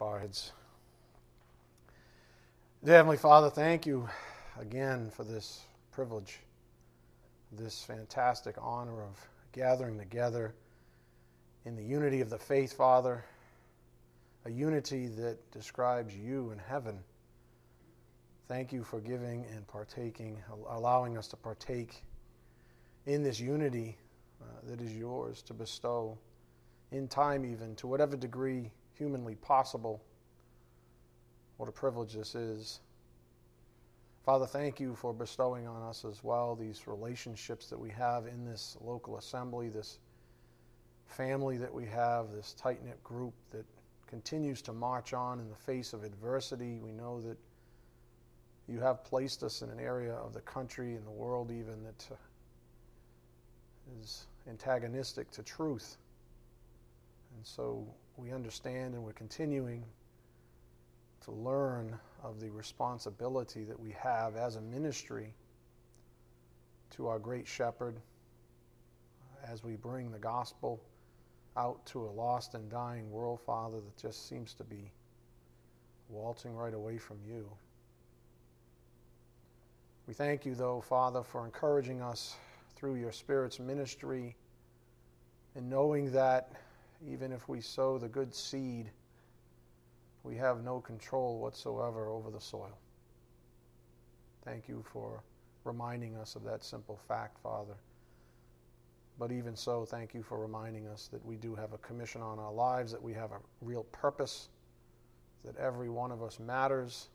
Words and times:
bow 0.00 0.06
our 0.06 0.18
heads. 0.18 0.52
Dear 2.82 2.96
Heavenly 2.96 3.18
Father, 3.18 3.50
thank 3.50 3.84
you 3.84 4.08
again 4.58 5.10
for 5.10 5.24
this 5.24 5.60
privilege, 5.92 6.38
this 7.52 7.82
fantastic 7.82 8.56
honor 8.58 9.02
of 9.02 9.20
gathering 9.52 9.98
together 9.98 10.54
in 11.66 11.76
the 11.76 11.82
unity 11.82 12.22
of 12.22 12.30
the 12.30 12.38
faith, 12.38 12.72
Father, 12.72 13.26
a 14.46 14.50
unity 14.50 15.06
that 15.06 15.50
describes 15.50 16.16
you 16.16 16.50
in 16.50 16.58
heaven. 16.58 16.98
Thank 18.48 18.72
you 18.72 18.82
for 18.82 19.00
giving 19.00 19.44
and 19.54 19.66
partaking, 19.66 20.38
allowing 20.70 21.18
us 21.18 21.28
to 21.28 21.36
partake 21.36 22.02
in 23.04 23.22
this 23.22 23.38
unity 23.38 23.98
uh, 24.40 24.46
that 24.66 24.80
is 24.80 24.96
yours 24.96 25.42
to 25.42 25.52
bestow 25.52 26.16
in 26.90 27.06
time, 27.06 27.44
even 27.44 27.76
to 27.76 27.86
whatever 27.86 28.16
degree 28.16 28.70
humanly 29.00 29.34
possible. 29.36 30.02
What 31.56 31.70
a 31.70 31.72
privilege 31.72 32.12
this 32.12 32.34
is. 32.34 32.80
Father, 34.26 34.46
thank 34.46 34.78
you 34.78 34.94
for 34.94 35.14
bestowing 35.14 35.66
on 35.66 35.82
us 35.82 36.04
as 36.04 36.22
well 36.22 36.54
these 36.54 36.86
relationships 36.86 37.70
that 37.70 37.80
we 37.80 37.88
have 37.88 38.26
in 38.26 38.44
this 38.44 38.76
local 38.82 39.16
assembly, 39.16 39.70
this 39.70 40.00
family 41.06 41.56
that 41.56 41.72
we 41.72 41.86
have, 41.86 42.30
this 42.30 42.52
tight 42.52 42.84
knit 42.84 43.02
group 43.02 43.32
that 43.52 43.64
continues 44.06 44.60
to 44.60 44.74
march 44.74 45.14
on 45.14 45.40
in 45.40 45.48
the 45.48 45.56
face 45.56 45.94
of 45.94 46.04
adversity. 46.04 46.78
We 46.78 46.92
know 46.92 47.22
that 47.22 47.38
you 48.68 48.80
have 48.80 49.02
placed 49.02 49.42
us 49.42 49.62
in 49.62 49.70
an 49.70 49.80
area 49.80 50.12
of 50.12 50.34
the 50.34 50.42
country 50.42 50.94
and 50.94 51.06
the 51.06 51.10
world, 51.10 51.50
even 51.50 51.82
that 51.84 52.06
uh, 52.12 52.16
antagonistic 54.46 55.30
to 55.30 55.42
truth. 55.42 55.96
And 57.34 57.46
so 57.46 57.86
we 58.20 58.32
understand 58.32 58.94
and 58.94 59.02
we're 59.02 59.12
continuing 59.12 59.84
to 61.24 61.30
learn 61.32 61.98
of 62.22 62.40
the 62.40 62.50
responsibility 62.50 63.64
that 63.64 63.78
we 63.78 63.94
have 63.98 64.36
as 64.36 64.56
a 64.56 64.60
ministry 64.60 65.34
to 66.90 67.06
our 67.06 67.18
great 67.18 67.46
shepherd 67.46 67.96
as 69.48 69.64
we 69.64 69.76
bring 69.76 70.10
the 70.10 70.18
gospel 70.18 70.80
out 71.56 71.84
to 71.86 72.04
a 72.04 72.10
lost 72.10 72.54
and 72.54 72.70
dying 72.70 73.10
world, 73.10 73.40
Father, 73.40 73.78
that 73.78 73.96
just 73.96 74.28
seems 74.28 74.54
to 74.54 74.64
be 74.64 74.90
waltzing 76.08 76.54
right 76.54 76.74
away 76.74 76.98
from 76.98 77.18
you. 77.26 77.48
We 80.06 80.14
thank 80.14 80.44
you, 80.44 80.54
though, 80.54 80.80
Father, 80.80 81.22
for 81.22 81.44
encouraging 81.44 82.02
us 82.02 82.36
through 82.76 82.96
your 82.96 83.12
Spirit's 83.12 83.58
ministry 83.58 84.36
and 85.54 85.68
knowing 85.68 86.10
that 86.12 86.50
even 87.06 87.32
if 87.32 87.48
we 87.48 87.60
sow 87.60 87.98
the 87.98 88.08
good 88.08 88.34
seed, 88.34 88.90
we 90.22 90.36
have 90.36 90.62
no 90.62 90.80
control 90.80 91.38
whatsoever 91.38 92.08
over 92.08 92.30
the 92.30 92.40
soil. 92.40 92.78
Thank 94.44 94.68
you 94.68 94.84
for 94.92 95.22
reminding 95.64 96.16
us 96.16 96.36
of 96.36 96.44
that 96.44 96.64
simple 96.64 96.98
fact, 97.08 97.38
Father. 97.42 97.76
But 99.18 99.32
even 99.32 99.54
so, 99.54 99.84
thank 99.84 100.14
you 100.14 100.22
for 100.22 100.38
reminding 100.38 100.88
us 100.88 101.08
that 101.12 101.24
we 101.24 101.36
do 101.36 101.54
have 101.54 101.72
a 101.72 101.78
commission 101.78 102.22
on 102.22 102.38
our 102.38 102.52
lives, 102.52 102.90
that 102.92 103.02
we 103.02 103.12
have 103.12 103.32
a 103.32 103.40
real 103.60 103.84
purpose, 103.84 104.48
that 105.44 105.56
every 105.56 105.90
one 105.90 106.10
of 106.10 106.22
us 106.22 106.38
matters, 106.38 107.08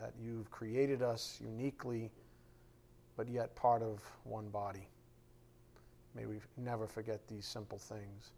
that 0.00 0.12
you've 0.18 0.50
created 0.50 1.02
us 1.02 1.38
uniquely, 1.42 2.10
but 3.16 3.28
yet 3.28 3.54
part 3.54 3.82
of 3.82 4.02
one 4.24 4.48
body. 4.48 4.88
May 6.14 6.26
we 6.26 6.36
never 6.56 6.86
forget 6.86 7.26
these 7.28 7.44
simple 7.44 7.78
things. 7.78 8.32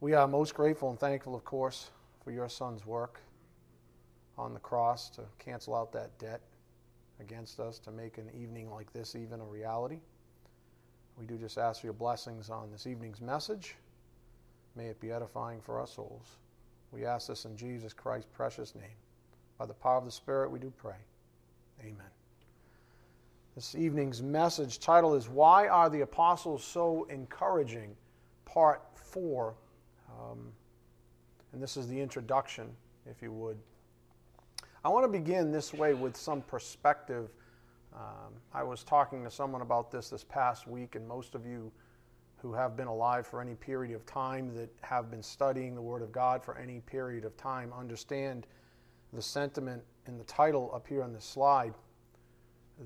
We 0.00 0.12
are 0.12 0.28
most 0.28 0.54
grateful 0.54 0.90
and 0.90 1.00
thankful, 1.00 1.34
of 1.34 1.44
course, 1.44 1.90
for 2.22 2.30
your 2.30 2.50
son's 2.50 2.84
work 2.84 3.20
on 4.36 4.52
the 4.52 4.60
cross 4.60 5.08
to 5.10 5.22
cancel 5.38 5.74
out 5.74 5.90
that 5.92 6.18
debt 6.18 6.42
against 7.18 7.60
us, 7.60 7.78
to 7.78 7.90
make 7.90 8.18
an 8.18 8.28
evening 8.38 8.70
like 8.70 8.92
this 8.92 9.16
even 9.16 9.40
a 9.40 9.44
reality. 9.44 10.00
We 11.18 11.24
do 11.24 11.38
just 11.38 11.56
ask 11.56 11.80
for 11.80 11.86
your 11.86 11.94
blessings 11.94 12.50
on 12.50 12.70
this 12.70 12.86
evening's 12.86 13.22
message. 13.22 13.74
May 14.74 14.88
it 14.88 15.00
be 15.00 15.10
edifying 15.10 15.62
for 15.62 15.80
our 15.80 15.86
souls. 15.86 16.26
We 16.92 17.06
ask 17.06 17.28
this 17.28 17.46
in 17.46 17.56
Jesus 17.56 17.94
Christ's 17.94 18.28
precious 18.34 18.74
name. 18.74 18.96
By 19.56 19.64
the 19.64 19.72
power 19.72 19.96
of 19.96 20.04
the 20.04 20.10
Spirit, 20.10 20.50
we 20.50 20.58
do 20.58 20.70
pray. 20.76 20.96
Amen. 21.80 22.10
This 23.54 23.74
evening's 23.74 24.22
message 24.22 24.78
title 24.78 25.14
is 25.14 25.30
Why 25.30 25.68
Are 25.68 25.88
the 25.88 26.02
Apostles 26.02 26.62
So 26.62 27.06
Encouraging? 27.08 27.96
Part 28.44 28.82
4 28.94 29.54
um, 30.08 30.52
and 31.52 31.62
this 31.62 31.76
is 31.76 31.88
the 31.88 32.00
introduction, 32.00 32.70
if 33.08 33.22
you 33.22 33.32
would. 33.32 33.56
I 34.84 34.88
want 34.88 35.04
to 35.04 35.08
begin 35.08 35.50
this 35.50 35.72
way 35.72 35.94
with 35.94 36.16
some 36.16 36.42
perspective. 36.42 37.28
Um, 37.94 38.34
I 38.52 38.62
was 38.62 38.84
talking 38.84 39.24
to 39.24 39.30
someone 39.30 39.62
about 39.62 39.90
this 39.90 40.10
this 40.10 40.24
past 40.24 40.66
week, 40.66 40.94
and 40.94 41.08
most 41.08 41.34
of 41.34 41.46
you 41.46 41.72
who 42.36 42.52
have 42.52 42.76
been 42.76 42.86
alive 42.86 43.26
for 43.26 43.40
any 43.40 43.54
period 43.54 43.96
of 43.96 44.04
time 44.06 44.54
that 44.54 44.68
have 44.82 45.10
been 45.10 45.22
studying 45.22 45.74
the 45.74 45.82
Word 45.82 46.02
of 46.02 46.12
God 46.12 46.44
for 46.44 46.56
any 46.56 46.80
period 46.80 47.24
of 47.24 47.36
time 47.36 47.72
understand 47.76 48.46
the 49.12 49.22
sentiment 49.22 49.82
in 50.06 50.18
the 50.18 50.24
title 50.24 50.70
up 50.74 50.86
here 50.86 51.02
on 51.02 51.12
this 51.12 51.24
slide 51.24 51.74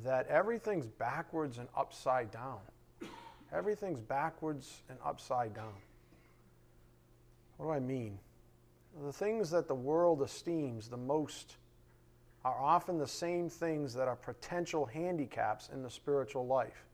that 0.05 0.27
everything's 0.29 0.87
backwards 0.87 1.59
and 1.59 1.69
upside 1.77 2.31
down. 2.31 2.61
Everything's 3.53 4.01
backwards 4.01 4.83
and 4.89 4.99
upside 5.05 5.53
down. 5.55 5.75
What 7.61 7.67
do 7.67 7.73
I 7.73 7.81
mean? 7.81 8.19
The 9.05 9.13
things 9.13 9.51
that 9.51 9.69
the 9.69 9.75
world 9.75 10.23
esteems 10.23 10.89
the 10.89 10.97
most 10.97 11.59
are 12.43 12.59
often 12.59 12.97
the 12.97 13.07
same 13.07 13.51
things 13.51 13.93
that 13.93 14.09
are 14.09 14.17
potential 14.17 14.87
handicaps 14.87 15.69
in 15.71 15.83
the 15.83 15.91
spiritual 15.91 16.47
life. 16.47 16.87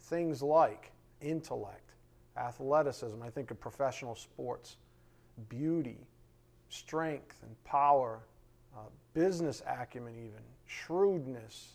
Things 0.00 0.42
like 0.42 0.90
intellect, 1.20 1.92
athleticism, 2.36 3.22
I 3.22 3.30
think 3.30 3.52
of 3.52 3.60
professional 3.60 4.16
sports, 4.16 4.76
beauty, 5.48 6.08
strength 6.68 7.36
and 7.44 7.62
power, 7.62 8.18
uh, 8.76 8.80
business 9.14 9.62
acumen, 9.68 10.14
even, 10.16 10.42
shrewdness, 10.66 11.74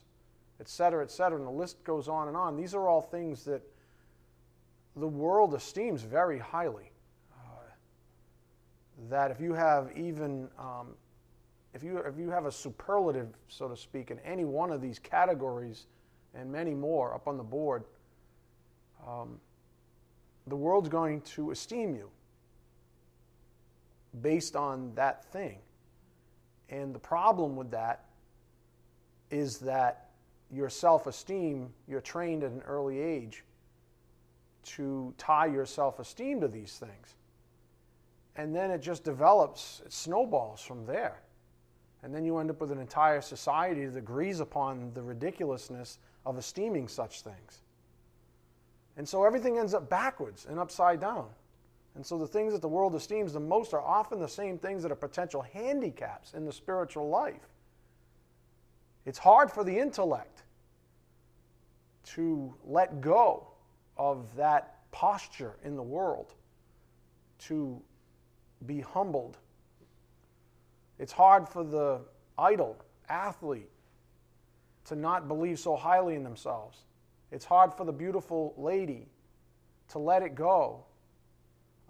etc., 0.60 1.02
etc., 1.02 1.38
and 1.38 1.48
the 1.48 1.52
list 1.52 1.82
goes 1.86 2.10
on 2.10 2.28
and 2.28 2.36
on. 2.36 2.58
These 2.58 2.76
are 2.76 2.90
all 2.90 3.02
things 3.02 3.46
that 3.46 3.62
the 4.98 5.08
world 5.08 5.54
esteems 5.54 6.02
very 6.02 6.40
highly 6.40 6.92
that 9.10 9.32
if 9.32 9.40
you 9.40 9.54
have 9.54 9.92
even 9.96 10.50
um, 10.58 10.96
if 11.74 11.84
you 11.84 11.98
if 11.98 12.18
you 12.18 12.30
have 12.30 12.46
a 12.46 12.52
superlative, 12.52 13.30
so 13.48 13.68
to 13.68 13.76
speak, 13.76 14.12
in 14.12 14.20
any 14.20 14.46
one 14.46 14.72
of 14.72 14.82
these 14.82 15.00
categories 15.00 15.88
and 16.34 16.52
many 16.52 16.74
more 16.74 17.14
up 17.14 17.28
on 17.28 17.38
the 17.38 17.44
board, 17.44 17.84
um, 19.06 19.40
the 20.48 20.56
world's 20.56 20.90
going 20.90 21.22
to 21.22 21.52
esteem 21.52 21.96
you 21.96 22.10
based 24.22 24.56
on 24.56 24.94
that 24.96 25.26
thing. 25.26 25.58
And 26.70 26.96
the 26.96 27.00
problem 27.00 27.56
with 27.56 27.72
that 27.72 28.06
is 29.30 29.58
that 29.60 30.10
your 30.52 30.70
self 30.70 31.08
esteem, 31.08 31.74
you're 31.88 32.02
trained 32.02 32.44
at 32.44 32.52
an 32.52 32.62
early 32.62 33.00
age 33.00 33.44
to 34.64 35.14
tie 35.18 35.46
your 35.48 35.66
self 35.66 36.00
esteem 36.00 36.40
to 36.42 36.48
these 36.48 36.78
things 36.78 37.16
and 38.36 38.56
then 38.56 38.72
it 38.72 38.82
just 38.82 39.04
develops, 39.04 39.82
it 39.86 39.94
snowballs 39.94 40.62
from 40.62 40.86
there. 40.86 41.22
And 42.04 42.14
then 42.14 42.24
you 42.24 42.38
end 42.38 42.50
up 42.50 42.62
with 42.62 42.72
an 42.72 42.80
entire 42.80 43.22
society 43.22 43.86
that 43.86 43.98
agrees 43.98 44.40
upon 44.40 44.92
the 44.94 45.02
ridiculousness 45.02 45.98
of 46.26 46.38
esteeming 46.38 46.88
such 46.88 47.22
things. 47.22 47.62
And 48.98 49.08
so 49.08 49.24
everything 49.24 49.58
ends 49.58 49.74
up 49.74 49.90
backwards 49.90 50.46
and 50.50 50.60
upside 50.60 51.00
down. 51.00 51.28
And 51.96 52.06
so 52.06 52.18
the 52.18 52.28
things 52.28 52.54
that 52.54 52.62
the 52.62 52.68
world 52.68 52.94
esteems 52.94 53.34
the 53.34 53.40
most 53.40 53.74
are 53.74 53.82
often 53.82 54.20
the 54.20 54.28
same 54.28 54.58
things 54.58 54.84
that 54.84 54.92
are 54.92 54.96
potential 54.96 55.42
handicaps 55.42 56.34
in 56.34 56.46
the 56.46 56.52
spiritual 56.52 57.10
life. 57.10 57.48
It's 59.06 59.20
hard 59.20 59.52
for 59.52 59.64
the 59.64 59.78
intellect 59.78 60.44
to 62.06 62.54
let 62.66 63.02
go 63.02 63.48
of 63.98 64.36
that 64.36 64.92
posture 64.92 65.56
in 65.64 65.76
the 65.76 65.84
world, 65.84 66.34
to 67.40 67.82
be 68.66 68.82
humbled. 68.82 69.38
It's 71.00 71.12
hard 71.12 71.48
for 71.48 71.64
the 71.64 72.02
idol 72.38 72.78
athlete 73.10 73.70
to 74.86 74.96
not 74.96 75.28
believe 75.28 75.60
so 75.60 75.76
highly 75.76 76.16
in 76.16 76.24
themselves. 76.24 76.80
It's 77.32 77.46
hard 77.46 77.74
for 77.74 77.86
the 77.86 77.92
beautiful 77.92 78.54
lady 78.58 79.08
to 79.90 80.00
let 80.00 80.22
it 80.22 80.36
go. 80.36 80.84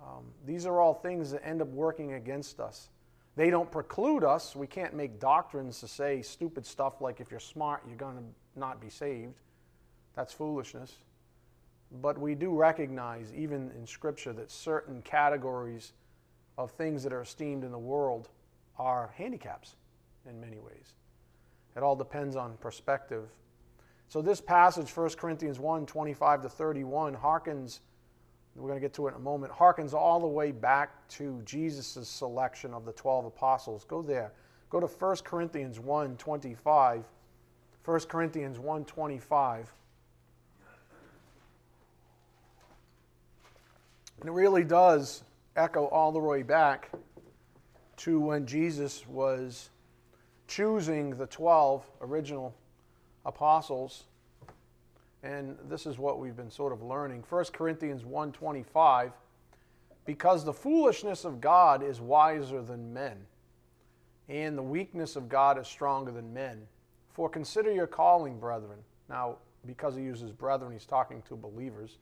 Um, 0.01 0.25
these 0.45 0.65
are 0.65 0.79
all 0.79 0.93
things 0.93 1.31
that 1.31 1.45
end 1.45 1.61
up 1.61 1.67
working 1.69 2.13
against 2.13 2.59
us. 2.59 2.89
They 3.35 3.49
don't 3.49 3.69
preclude 3.69 4.23
us. 4.23 4.55
We 4.55 4.67
can't 4.67 4.93
make 4.93 5.19
doctrines 5.19 5.79
to 5.81 5.87
say 5.87 6.21
stupid 6.21 6.65
stuff 6.65 7.01
like 7.01 7.19
if 7.19 7.31
you're 7.31 7.39
smart, 7.39 7.83
you're 7.87 7.97
going 7.97 8.17
to 8.17 8.23
not 8.59 8.79
be 8.79 8.89
saved. 8.89 9.35
That's 10.15 10.31
foolishness. 10.31 10.93
But 12.01 12.17
we 12.17 12.33
do 12.33 12.55
recognize, 12.55 13.33
even 13.33 13.71
in 13.77 13.85
Scripture, 13.85 14.33
that 14.33 14.51
certain 14.51 15.01
categories 15.01 15.93
of 16.57 16.71
things 16.71 17.03
that 17.03 17.13
are 17.13 17.21
esteemed 17.21 17.63
in 17.63 17.71
the 17.71 17.77
world 17.77 18.29
are 18.77 19.13
handicaps 19.17 19.75
in 20.29 20.39
many 20.39 20.57
ways. 20.57 20.93
It 21.75 21.83
all 21.83 21.95
depends 21.95 22.35
on 22.35 22.57
perspective. 22.57 23.29
So 24.07 24.21
this 24.21 24.39
passage, 24.39 24.89
1 24.95 25.09
Corinthians 25.11 25.59
1 25.59 25.85
25 25.85 26.43
to 26.43 26.49
31, 26.49 27.15
harkens, 27.15 27.79
we're 28.55 28.69
going 28.69 28.79
to 28.79 28.85
get 28.85 28.93
to 28.93 29.07
it 29.07 29.11
in 29.11 29.15
a 29.15 29.19
moment, 29.19 29.51
harkens 29.51 29.93
all 29.93 30.19
the 30.19 30.27
way 30.27 30.51
back 30.51 31.07
to 31.09 31.41
Jesus' 31.43 32.07
selection 32.07 32.73
of 32.73 32.85
the 32.85 32.93
12 32.93 33.25
apostles. 33.25 33.83
Go 33.83 34.01
there. 34.01 34.31
Go 34.69 34.79
to 34.79 34.87
1 34.87 35.17
Corinthians 35.23 35.79
1 35.79 36.15
25. 36.17 37.03
1 37.83 37.99
Corinthians 38.01 38.57
1 38.57 38.85
25. 38.85 39.73
And 44.21 44.29
it 44.29 44.31
really 44.31 44.63
does 44.63 45.23
echo 45.55 45.85
all 45.87 46.11
the 46.11 46.19
way 46.19 46.43
back 46.43 46.91
to 47.97 48.19
when 48.19 48.45
Jesus 48.45 49.07
was 49.07 49.69
choosing 50.47 51.11
the 51.11 51.27
12 51.27 51.85
original 52.01 52.53
apostles. 53.25 54.03
And 55.23 55.57
this 55.67 55.85
is 55.85 55.97
what 55.97 56.19
we've 56.19 56.35
been 56.35 56.51
sort 56.51 56.73
of 56.73 56.83
learning. 56.83 57.23
1 57.29 57.45
Corinthians 57.53 58.03
1:25 58.03 59.13
because 60.05 60.45
the 60.45 60.53
foolishness 60.53 61.25
of 61.25 61.41
God 61.41 61.81
is 61.83 61.99
wiser 61.99 62.61
than 62.61 62.93
men, 62.93 63.25
and 64.29 64.57
the 64.57 64.63
weakness 64.63 65.15
of 65.15 65.27
God 65.27 65.57
is 65.57 65.67
stronger 65.67 66.11
than 66.11 66.31
men. 66.31 66.67
For 67.09 67.27
consider 67.27 67.71
your 67.71 67.87
calling, 67.87 68.39
brethren. 68.39 68.79
Now, 69.09 69.37
because 69.65 69.95
he 69.95 70.03
uses 70.03 70.31
brethren, 70.31 70.71
he's 70.71 70.85
talking 70.85 71.23
to 71.23 71.35
believers. 71.35 71.97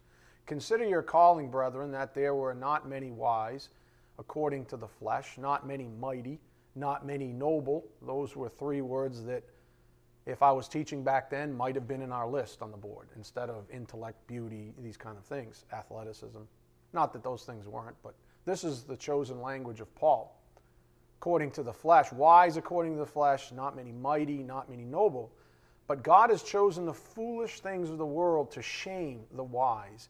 Consider 0.45 0.85
your 0.85 1.01
calling, 1.01 1.49
brethren, 1.49 1.91
that 1.91 2.13
there 2.13 2.35
were 2.35 2.53
not 2.53 2.87
many 2.87 3.11
wise 3.11 3.69
according 4.19 4.65
to 4.65 4.77
the 4.77 4.87
flesh, 4.87 5.37
not 5.37 5.65
many 5.65 5.87
mighty, 5.99 6.39
not 6.75 7.05
many 7.05 7.27
noble. 7.27 7.85
Those 8.01 8.35
were 8.35 8.49
three 8.49 8.81
words 8.81 9.23
that, 9.25 9.43
if 10.25 10.43
I 10.43 10.51
was 10.51 10.67
teaching 10.67 11.03
back 11.03 11.29
then, 11.29 11.53
might 11.53 11.75
have 11.75 11.87
been 11.87 12.01
in 12.01 12.11
our 12.11 12.27
list 12.27 12.61
on 12.61 12.71
the 12.71 12.77
board 12.77 13.09
instead 13.15 13.49
of 13.49 13.69
intellect, 13.71 14.25
beauty, 14.27 14.73
these 14.81 14.97
kind 14.97 15.17
of 15.17 15.25
things, 15.25 15.65
athleticism. 15.73 16.41
Not 16.93 17.13
that 17.13 17.23
those 17.23 17.43
things 17.43 17.67
weren't, 17.67 17.95
but 18.03 18.13
this 18.45 18.63
is 18.63 18.83
the 18.83 18.97
chosen 18.97 19.41
language 19.41 19.79
of 19.79 19.93
Paul. 19.95 20.39
According 21.19 21.51
to 21.51 21.63
the 21.63 21.73
flesh, 21.73 22.11
wise 22.11 22.57
according 22.57 22.93
to 22.93 22.99
the 22.99 23.05
flesh, 23.05 23.51
not 23.53 23.75
many 23.75 23.91
mighty, 23.93 24.43
not 24.43 24.69
many 24.69 24.83
noble. 24.83 25.31
But 25.87 26.03
God 26.03 26.29
has 26.29 26.43
chosen 26.43 26.85
the 26.85 26.93
foolish 26.93 27.61
things 27.61 27.89
of 27.89 27.97
the 27.97 28.05
world 28.05 28.51
to 28.51 28.61
shame 28.61 29.21
the 29.33 29.43
wise. 29.43 30.09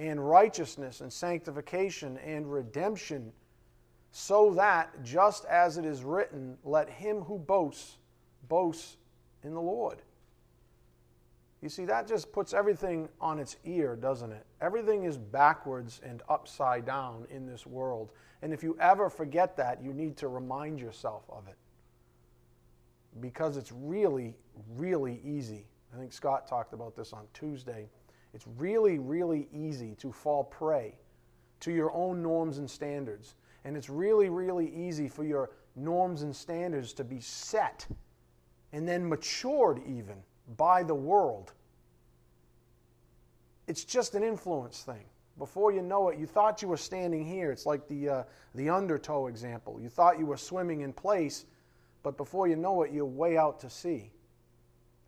and 0.00 0.26
righteousness, 0.28 1.02
and 1.02 1.12
sanctification, 1.12 2.16
and 2.18 2.50
redemption 2.50 3.32
so 4.12 4.54
that, 4.54 5.04
just 5.04 5.44
as 5.44 5.78
it 5.78 5.84
is 5.84 6.02
written, 6.02 6.58
let 6.64 6.88
him 6.88 7.20
who 7.20 7.38
boasts 7.38 7.98
boast 8.48 8.96
in 9.44 9.54
the 9.54 9.60
Lord. 9.60 10.02
You 11.62 11.68
see, 11.68 11.84
that 11.84 12.08
just 12.08 12.32
puts 12.32 12.54
everything 12.54 13.08
on 13.20 13.38
its 13.38 13.56
ear, 13.64 13.94
doesn't 13.94 14.32
it? 14.32 14.46
Everything 14.60 15.04
is 15.04 15.18
backwards 15.18 16.00
and 16.02 16.22
upside 16.28 16.86
down 16.86 17.26
in 17.30 17.46
this 17.46 17.66
world. 17.66 18.10
And 18.42 18.52
if 18.52 18.62
you 18.62 18.76
ever 18.80 19.10
forget 19.10 19.56
that, 19.58 19.82
you 19.82 19.92
need 19.92 20.16
to 20.18 20.28
remind 20.28 20.80
yourself 20.80 21.22
of 21.28 21.46
it. 21.46 21.56
Because 23.20 23.56
it's 23.56 23.72
really, 23.72 24.34
really 24.74 25.20
easy. 25.22 25.66
I 25.94 25.98
think 25.98 26.12
Scott 26.12 26.48
talked 26.48 26.72
about 26.72 26.96
this 26.96 27.12
on 27.12 27.26
Tuesday. 27.34 27.88
It's 28.34 28.46
really, 28.58 28.98
really 28.98 29.48
easy 29.52 29.94
to 29.96 30.12
fall 30.12 30.44
prey 30.44 30.94
to 31.60 31.72
your 31.72 31.92
own 31.92 32.22
norms 32.22 32.58
and 32.58 32.70
standards 32.70 33.34
and 33.64 33.76
it's 33.76 33.88
really, 33.88 34.28
really 34.28 34.72
easy 34.74 35.08
for 35.08 35.24
your 35.24 35.50
norms 35.76 36.22
and 36.22 36.34
standards 36.34 36.92
to 36.94 37.04
be 37.04 37.20
set 37.20 37.86
and 38.72 38.88
then 38.88 39.08
matured 39.08 39.80
even 39.86 40.16
by 40.56 40.82
the 40.82 40.94
world. 40.94 41.52
It's 43.66 43.84
just 43.84 44.14
an 44.14 44.24
influence 44.24 44.82
thing. 44.82 45.04
Before 45.38 45.72
you 45.72 45.82
know 45.82 46.08
it, 46.08 46.18
you 46.18 46.26
thought 46.26 46.60
you 46.60 46.68
were 46.68 46.76
standing 46.76 47.24
here. 47.24 47.50
It's 47.50 47.66
like 47.66 47.86
the, 47.88 48.08
uh, 48.08 48.22
the 48.54 48.68
undertow 48.68 49.28
example. 49.28 49.78
You 49.80 49.88
thought 49.88 50.18
you 50.18 50.26
were 50.26 50.36
swimming 50.36 50.80
in 50.80 50.92
place, 50.92 51.46
but 52.02 52.16
before 52.16 52.48
you 52.48 52.56
know 52.56 52.82
it, 52.82 52.92
you're 52.92 53.04
way 53.04 53.36
out 53.36 53.60
to 53.60 53.70
sea. 53.70 54.10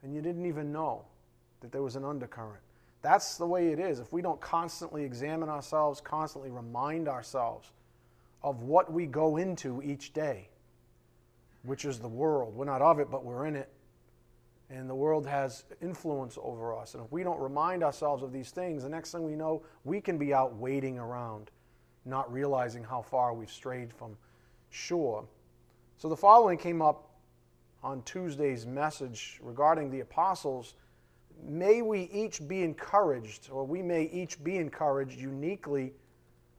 And 0.03 0.15
you 0.15 0.21
didn't 0.21 0.47
even 0.47 0.73
know 0.73 1.05
that 1.61 1.71
there 1.71 1.83
was 1.83 1.97
an 1.97 2.05
undercurrent. 2.05 2.63
That's 3.03 3.37
the 3.37 3.47
way 3.47 3.69
it 3.69 3.81
is. 3.81 3.99
If 3.99 4.13
we 4.13 4.23
don't 4.23 4.41
constantly 4.41 5.03
examine 5.05 5.49
ourselves, 5.49 6.01
constantly 6.01 6.51
remind 6.51 7.09
ourselves 7.09 7.71
of 8.43 8.63
what 8.63 8.93
we 8.93 9.07
go 9.07 9.37
into 9.37 9.83
each 9.83 10.13
day, 10.13 10.49
which 11.65 11.85
is 11.85 11.99
the 11.99 12.09
world. 12.09 12.55
We're 12.55 12.65
not 12.65 12.81
of 12.81 13.01
it, 13.01 13.11
but 13.11 13.25
we're 13.25 13.47
in 13.47 13.57
it. 13.57 13.69
And 14.71 14.89
the 14.89 14.95
world 14.95 15.27
has 15.27 15.65
influence 15.83 16.39
over 16.41 16.75
us. 16.75 16.95
And 16.95 17.05
if 17.05 17.13
we 17.13 17.25
don't 17.25 17.41
remind 17.41 17.83
ourselves 17.83 18.23
of 18.23 18.33
these 18.33 18.51
things, 18.51 18.85
the 18.85 18.89
next 18.89 19.13
thing 19.13 19.23
we 19.25 19.37
know, 19.37 19.63
we 19.85 20.01
can 20.01 20.17
be 20.17 20.33
out 20.33 20.57
waiting 20.57 20.99
around, 20.99 21.51
not 22.05 22.33
realizing 22.33 22.83
how 22.83 23.03
far 23.03 23.35
we've 23.35 23.51
strayed 23.51 23.93
from 23.93 24.17
shore. 24.71 25.25
So 25.99 26.09
the 26.09 26.17
following 26.17 26.57
came 26.57 26.81
up 26.81 27.11
on 27.83 28.03
Tuesday's 28.03 28.65
message 28.65 29.41
regarding 29.43 29.91
the 29.91 30.01
apostles. 30.01 30.75
May 31.43 31.83
we 31.83 32.03
each 32.13 32.47
be 32.47 32.63
encouraged, 32.63 33.51
or 33.51 33.65
we 33.65 33.83
may 33.83 34.05
each 34.05 34.43
be 34.43 34.59
encouraged 34.59 35.19
uniquely 35.19 35.93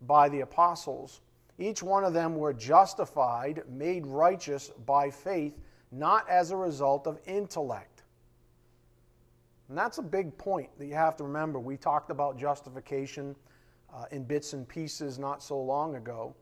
by 0.02 0.30
the 0.30 0.42
apostles 0.42 1.22
each 1.60 1.84
one 1.84 2.04
of 2.04 2.14
them 2.14 2.36
were 2.36 2.54
justified, 2.54 3.64
made 3.70 4.08
righteous 4.08 4.70
by 4.86 5.10
faith, 5.10 5.60
not 5.92 6.28
as 6.28 6.52
a 6.52 6.58
result 6.58 7.06
of 7.06 7.20
intellect. 7.25 8.04
And 9.70 9.78
that's 9.78 10.00
a 10.00 10.04
big 10.04 10.38
point 10.38 10.70
that 10.78 10.88
you 10.88 10.96
have 10.96 11.16
to 11.18 11.24
remember. 11.24 11.60
We 11.60 11.78
talked 11.78 12.10
about 12.10 12.38
justification 12.38 13.36
uh, 13.94 14.06
in 14.12 14.24
bits 14.24 14.54
and 14.54 14.68
pieces 14.68 15.20
not 15.20 15.44
so 15.44 15.60
long 15.62 15.96
ago. 15.96 16.36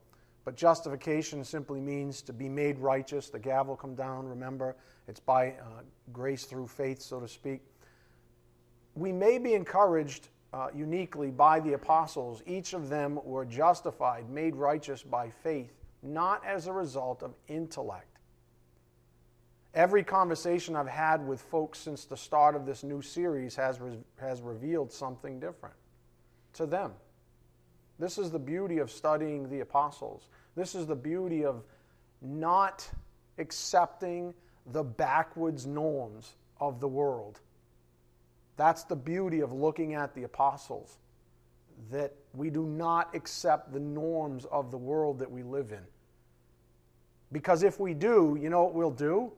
But 0.44 0.56
justification 0.56 1.44
simply 1.44 1.80
means 1.80 2.22
to 2.24 2.34
be 2.34 2.50
made 2.50 2.80
righteous. 2.80 3.30
The 3.30 3.38
gavel 3.38 3.76
come 3.76 3.94
down, 3.94 4.26
remember, 4.26 4.76
it's 5.08 5.20
by 5.20 5.50
uh, 5.50 5.84
grace 6.12 6.46
through 6.46 6.68
faith, 6.68 7.00
so 7.00 7.20
to 7.20 7.28
speak. 7.28 7.62
We 8.96 9.12
may 9.12 9.38
be 9.38 9.54
encouraged 9.54 10.30
uh, 10.54 10.68
uniquely 10.74 11.32
by 11.32 11.60
the 11.60 11.74
apostles. 11.74 12.44
Each 12.46 12.74
of 12.74 12.90
them 12.90 13.20
were 13.24 13.46
justified, 13.46 14.30
made 14.30 14.56
righteous 14.56 15.02
by 15.02 15.30
faith, 15.30 15.72
not 16.04 16.46
as 16.46 16.68
a 16.68 16.74
result 16.74 17.24
of 17.24 17.34
intellect. 17.48 18.08
Every 19.74 20.04
conversation 20.04 20.76
I've 20.76 20.88
had 20.88 21.26
with 21.26 21.42
folks 21.42 21.80
since 21.80 22.04
the 22.04 22.18
start 22.18 22.56
of 22.56 22.66
this 22.66 22.84
new 22.84 23.02
series 23.02 23.56
has, 23.56 23.80
re- 23.80 23.98
has 24.20 24.42
revealed 24.42 24.92
something 24.92 25.40
different 25.40 25.76
to 26.54 26.66
them. 26.66 26.92
This 27.98 28.18
is 28.18 28.32
the 28.32 28.40
beauty 28.40 28.80
of 28.80 28.92
studying 28.92 29.48
the 29.50 29.62
apostles. 29.62 30.28
This 30.56 30.76
is 30.76 30.86
the 30.86 30.96
beauty 30.96 31.46
of 31.46 31.64
not 32.22 32.90
accepting 33.38 34.34
the 34.74 34.84
backwoods 34.84 35.66
norms 35.66 36.34
of 36.60 36.82
the 36.82 36.88
world 36.88 37.40
that's 38.58 38.84
the 38.84 38.96
beauty 38.96 39.40
of 39.42 39.52
looking 39.52 39.94
at 39.94 40.14
the 40.14 40.24
apostles, 40.24 40.98
that 41.90 42.14
we 42.34 42.50
do 42.50 42.64
not 42.64 43.16
accept 43.16 43.74
the 43.74 43.80
norms 43.80 44.46
of 44.46 44.72
the 44.72 44.78
world 44.78 45.20
that 45.20 45.32
we 45.32 45.44
live 45.44 45.72
in. 45.72 45.84
Because 47.32 47.64
if 47.64 47.80
we 47.80 47.94
do, 47.94 48.38
you 48.40 48.50
know 48.50 48.64
what 48.64 48.74
we'll 48.74 48.92
do? 48.92 49.32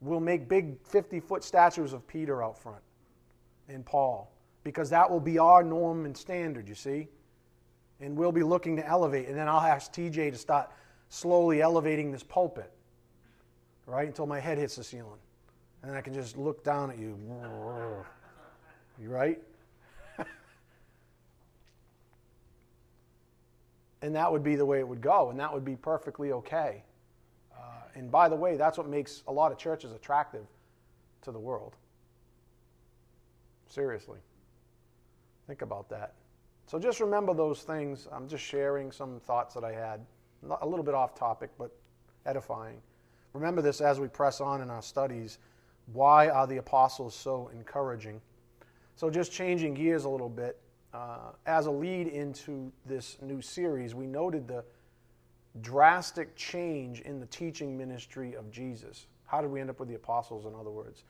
We'll 0.00 0.20
make 0.20 0.48
big 0.48 0.76
50 0.86 1.20
foot 1.20 1.42
statues 1.42 1.92
of 1.92 2.06
Peter 2.06 2.42
out 2.42 2.58
front 2.58 2.82
and 3.68 3.84
Paul, 3.84 4.32
because 4.64 4.90
that 4.90 5.10
will 5.10 5.20
be 5.20 5.38
our 5.38 5.62
norm 5.62 6.04
and 6.04 6.16
standard, 6.16 6.68
you 6.68 6.74
see? 6.74 7.08
And 8.00 8.16
we'll 8.16 8.32
be 8.32 8.42
looking 8.42 8.76
to 8.76 8.86
elevate. 8.86 9.28
And 9.28 9.36
then 9.36 9.48
I'll 9.48 9.60
ask 9.60 9.92
TJ 9.92 10.32
to 10.32 10.38
start 10.38 10.70
slowly 11.08 11.60
elevating 11.60 12.10
this 12.10 12.22
pulpit, 12.22 12.72
right, 13.86 14.06
until 14.06 14.26
my 14.26 14.40
head 14.40 14.58
hits 14.58 14.76
the 14.76 14.84
ceiling. 14.84 15.18
And 15.82 15.94
I 15.96 16.00
can 16.00 16.14
just 16.14 16.36
look 16.36 16.62
down 16.62 16.90
at 16.90 16.98
you. 16.98 17.18
You 18.98 19.08
right? 19.08 19.40
and 24.02 24.14
that 24.14 24.30
would 24.30 24.42
be 24.42 24.56
the 24.56 24.66
way 24.66 24.78
it 24.78 24.88
would 24.88 25.00
go, 25.00 25.30
and 25.30 25.38
that 25.38 25.52
would 25.52 25.64
be 25.64 25.76
perfectly 25.76 26.32
okay. 26.32 26.82
Uh, 27.54 27.62
and 27.94 28.10
by 28.10 28.28
the 28.28 28.36
way, 28.36 28.56
that's 28.56 28.78
what 28.78 28.88
makes 28.88 29.22
a 29.28 29.32
lot 29.32 29.52
of 29.52 29.58
churches 29.58 29.92
attractive 29.92 30.46
to 31.22 31.32
the 31.32 31.38
world. 31.38 31.76
Seriously. 33.68 34.18
Think 35.46 35.62
about 35.62 35.88
that. 35.90 36.14
So 36.66 36.78
just 36.78 37.00
remember 37.00 37.34
those 37.34 37.62
things. 37.62 38.06
I'm 38.12 38.28
just 38.28 38.44
sharing 38.44 38.92
some 38.92 39.20
thoughts 39.20 39.54
that 39.54 39.64
I 39.64 39.72
had. 39.72 40.00
A 40.60 40.66
little 40.66 40.84
bit 40.84 40.94
off 40.94 41.14
topic, 41.14 41.50
but 41.58 41.70
edifying. 42.24 42.80
Remember 43.32 43.60
this 43.60 43.80
as 43.80 44.00
we 44.00 44.08
press 44.08 44.40
on 44.40 44.60
in 44.62 44.70
our 44.70 44.82
studies. 44.82 45.38
Why 45.92 46.28
are 46.28 46.46
the 46.46 46.58
apostles 46.58 47.14
so 47.14 47.50
encouraging? 47.52 48.20
So, 49.00 49.08
just 49.08 49.32
changing 49.32 49.72
gears 49.72 50.04
a 50.04 50.10
little 50.10 50.28
bit, 50.28 50.60
uh, 50.92 51.32
as 51.46 51.64
a 51.64 51.70
lead 51.70 52.06
into 52.08 52.70
this 52.84 53.16
new 53.22 53.40
series, 53.40 53.94
we 53.94 54.06
noted 54.06 54.46
the 54.46 54.62
drastic 55.62 56.36
change 56.36 57.00
in 57.00 57.18
the 57.18 57.24
teaching 57.24 57.78
ministry 57.78 58.34
of 58.34 58.50
Jesus. 58.50 59.06
How 59.24 59.40
did 59.40 59.50
we 59.50 59.58
end 59.58 59.70
up 59.70 59.80
with 59.80 59.88
the 59.88 59.94
apostles, 59.94 60.44
in 60.44 60.54
other 60.54 60.68
words? 60.68 61.04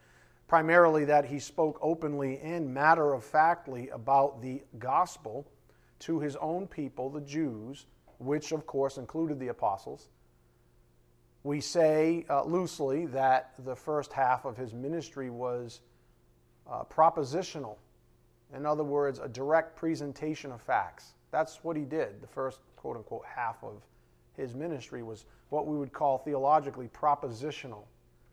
Primarily, 0.47 1.05
that 1.07 1.25
he 1.25 1.41
spoke 1.41 1.81
openly 1.83 2.39
and 2.39 2.73
matter 2.73 3.13
of 3.13 3.25
factly 3.25 3.89
about 3.89 4.41
the 4.41 4.63
gospel 4.79 5.51
to 5.99 6.21
his 6.21 6.37
own 6.37 6.69
people, 6.69 7.11
the 7.11 7.23
Jews, 7.23 7.87
which 8.21 8.53
of 8.53 8.69
course 8.69 8.99
included 8.99 9.41
the 9.41 9.49
apostles. 9.49 10.11
We 11.43 11.61
say 11.61 12.25
uh, 12.31 12.45
loosely 12.45 13.07
that 13.07 13.55
the 13.59 13.75
first 13.75 14.13
half 14.13 14.45
of 14.45 14.57
his 14.57 14.73
ministry 14.73 15.29
was 15.29 15.81
uh, 16.71 16.85
propositional. 16.85 17.77
In 18.55 18.65
other 18.65 18.85
words, 18.85 19.19
a 19.19 19.29
direct 19.29 19.77
presentation 19.77 20.53
of 20.53 20.61
facts. 20.61 21.15
That's 21.31 21.63
what 21.63 21.77
he 21.77 21.85
did. 21.85 22.21
The 22.21 22.27
first 22.27 22.61
quote 22.77 22.97
unquote 22.97 23.25
half 23.25 23.63
of 23.63 23.83
his 24.37 24.55
ministry 24.55 25.03
was 25.03 25.27
what 25.51 25.67
we 25.67 25.77
would 25.77 25.93
call 25.93 26.19
theologically 26.19 26.89
propositional. 26.89 27.85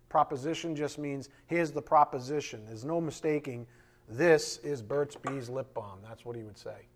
Proposition 0.09 0.75
just 0.75 0.97
means 0.97 1.29
here's 1.47 1.71
the 1.71 1.81
proposition. 1.81 2.63
There's 2.65 2.85
no 2.85 3.01
mistaking 3.01 3.67
this 4.09 4.57
is 4.59 4.81
Burt's 4.81 5.15
Bees 5.15 5.49
lip 5.49 5.73
balm. 5.73 5.99
That's 6.01 6.23
what 6.23 6.35
he 6.35 6.43
would 6.43 6.57
say. 6.57 6.87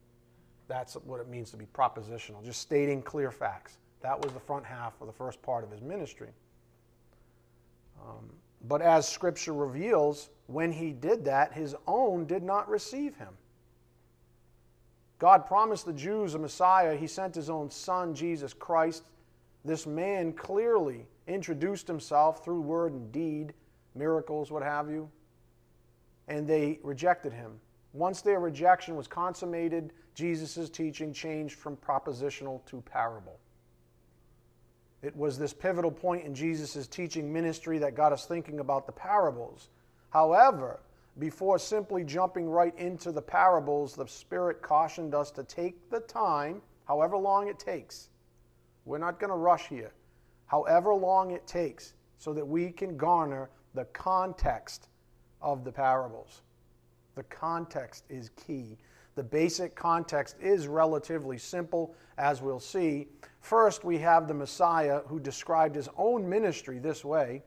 That's 0.67 0.93
what 0.93 1.19
it 1.19 1.27
means 1.27 1.51
to 1.51 1.57
be 1.57 1.65
propositional, 1.65 2.43
just 2.43 2.61
stating 2.61 3.01
clear 3.01 3.31
facts. 3.31 3.77
That 4.01 4.21
was 4.23 4.31
the 4.31 4.39
front 4.39 4.65
half 4.65 4.93
of 5.01 5.07
the 5.07 5.13
first 5.13 5.41
part 5.41 5.65
of 5.65 5.71
his 5.71 5.81
ministry. 5.81 6.29
Um, 8.01 8.29
but 8.67 8.81
as 8.81 9.07
Scripture 9.07 9.53
reveals, 9.53 10.29
when 10.47 10.71
he 10.71 10.91
did 10.91 11.25
that, 11.25 11.53
his 11.53 11.75
own 11.87 12.25
did 12.25 12.43
not 12.43 12.69
receive 12.69 13.15
him. 13.15 13.33
God 15.19 15.45
promised 15.45 15.85
the 15.85 15.93
Jews 15.93 16.33
a 16.33 16.39
Messiah. 16.39 16.95
He 16.95 17.07
sent 17.07 17.35
his 17.35 17.49
own 17.49 17.69
Son, 17.69 18.13
Jesus 18.13 18.53
Christ. 18.53 19.03
This 19.63 19.85
man 19.85 20.33
clearly 20.33 21.05
introduced 21.27 21.87
himself 21.87 22.43
through 22.43 22.61
word 22.61 22.93
and 22.93 23.11
deed, 23.11 23.53
miracles, 23.93 24.51
what 24.51 24.63
have 24.63 24.89
you, 24.89 25.09
and 26.27 26.47
they 26.47 26.79
rejected 26.83 27.33
him. 27.33 27.59
Once 27.93 28.21
their 28.21 28.39
rejection 28.39 28.95
was 28.95 29.07
consummated, 29.07 29.93
Jesus' 30.15 30.69
teaching 30.69 31.13
changed 31.13 31.55
from 31.55 31.77
propositional 31.77 32.65
to 32.65 32.81
parable. 32.81 33.39
It 35.01 35.15
was 35.15 35.37
this 35.37 35.53
pivotal 35.53 35.91
point 35.91 36.25
in 36.25 36.35
Jesus' 36.35 36.87
teaching 36.87 37.31
ministry 37.31 37.79
that 37.79 37.95
got 37.95 38.13
us 38.13 38.25
thinking 38.25 38.59
about 38.59 38.85
the 38.85 38.91
parables. 38.91 39.69
However, 40.09 40.79
before 41.17 41.57
simply 41.57 42.03
jumping 42.03 42.49
right 42.49 42.77
into 42.77 43.11
the 43.11 43.21
parables, 43.21 43.95
the 43.95 44.07
Spirit 44.07 44.61
cautioned 44.61 45.15
us 45.15 45.31
to 45.31 45.43
take 45.43 45.89
the 45.89 46.01
time, 46.01 46.61
however 46.85 47.17
long 47.17 47.47
it 47.47 47.59
takes. 47.59 48.09
We're 48.85 48.97
not 48.97 49.19
going 49.19 49.31
to 49.31 49.37
rush 49.37 49.67
here. 49.67 49.93
However 50.45 50.93
long 50.93 51.31
it 51.31 51.47
takes, 51.47 51.93
so 52.17 52.33
that 52.33 52.45
we 52.45 52.71
can 52.71 52.97
garner 52.97 53.49
the 53.73 53.85
context 53.85 54.89
of 55.41 55.63
the 55.63 55.71
parables. 55.71 56.41
The 57.15 57.23
context 57.23 58.03
is 58.09 58.29
key. 58.29 58.77
The 59.15 59.23
basic 59.23 59.75
context 59.75 60.35
is 60.41 60.67
relatively 60.67 61.37
simple, 61.37 61.95
as 62.17 62.41
we'll 62.41 62.59
see. 62.59 63.07
First, 63.41 63.83
we 63.83 63.97
have 63.99 64.27
the 64.27 64.33
Messiah 64.33 65.01
who 65.07 65.19
described 65.19 65.75
his 65.75 65.89
own 65.97 66.27
ministry 66.27 66.79
this 66.79 67.03
way 67.03 67.43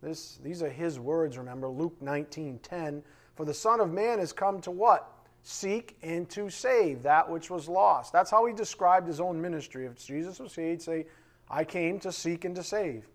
this, 0.00 0.38
these 0.42 0.62
are 0.62 0.70
his 0.70 0.98
words, 1.00 1.36
remember, 1.36 1.68
Luke 1.68 2.00
19 2.00 2.60
10. 2.60 3.02
For 3.34 3.44
the 3.44 3.54
Son 3.54 3.80
of 3.80 3.90
Man 3.90 4.18
has 4.18 4.32
come 4.32 4.60
to 4.62 4.70
what? 4.70 5.12
Seek 5.42 5.96
and 6.02 6.28
to 6.30 6.50
save 6.50 7.02
that 7.02 7.28
which 7.28 7.50
was 7.50 7.68
lost. 7.68 8.12
That's 8.12 8.30
how 8.30 8.46
he 8.46 8.52
described 8.52 9.06
his 9.06 9.20
own 9.20 9.40
ministry. 9.40 9.86
If 9.86 9.96
Jesus 9.96 10.38
was 10.40 10.54
here, 10.54 10.70
he'd 10.70 10.82
say, 10.82 11.06
I 11.48 11.64
came 11.64 11.98
to 12.00 12.12
seek 12.12 12.44
and 12.44 12.54
to 12.56 12.62
save. 12.62 13.08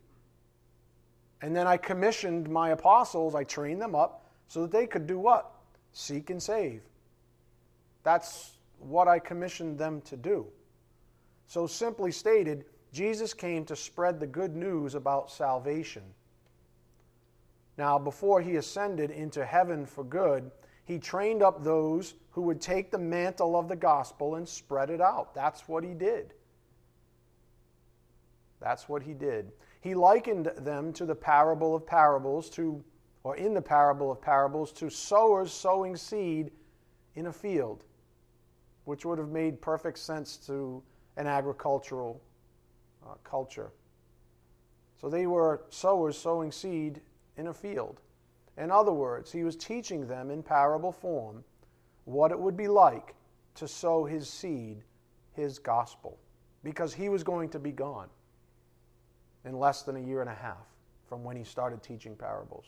And 1.41 1.55
then 1.55 1.67
I 1.67 1.77
commissioned 1.77 2.49
my 2.49 2.69
apostles, 2.69 3.35
I 3.35 3.43
trained 3.43 3.81
them 3.81 3.95
up 3.95 4.29
so 4.47 4.61
that 4.61 4.71
they 4.71 4.87
could 4.87 5.05
do 5.05 5.19
what? 5.19 5.51
Seek 5.91 6.29
and 6.29 6.41
save. 6.41 6.81
That's 8.03 8.57
what 8.79 9.07
I 9.07 9.19
commissioned 9.19 9.77
them 9.77 10.01
to 10.01 10.17
do. 10.17 10.47
So, 11.47 11.67
simply 11.67 12.11
stated, 12.11 12.65
Jesus 12.91 13.33
came 13.33 13.65
to 13.65 13.75
spread 13.75 14.19
the 14.19 14.27
good 14.27 14.55
news 14.55 14.95
about 14.95 15.31
salvation. 15.31 16.03
Now, 17.77 17.97
before 17.97 18.41
he 18.41 18.57
ascended 18.57 19.09
into 19.09 19.43
heaven 19.45 19.85
for 19.85 20.03
good, 20.03 20.51
he 20.85 20.99
trained 20.99 21.41
up 21.41 21.63
those 21.63 22.13
who 22.31 22.41
would 22.43 22.61
take 22.61 22.91
the 22.91 22.97
mantle 22.97 23.57
of 23.57 23.67
the 23.67 23.75
gospel 23.75 24.35
and 24.35 24.47
spread 24.47 24.89
it 24.89 25.01
out. 25.01 25.33
That's 25.33 25.67
what 25.67 25.83
he 25.83 25.93
did. 25.93 26.33
That's 28.59 28.87
what 28.87 29.01
he 29.01 29.13
did. 29.13 29.51
He 29.81 29.95
likened 29.95 30.51
them 30.57 30.93
to 30.93 31.05
the 31.05 31.15
parable 31.15 31.75
of 31.75 31.85
parables, 31.85 32.49
to, 32.51 32.83
or 33.23 33.35
in 33.35 33.53
the 33.53 33.61
parable 33.61 34.11
of 34.11 34.21
parables, 34.21 34.71
to 34.73 34.89
sowers 34.89 35.51
sowing 35.51 35.95
seed 35.95 36.51
in 37.15 37.27
a 37.27 37.33
field, 37.33 37.83
which 38.85 39.05
would 39.05 39.17
have 39.17 39.29
made 39.29 39.61
perfect 39.61 39.97
sense 39.97 40.37
to 40.37 40.81
an 41.17 41.27
agricultural 41.27 42.21
uh, 43.05 43.13
culture. 43.23 43.71
So 44.99 45.09
they 45.09 45.27
were 45.27 45.63
sowers 45.69 46.17
sowing 46.17 46.51
seed 46.51 47.01
in 47.37 47.47
a 47.47 47.53
field. 47.53 48.01
In 48.57 48.71
other 48.71 48.91
words, 48.91 49.31
he 49.31 49.43
was 49.43 49.55
teaching 49.55 50.07
them 50.07 50.29
in 50.29 50.43
parable 50.43 50.91
form 50.91 51.43
what 52.05 52.31
it 52.31 52.39
would 52.39 52.55
be 52.55 52.67
like 52.67 53.15
to 53.55 53.67
sow 53.67 54.05
his 54.05 54.29
seed, 54.29 54.83
his 55.31 55.59
gospel, 55.59 56.17
because 56.63 56.93
he 56.93 57.09
was 57.09 57.23
going 57.23 57.49
to 57.49 57.59
be 57.59 57.71
gone 57.71 58.09
in 59.45 59.57
less 59.57 59.83
than 59.83 59.95
a 59.95 59.99
year 59.99 60.21
and 60.21 60.29
a 60.29 60.35
half 60.35 60.67
from 61.07 61.23
when 61.23 61.35
he 61.35 61.43
started 61.43 61.81
teaching 61.83 62.15
parables. 62.15 62.65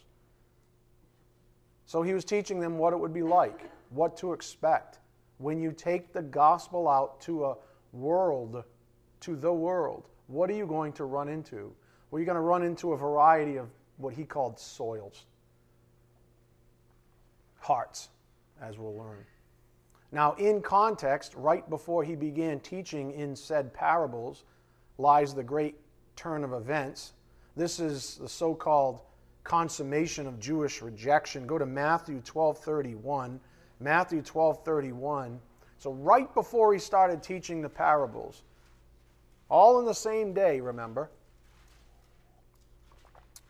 So 1.86 2.02
he 2.02 2.14
was 2.14 2.26
teaching 2.26 2.60
them 2.60 2.78
what 2.78 2.94
it 2.94 3.00
would 3.00 3.14
be 3.14 3.22
like, 3.22 3.70
what 3.90 4.18
to 4.18 4.34
expect 4.34 5.00
when 5.38 5.60
you 5.60 5.72
take 5.72 6.14
the 6.14 6.22
gospel 6.22 6.88
out 6.88 7.20
to 7.22 7.46
a 7.46 7.56
world, 7.92 8.64
to 9.22 9.36
the 9.36 9.52
world. 9.52 10.08
What 10.28 10.50
are 10.50 10.54
you 10.54 10.66
going 10.66 10.94
to 10.94 11.06
run 11.06 11.30
into? 11.30 11.74
Well, 12.10 12.20
you're 12.20 12.26
going 12.26 12.36
to 12.36 12.42
run 12.42 12.64
into 12.64 12.94
a 12.94 12.98
variety 12.98 13.58
of 13.58 13.70
what 13.98 14.14
he 14.14 14.24
called 14.26 14.60
soils, 14.60 15.26
hearts, 17.60 18.10
as 18.62 18.78
we'll 18.78 18.96
learn. 18.96 19.26
Now, 20.12 20.34
in 20.34 20.62
context, 20.62 21.34
right 21.36 21.68
before 21.70 22.04
he 22.04 22.16
began 22.16 22.60
teaching 22.60 23.12
in 23.12 23.36
said 23.36 23.74
parables, 23.74 24.44
lies 24.98 25.34
the 25.34 25.44
great 25.44 25.76
turn 26.16 26.44
of 26.44 26.54
events. 26.54 27.14
This 27.56 27.80
is 27.80 28.16
the 28.16 28.30
so 28.30 28.54
called 28.54 29.00
consummation 29.44 30.28
of 30.28 30.40
Jewish 30.40 30.82
rejection. 30.82 31.46
Go 31.46 31.58
to 31.58 31.66
Matthew 31.66 32.22
12 32.22 32.58
31. 32.60 33.40
Matthew 33.80 34.22
12 34.22 34.64
31. 34.64 35.40
So, 35.78 35.92
right 35.92 36.34
before 36.34 36.74
he 36.74 36.80
started 36.80 37.22
teaching 37.22 37.62
the 37.62 37.70
parables, 37.70 38.44
all 39.50 39.80
in 39.80 39.86
the 39.86 39.94
same 39.94 40.34
day, 40.34 40.60
remember, 40.60 41.12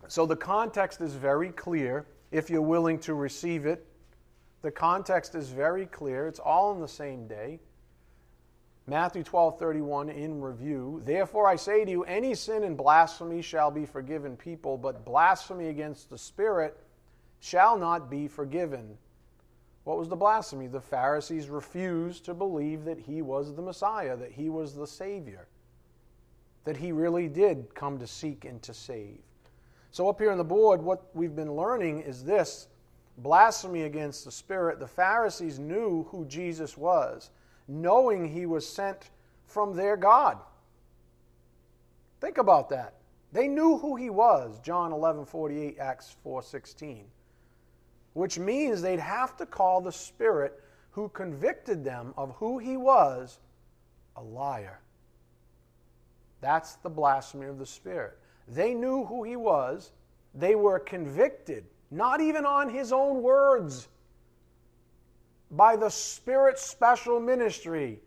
so 0.07 0.25
the 0.25 0.35
context 0.35 1.01
is 1.01 1.13
very 1.13 1.49
clear 1.49 2.05
if 2.31 2.49
you're 2.49 2.61
willing 2.61 2.99
to 2.99 3.13
receive 3.13 3.65
it. 3.65 3.85
The 4.61 4.71
context 4.71 5.35
is 5.35 5.49
very 5.49 5.85
clear. 5.85 6.27
It's 6.27 6.39
all 6.39 6.73
in 6.73 6.81
the 6.81 6.87
same 6.87 7.27
day. 7.27 7.59
Matthew 8.87 9.23
12, 9.23 9.57
31 9.57 10.09
in 10.09 10.41
review. 10.41 11.01
Therefore 11.05 11.47
I 11.47 11.55
say 11.55 11.85
to 11.85 11.91
you, 11.91 12.03
any 12.03 12.35
sin 12.35 12.63
and 12.63 12.77
blasphemy 12.77 13.41
shall 13.41 13.71
be 13.71 13.85
forgiven 13.85 14.37
people, 14.37 14.77
but 14.77 15.05
blasphemy 15.05 15.69
against 15.69 16.09
the 16.09 16.17
Spirit 16.17 16.77
shall 17.39 17.77
not 17.77 18.11
be 18.11 18.27
forgiven. 18.27 18.97
What 19.85 19.99
was 19.99 20.09
the 20.09 20.15
blasphemy? 20.15 20.65
The 20.67 20.81
Pharisees 20.81 21.47
refused 21.47 22.25
to 22.25 22.33
believe 22.33 22.83
that 22.85 22.99
he 22.99 23.21
was 23.21 23.53
the 23.53 23.61
Messiah, 23.61 24.17
that 24.17 24.31
he 24.31 24.49
was 24.49 24.73
the 24.73 24.87
Savior, 24.87 25.47
that 26.63 26.75
he 26.75 26.91
really 26.91 27.29
did 27.29 27.73
come 27.75 27.99
to 27.99 28.07
seek 28.07 28.45
and 28.45 28.61
to 28.63 28.73
save. 28.73 29.19
So, 29.91 30.09
up 30.09 30.19
here 30.19 30.31
on 30.31 30.39
the 30.39 30.43
board, 30.43 30.81
what 30.81 31.05
we've 31.13 31.35
been 31.35 31.53
learning 31.53 32.01
is 32.01 32.23
this 32.23 32.67
blasphemy 33.19 33.83
against 33.83 34.25
the 34.25 34.31
Spirit. 34.31 34.79
The 34.79 34.87
Pharisees 34.87 35.59
knew 35.59 36.03
who 36.05 36.25
Jesus 36.25 36.75
was, 36.75 37.29
knowing 37.67 38.27
he 38.27 38.47
was 38.47 38.67
sent 38.67 39.11
from 39.45 39.75
their 39.75 39.95
God. 39.95 40.39
Think 42.19 42.39
about 42.39 42.69
that. 42.69 42.95
They 43.31 43.47
knew 43.47 43.77
who 43.77 43.95
he 43.95 44.09
was, 44.09 44.59
John 44.61 44.91
11 44.91 45.25
48, 45.25 45.77
Acts 45.79 46.15
4 46.23 46.41
16. 46.41 47.05
Which 48.15 48.39
means 48.39 48.81
they'd 48.81 48.99
have 48.99 49.35
to 49.37 49.45
call 49.45 49.81
the 49.81 49.91
Spirit 49.91 50.63
who 50.91 51.09
convicted 51.09 51.83
them 51.83 52.13
of 52.17 52.33
who 52.37 52.57
he 52.57 52.77
was 52.77 53.39
a 54.15 54.23
liar. 54.23 54.79
That's 56.39 56.75
the 56.75 56.89
blasphemy 56.89 57.47
of 57.47 57.59
the 57.59 57.65
Spirit. 57.65 58.17
They 58.47 58.73
knew 58.73 59.03
who 59.03 59.23
he 59.23 59.35
was, 59.35 59.91
they 60.33 60.55
were 60.55 60.79
convicted, 60.79 61.65
not 61.91 62.21
even 62.21 62.45
on 62.45 62.69
his 62.69 62.93
own 62.93 63.21
words, 63.21 63.89
by 65.51 65.75
the 65.75 65.89
Spirit's 65.89 66.61
special 66.61 67.19
ministry. 67.19 67.99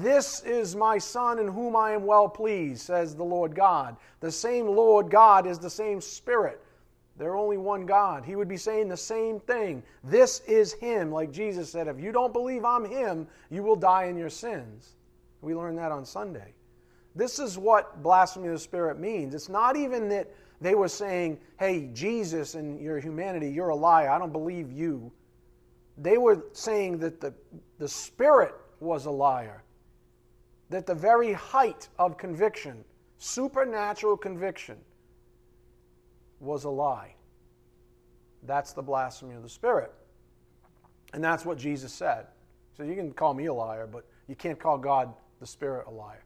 This 0.00 0.42
is 0.42 0.74
my 0.74 0.96
Son 0.96 1.38
in 1.38 1.48
whom 1.48 1.76
I 1.76 1.90
am 1.90 2.06
well 2.06 2.30
pleased, 2.30 2.80
says 2.80 3.14
the 3.14 3.24
Lord 3.24 3.54
God. 3.54 3.96
The 4.20 4.32
same 4.32 4.66
Lord 4.66 5.10
God 5.10 5.46
is 5.46 5.58
the 5.58 5.68
same 5.68 6.00
Spirit. 6.00 6.62
They're 7.18 7.36
only 7.36 7.56
one 7.56 7.86
God. 7.86 8.24
He 8.24 8.36
would 8.36 8.48
be 8.48 8.58
saying 8.58 8.88
the 8.88 8.96
same 8.96 9.40
thing. 9.40 9.82
This 10.04 10.40
is 10.40 10.74
Him, 10.74 11.10
like 11.10 11.32
Jesus 11.32 11.70
said. 11.70 11.88
If 11.88 11.98
you 11.98 12.12
don't 12.12 12.32
believe 12.32 12.64
I'm 12.64 12.84
Him, 12.84 13.26
you 13.50 13.62
will 13.62 13.76
die 13.76 14.04
in 14.04 14.16
your 14.16 14.28
sins. 14.28 14.96
We 15.40 15.54
learned 15.54 15.78
that 15.78 15.92
on 15.92 16.04
Sunday. 16.04 16.52
This 17.14 17.38
is 17.38 17.56
what 17.56 18.02
blasphemy 18.02 18.48
of 18.48 18.54
the 18.54 18.58
Spirit 18.58 18.98
means. 18.98 19.34
It's 19.34 19.48
not 19.48 19.76
even 19.76 20.08
that 20.10 20.30
they 20.60 20.74
were 20.74 20.88
saying, 20.88 21.38
hey, 21.58 21.88
Jesus 21.94 22.54
and 22.54 22.80
your 22.80 22.98
humanity, 22.98 23.50
you're 23.50 23.70
a 23.70 23.76
liar. 23.76 24.10
I 24.10 24.18
don't 24.18 24.32
believe 24.32 24.70
you. 24.70 25.10
They 25.96 26.18
were 26.18 26.44
saying 26.52 26.98
that 26.98 27.20
the, 27.20 27.32
the 27.78 27.88
Spirit 27.88 28.54
was 28.80 29.06
a 29.06 29.10
liar. 29.10 29.62
That 30.68 30.86
the 30.86 30.94
very 30.94 31.32
height 31.32 31.88
of 31.98 32.18
conviction, 32.18 32.84
supernatural 33.16 34.18
conviction, 34.18 34.76
was 36.40 36.64
a 36.64 36.70
lie. 36.70 37.14
That's 38.42 38.72
the 38.72 38.82
blasphemy 38.82 39.34
of 39.34 39.42
the 39.42 39.48
Spirit. 39.48 39.92
And 41.12 41.22
that's 41.22 41.44
what 41.44 41.58
Jesus 41.58 41.92
said. 41.92 42.26
So 42.76 42.82
you 42.82 42.94
can 42.94 43.12
call 43.12 43.34
me 43.34 43.46
a 43.46 43.54
liar, 43.54 43.86
but 43.86 44.04
you 44.28 44.34
can't 44.34 44.58
call 44.58 44.78
God 44.78 45.12
the 45.40 45.46
Spirit 45.46 45.86
a 45.86 45.90
liar. 45.90 46.24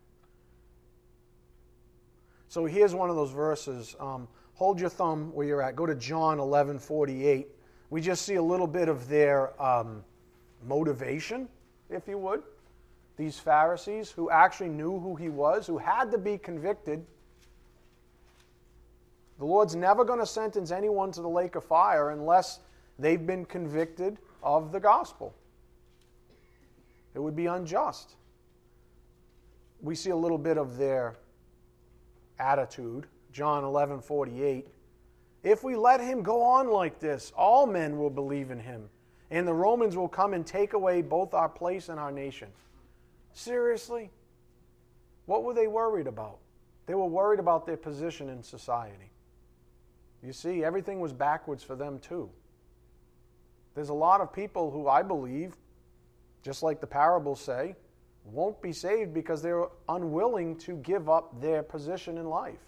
So 2.48 2.64
here's 2.64 2.94
one 2.94 3.10
of 3.10 3.16
those 3.16 3.30
verses. 3.30 3.94
Um, 4.00 4.26
hold 4.54 4.80
your 4.80 4.90
thumb 4.90 5.32
where 5.32 5.46
you're 5.46 5.62
at. 5.62 5.76
Go 5.76 5.86
to 5.86 5.94
John 5.94 6.40
11 6.40 6.78
48. 6.78 7.48
We 7.90 8.00
just 8.00 8.22
see 8.22 8.34
a 8.34 8.42
little 8.42 8.66
bit 8.66 8.88
of 8.88 9.08
their 9.08 9.60
um, 9.62 10.04
motivation, 10.66 11.48
if 11.88 12.08
you 12.08 12.18
would. 12.18 12.42
These 13.16 13.38
Pharisees 13.38 14.10
who 14.10 14.30
actually 14.30 14.70
knew 14.70 14.98
who 14.98 15.14
he 15.14 15.28
was, 15.28 15.66
who 15.66 15.78
had 15.78 16.10
to 16.10 16.18
be 16.18 16.38
convicted 16.38 17.04
the 19.40 19.46
Lord's 19.46 19.74
never 19.74 20.04
going 20.04 20.18
to 20.18 20.26
sentence 20.26 20.70
anyone 20.70 21.10
to 21.12 21.22
the 21.22 21.28
lake 21.28 21.54
of 21.54 21.64
fire 21.64 22.10
unless 22.10 22.60
they've 22.98 23.26
been 23.26 23.46
convicted 23.46 24.18
of 24.42 24.70
the 24.70 24.78
gospel. 24.78 25.34
It 27.14 27.20
would 27.20 27.34
be 27.34 27.46
unjust. 27.46 28.16
We 29.80 29.94
see 29.94 30.10
a 30.10 30.16
little 30.16 30.36
bit 30.36 30.58
of 30.58 30.76
their 30.76 31.16
attitude. 32.38 33.06
John 33.32 33.64
11 33.64 34.02
48. 34.02 34.68
If 35.42 35.64
we 35.64 35.74
let 35.74 36.02
him 36.02 36.22
go 36.22 36.42
on 36.42 36.68
like 36.70 37.00
this, 37.00 37.32
all 37.34 37.66
men 37.66 37.96
will 37.96 38.10
believe 38.10 38.50
in 38.50 38.60
him, 38.60 38.90
and 39.30 39.48
the 39.48 39.54
Romans 39.54 39.96
will 39.96 40.08
come 40.08 40.34
and 40.34 40.46
take 40.46 40.74
away 40.74 41.00
both 41.00 41.32
our 41.32 41.48
place 41.48 41.88
and 41.88 41.98
our 41.98 42.12
nation. 42.12 42.48
Seriously? 43.32 44.10
What 45.24 45.44
were 45.44 45.54
they 45.54 45.66
worried 45.66 46.08
about? 46.08 46.40
They 46.84 46.94
were 46.94 47.06
worried 47.06 47.40
about 47.40 47.64
their 47.64 47.78
position 47.78 48.28
in 48.28 48.42
society. 48.42 49.09
You 50.22 50.32
see, 50.32 50.64
everything 50.64 51.00
was 51.00 51.12
backwards 51.12 51.62
for 51.62 51.74
them 51.74 51.98
too. 51.98 52.30
There's 53.74 53.88
a 53.88 53.94
lot 53.94 54.20
of 54.20 54.32
people 54.32 54.70
who 54.70 54.88
I 54.88 55.02
believe, 55.02 55.56
just 56.42 56.62
like 56.62 56.80
the 56.80 56.86
parables 56.86 57.40
say, 57.40 57.76
won't 58.24 58.60
be 58.60 58.72
saved 58.72 59.14
because 59.14 59.42
they're 59.42 59.66
unwilling 59.88 60.56
to 60.58 60.76
give 60.76 61.08
up 61.08 61.40
their 61.40 61.62
position 61.62 62.18
in 62.18 62.26
life. 62.26 62.60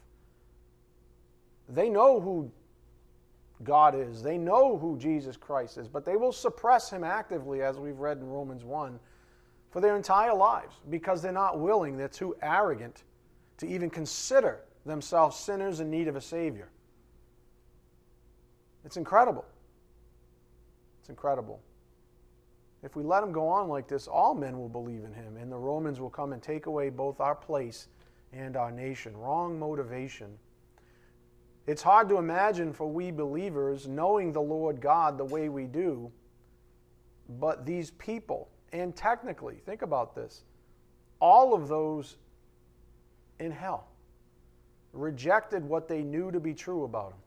They 1.68 1.88
know 1.88 2.20
who 2.20 2.50
God 3.64 3.94
is, 3.94 4.22
they 4.22 4.38
know 4.38 4.76
who 4.76 4.98
Jesus 4.98 5.36
Christ 5.36 5.78
is, 5.78 5.88
but 5.88 6.04
they 6.04 6.16
will 6.16 6.32
suppress 6.32 6.90
him 6.90 7.04
actively, 7.04 7.62
as 7.62 7.78
we've 7.78 7.98
read 7.98 8.18
in 8.18 8.26
Romans 8.26 8.64
1, 8.64 8.98
for 9.70 9.80
their 9.80 9.96
entire 9.96 10.34
lives 10.34 10.76
because 10.90 11.22
they're 11.22 11.32
not 11.32 11.60
willing, 11.60 11.96
they're 11.96 12.08
too 12.08 12.34
arrogant 12.42 13.04
to 13.58 13.66
even 13.66 13.88
consider 13.88 14.60
themselves 14.84 15.36
sinners 15.36 15.80
in 15.80 15.90
need 15.90 16.08
of 16.08 16.16
a 16.16 16.20
Savior. 16.20 16.68
It's 18.84 18.96
incredible. 18.96 19.44
It's 21.00 21.08
incredible. 21.08 21.60
If 22.82 22.96
we 22.96 23.04
let 23.04 23.22
him 23.22 23.32
go 23.32 23.48
on 23.48 23.68
like 23.68 23.86
this, 23.86 24.08
all 24.08 24.34
men 24.34 24.58
will 24.58 24.68
believe 24.68 25.04
in 25.04 25.12
him, 25.12 25.36
and 25.36 25.50
the 25.50 25.56
Romans 25.56 26.00
will 26.00 26.10
come 26.10 26.32
and 26.32 26.42
take 26.42 26.66
away 26.66 26.90
both 26.90 27.20
our 27.20 27.34
place 27.34 27.88
and 28.32 28.56
our 28.56 28.72
nation. 28.72 29.16
Wrong 29.16 29.58
motivation. 29.58 30.36
It's 31.66 31.82
hard 31.82 32.08
to 32.08 32.18
imagine 32.18 32.72
for 32.72 32.88
we 32.88 33.12
believers, 33.12 33.86
knowing 33.86 34.32
the 34.32 34.42
Lord 34.42 34.80
God 34.80 35.16
the 35.16 35.24
way 35.24 35.48
we 35.48 35.66
do, 35.66 36.10
but 37.38 37.64
these 37.64 37.92
people, 37.92 38.48
and 38.72 38.96
technically, 38.96 39.56
think 39.64 39.82
about 39.82 40.14
this, 40.14 40.42
all 41.20 41.54
of 41.54 41.68
those 41.68 42.16
in 43.38 43.52
hell 43.52 43.86
rejected 44.92 45.64
what 45.64 45.88
they 45.88 46.02
knew 46.02 46.30
to 46.32 46.40
be 46.40 46.52
true 46.52 46.82
about 46.84 47.12
him. 47.12 47.18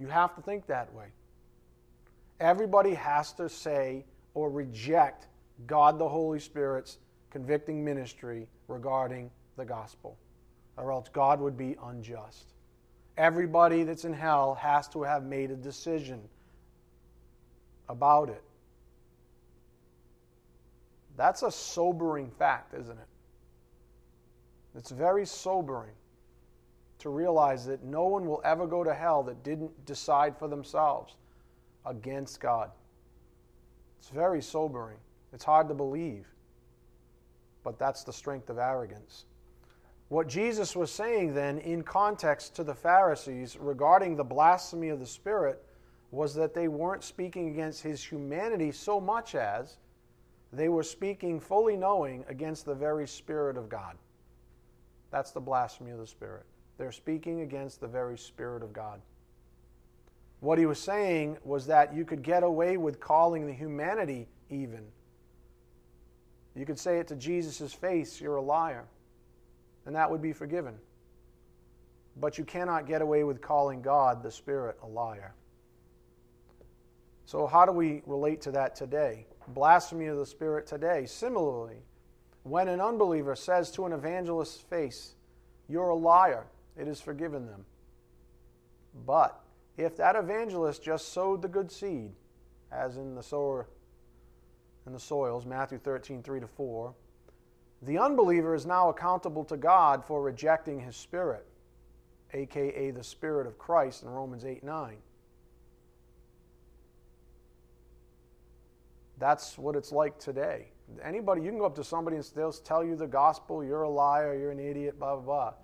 You 0.00 0.06
have 0.06 0.34
to 0.34 0.42
think 0.42 0.66
that 0.66 0.92
way. 0.94 1.06
Everybody 2.40 2.94
has 2.94 3.32
to 3.34 3.48
say 3.50 4.06
or 4.32 4.50
reject 4.50 5.26
God 5.66 5.98
the 5.98 6.08
Holy 6.08 6.40
Spirit's 6.40 6.98
convicting 7.30 7.84
ministry 7.84 8.48
regarding 8.66 9.30
the 9.56 9.64
gospel, 9.64 10.16
or 10.78 10.90
else 10.90 11.08
God 11.12 11.38
would 11.40 11.58
be 11.58 11.76
unjust. 11.84 12.46
Everybody 13.18 13.84
that's 13.84 14.06
in 14.06 14.14
hell 14.14 14.54
has 14.54 14.88
to 14.88 15.02
have 15.02 15.22
made 15.22 15.50
a 15.50 15.56
decision 15.56 16.22
about 17.90 18.30
it. 18.30 18.42
That's 21.16 21.42
a 21.42 21.50
sobering 21.50 22.30
fact, 22.30 22.72
isn't 22.72 22.96
it? 22.98 23.08
It's 24.74 24.90
very 24.90 25.26
sobering 25.26 25.90
to 27.00 27.10
realize 27.10 27.66
that 27.66 27.82
no 27.82 28.04
one 28.04 28.26
will 28.26 28.40
ever 28.44 28.66
go 28.66 28.84
to 28.84 28.94
hell 28.94 29.22
that 29.24 29.42
didn't 29.42 29.84
decide 29.86 30.36
for 30.38 30.48
themselves 30.48 31.16
against 31.86 32.40
God. 32.40 32.70
It's 33.98 34.10
very 34.10 34.42
sobering. 34.42 34.98
It's 35.32 35.44
hard 35.44 35.68
to 35.68 35.74
believe, 35.74 36.26
but 37.62 37.78
that's 37.78 38.02
the 38.02 38.12
strength 38.12 38.50
of 38.50 38.58
arrogance. 38.58 39.24
What 40.08 40.28
Jesus 40.28 40.74
was 40.74 40.90
saying 40.90 41.34
then, 41.34 41.58
in 41.58 41.82
context 41.82 42.56
to 42.56 42.64
the 42.64 42.74
Pharisees 42.74 43.56
regarding 43.60 44.16
the 44.16 44.24
blasphemy 44.24 44.88
of 44.88 44.98
the 44.98 45.06
Spirit, 45.06 45.64
was 46.10 46.34
that 46.34 46.52
they 46.52 46.66
weren't 46.66 47.04
speaking 47.04 47.48
against 47.50 47.82
his 47.82 48.02
humanity 48.02 48.72
so 48.72 49.00
much 49.00 49.36
as 49.36 49.76
they 50.52 50.68
were 50.68 50.82
speaking 50.82 51.38
fully 51.38 51.76
knowing 51.76 52.24
against 52.28 52.64
the 52.64 52.74
very 52.74 53.06
Spirit 53.06 53.56
of 53.56 53.68
God. 53.68 53.96
That's 55.12 55.30
the 55.30 55.40
blasphemy 55.40 55.92
of 55.92 55.98
the 55.98 56.06
Spirit. 56.06 56.44
They're 56.80 56.92
speaking 56.92 57.42
against 57.42 57.82
the 57.82 57.86
very 57.86 58.16
Spirit 58.16 58.62
of 58.62 58.72
God. 58.72 59.02
What 60.40 60.58
he 60.58 60.64
was 60.64 60.78
saying 60.78 61.36
was 61.44 61.66
that 61.66 61.94
you 61.94 62.06
could 62.06 62.22
get 62.22 62.42
away 62.42 62.78
with 62.78 62.98
calling 62.98 63.46
the 63.46 63.52
humanity 63.52 64.28
even. 64.48 64.86
You 66.56 66.64
could 66.64 66.78
say 66.78 66.98
it 66.98 67.06
to 67.08 67.16
Jesus' 67.16 67.74
face, 67.74 68.18
you're 68.18 68.36
a 68.36 68.42
liar, 68.42 68.86
and 69.84 69.94
that 69.94 70.10
would 70.10 70.22
be 70.22 70.32
forgiven. 70.32 70.74
But 72.16 72.38
you 72.38 72.46
cannot 72.46 72.86
get 72.86 73.02
away 73.02 73.24
with 73.24 73.42
calling 73.42 73.82
God, 73.82 74.22
the 74.22 74.30
Spirit, 74.30 74.78
a 74.82 74.86
liar. 74.86 75.34
So, 77.26 77.46
how 77.46 77.66
do 77.66 77.72
we 77.72 78.00
relate 78.06 78.40
to 78.40 78.52
that 78.52 78.74
today? 78.74 79.26
Blasphemy 79.48 80.06
of 80.06 80.16
the 80.16 80.24
Spirit 80.24 80.66
today. 80.66 81.04
Similarly, 81.04 81.82
when 82.42 82.68
an 82.68 82.80
unbeliever 82.80 83.36
says 83.36 83.70
to 83.72 83.84
an 83.84 83.92
evangelist's 83.92 84.62
face, 84.62 85.14
You're 85.68 85.90
a 85.90 85.94
liar, 85.94 86.46
it 86.80 86.88
is 86.88 87.00
forgiven 87.00 87.46
them. 87.46 87.64
But 89.06 89.40
if 89.76 89.96
that 89.98 90.16
evangelist 90.16 90.82
just 90.82 91.12
sowed 91.12 91.42
the 91.42 91.48
good 91.48 91.70
seed, 91.70 92.12
as 92.72 92.96
in 92.96 93.14
the 93.14 93.22
sower 93.22 93.68
in 94.86 94.92
the 94.92 95.00
soils, 95.00 95.44
Matthew 95.44 95.78
13, 95.78 96.22
3 96.22 96.40
to 96.40 96.46
4, 96.46 96.94
the 97.82 97.98
unbeliever 97.98 98.54
is 98.54 98.66
now 98.66 98.88
accountable 98.88 99.44
to 99.44 99.56
God 99.56 100.04
for 100.04 100.22
rejecting 100.22 100.80
his 100.80 100.96
spirit, 100.96 101.46
aka 102.32 102.90
the 102.90 103.04
spirit 103.04 103.46
of 103.46 103.58
Christ 103.58 104.02
in 104.02 104.08
Romans 104.08 104.44
8, 104.44 104.64
9. 104.64 104.96
That's 109.18 109.58
what 109.58 109.76
it's 109.76 109.92
like 109.92 110.18
today. 110.18 110.68
Anybody, 111.04 111.42
you 111.42 111.50
can 111.50 111.58
go 111.58 111.66
up 111.66 111.76
to 111.76 111.84
somebody 111.84 112.16
and 112.16 112.24
they'll 112.34 112.52
tell 112.52 112.82
you 112.82 112.96
the 112.96 113.06
gospel, 113.06 113.62
you're 113.62 113.82
a 113.82 113.90
liar, 113.90 114.34
you're 114.34 114.50
an 114.50 114.58
idiot, 114.58 114.98
blah, 114.98 115.14
blah, 115.16 115.24
blah. 115.24 115.54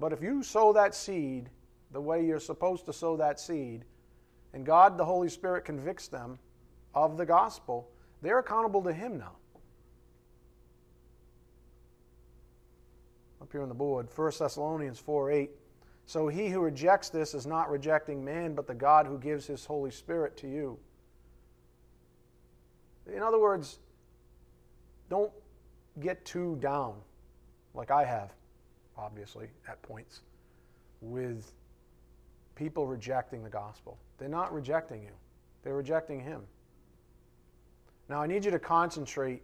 But 0.00 0.14
if 0.14 0.22
you 0.22 0.42
sow 0.42 0.72
that 0.72 0.94
seed 0.94 1.50
the 1.92 2.00
way 2.00 2.24
you're 2.24 2.40
supposed 2.40 2.86
to 2.86 2.92
sow 2.92 3.18
that 3.18 3.38
seed, 3.38 3.84
and 4.54 4.64
God, 4.64 4.96
the 4.96 5.04
Holy 5.04 5.28
Spirit, 5.28 5.64
convicts 5.64 6.08
them 6.08 6.38
of 6.94 7.18
the 7.18 7.26
gospel, 7.26 7.90
they're 8.22 8.38
accountable 8.38 8.82
to 8.82 8.92
Him 8.92 9.18
now. 9.18 9.36
Up 13.42 13.52
here 13.52 13.62
on 13.62 13.68
the 13.68 13.74
board, 13.74 14.08
1 14.14 14.32
Thessalonians 14.38 14.98
4 14.98 15.30
8. 15.30 15.50
So 16.06 16.26
he 16.26 16.48
who 16.48 16.60
rejects 16.60 17.08
this 17.08 17.34
is 17.34 17.46
not 17.46 17.70
rejecting 17.70 18.24
man, 18.24 18.54
but 18.54 18.66
the 18.66 18.74
God 18.74 19.06
who 19.06 19.18
gives 19.18 19.46
his 19.46 19.64
Holy 19.64 19.92
Spirit 19.92 20.36
to 20.38 20.48
you. 20.48 20.78
In 23.06 23.22
other 23.22 23.38
words, 23.38 23.78
don't 25.08 25.30
get 26.00 26.24
too 26.24 26.56
down, 26.60 26.96
like 27.74 27.90
I 27.90 28.04
have, 28.04 28.32
obviously, 29.00 29.48
at 29.68 29.80
points, 29.82 30.20
with 31.00 31.52
people 32.54 32.86
rejecting 32.86 33.42
the 33.42 33.50
gospel. 33.50 33.98
They're 34.18 34.28
not 34.28 34.52
rejecting 34.52 35.02
you, 35.02 35.12
they're 35.62 35.76
rejecting 35.76 36.20
Him. 36.20 36.42
Now, 38.08 38.20
I 38.20 38.26
need 38.26 38.44
you 38.44 38.50
to 38.50 38.58
concentrate 38.58 39.42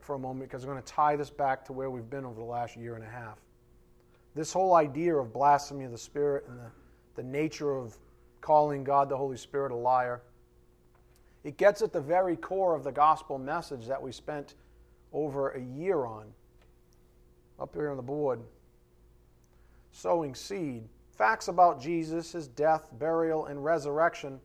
for 0.00 0.14
a 0.14 0.18
moment 0.18 0.50
because 0.50 0.64
I'm 0.64 0.70
going 0.70 0.82
to 0.82 0.92
tie 0.92 1.16
this 1.16 1.30
back 1.30 1.64
to 1.66 1.72
where 1.72 1.90
we've 1.90 2.10
been 2.10 2.24
over 2.24 2.40
the 2.40 2.46
last 2.46 2.76
year 2.76 2.94
and 2.94 3.04
a 3.04 3.08
half. 3.08 3.38
This 4.34 4.52
whole 4.52 4.74
idea 4.74 5.14
of 5.14 5.32
blasphemy 5.32 5.84
of 5.84 5.92
the 5.92 5.98
Spirit 5.98 6.44
and 6.48 6.58
the, 6.58 6.70
the 7.14 7.22
nature 7.22 7.76
of 7.76 7.96
calling 8.40 8.84
God 8.84 9.08
the 9.08 9.16
Holy 9.16 9.36
Spirit 9.36 9.72
a 9.72 9.76
liar, 9.76 10.22
it 11.44 11.56
gets 11.56 11.82
at 11.82 11.92
the 11.92 12.00
very 12.00 12.36
core 12.36 12.74
of 12.74 12.84
the 12.84 12.92
gospel 12.92 13.38
message 13.38 13.86
that 13.86 14.02
we 14.02 14.12
spent 14.12 14.54
over 15.12 15.50
a 15.50 15.60
year 15.60 16.04
on. 16.04 16.26
Up 17.60 17.74
here 17.74 17.90
on 17.90 17.96
the 17.96 18.02
board, 18.02 18.40
sowing 19.92 20.34
seed. 20.34 20.88
Facts 21.10 21.48
about 21.48 21.80
Jesus, 21.80 22.32
his 22.32 22.48
death, 22.48 22.88
burial, 22.98 23.46
and 23.46 23.64
resurrection, 23.64 24.40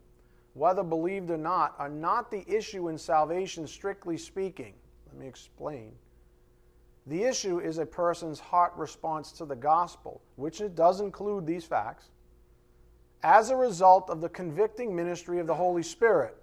whether 0.54 0.84
believed 0.84 1.30
or 1.30 1.38
not, 1.38 1.76
are 1.78 1.90
not 1.90 2.32
the 2.32 2.44
issue 2.48 2.90
in 2.90 2.98
salvation, 2.98 3.68
strictly 3.68 4.18
speaking. 4.18 4.74
Let 5.08 5.18
me 5.18 5.28
explain. 5.28 5.94
The 7.06 7.24
issue 7.24 7.60
is 7.60 7.78
a 7.78 7.86
person's 7.86 8.40
heart 8.40 8.74
response 8.76 9.32
to 9.34 9.46
the 9.46 9.56
gospel, 9.56 10.22
which 10.36 10.62
it 10.62 10.76
does 10.76 11.02
include 11.02 11.46
these 11.46 11.66
facts, 11.66 12.10
as 13.22 13.50
a 13.50 13.56
result 13.56 14.10
of 14.10 14.22
the 14.22 14.30
convicting 14.30 14.96
ministry 14.96 15.40
of 15.40 15.48
the 15.48 15.56
Holy 15.56 15.84
Spirit. 15.84 16.36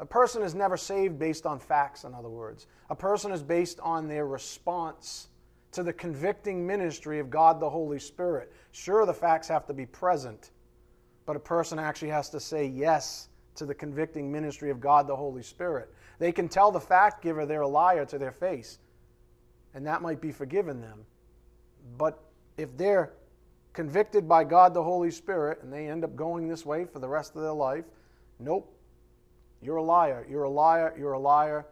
A 0.00 0.06
person 0.06 0.42
is 0.42 0.54
never 0.54 0.76
saved 0.76 1.18
based 1.18 1.46
on 1.46 1.58
facts, 1.58 2.04
in 2.04 2.14
other 2.14 2.28
words. 2.28 2.66
A 2.90 2.96
person 2.96 3.32
is 3.32 3.42
based 3.42 3.78
on 3.80 4.08
their 4.08 4.26
response 4.26 5.28
to 5.74 5.82
the 5.82 5.92
convicting 5.92 6.64
ministry 6.64 7.18
of 7.18 7.30
God 7.30 7.58
the 7.58 7.68
Holy 7.68 7.98
Spirit. 7.98 8.52
Sure, 8.70 9.04
the 9.04 9.12
facts 9.12 9.48
have 9.48 9.66
to 9.66 9.74
be 9.74 9.84
present, 9.84 10.52
but 11.26 11.34
a 11.34 11.40
person 11.40 11.80
actually 11.80 12.10
has 12.10 12.30
to 12.30 12.38
say 12.38 12.66
yes 12.66 13.28
to 13.56 13.66
the 13.66 13.74
convicting 13.74 14.30
ministry 14.30 14.70
of 14.70 14.80
God 14.80 15.08
the 15.08 15.16
Holy 15.16 15.42
Spirit. 15.42 15.92
They 16.20 16.30
can 16.30 16.48
tell 16.48 16.70
the 16.70 16.80
fact 16.80 17.22
giver 17.22 17.44
they're 17.44 17.62
a 17.62 17.68
liar 17.68 18.04
to 18.06 18.18
their 18.18 18.30
face, 18.30 18.78
and 19.74 19.84
that 19.86 20.00
might 20.00 20.20
be 20.20 20.30
forgiven 20.30 20.80
them. 20.80 21.00
But 21.98 22.22
if 22.56 22.76
they're 22.76 23.12
convicted 23.72 24.28
by 24.28 24.44
God 24.44 24.74
the 24.74 24.82
Holy 24.82 25.10
Spirit 25.10 25.58
and 25.62 25.72
they 25.72 25.88
end 25.88 26.04
up 26.04 26.14
going 26.14 26.46
this 26.46 26.64
way 26.64 26.84
for 26.84 27.00
the 27.00 27.08
rest 27.08 27.34
of 27.34 27.42
their 27.42 27.52
life, 27.52 27.84
nope, 28.38 28.72
you're 29.60 29.76
a 29.76 29.82
liar, 29.82 30.24
you're 30.30 30.44
a 30.44 30.50
liar, 30.50 30.94
you're 30.96 31.14
a 31.14 31.18
liar. 31.18 31.66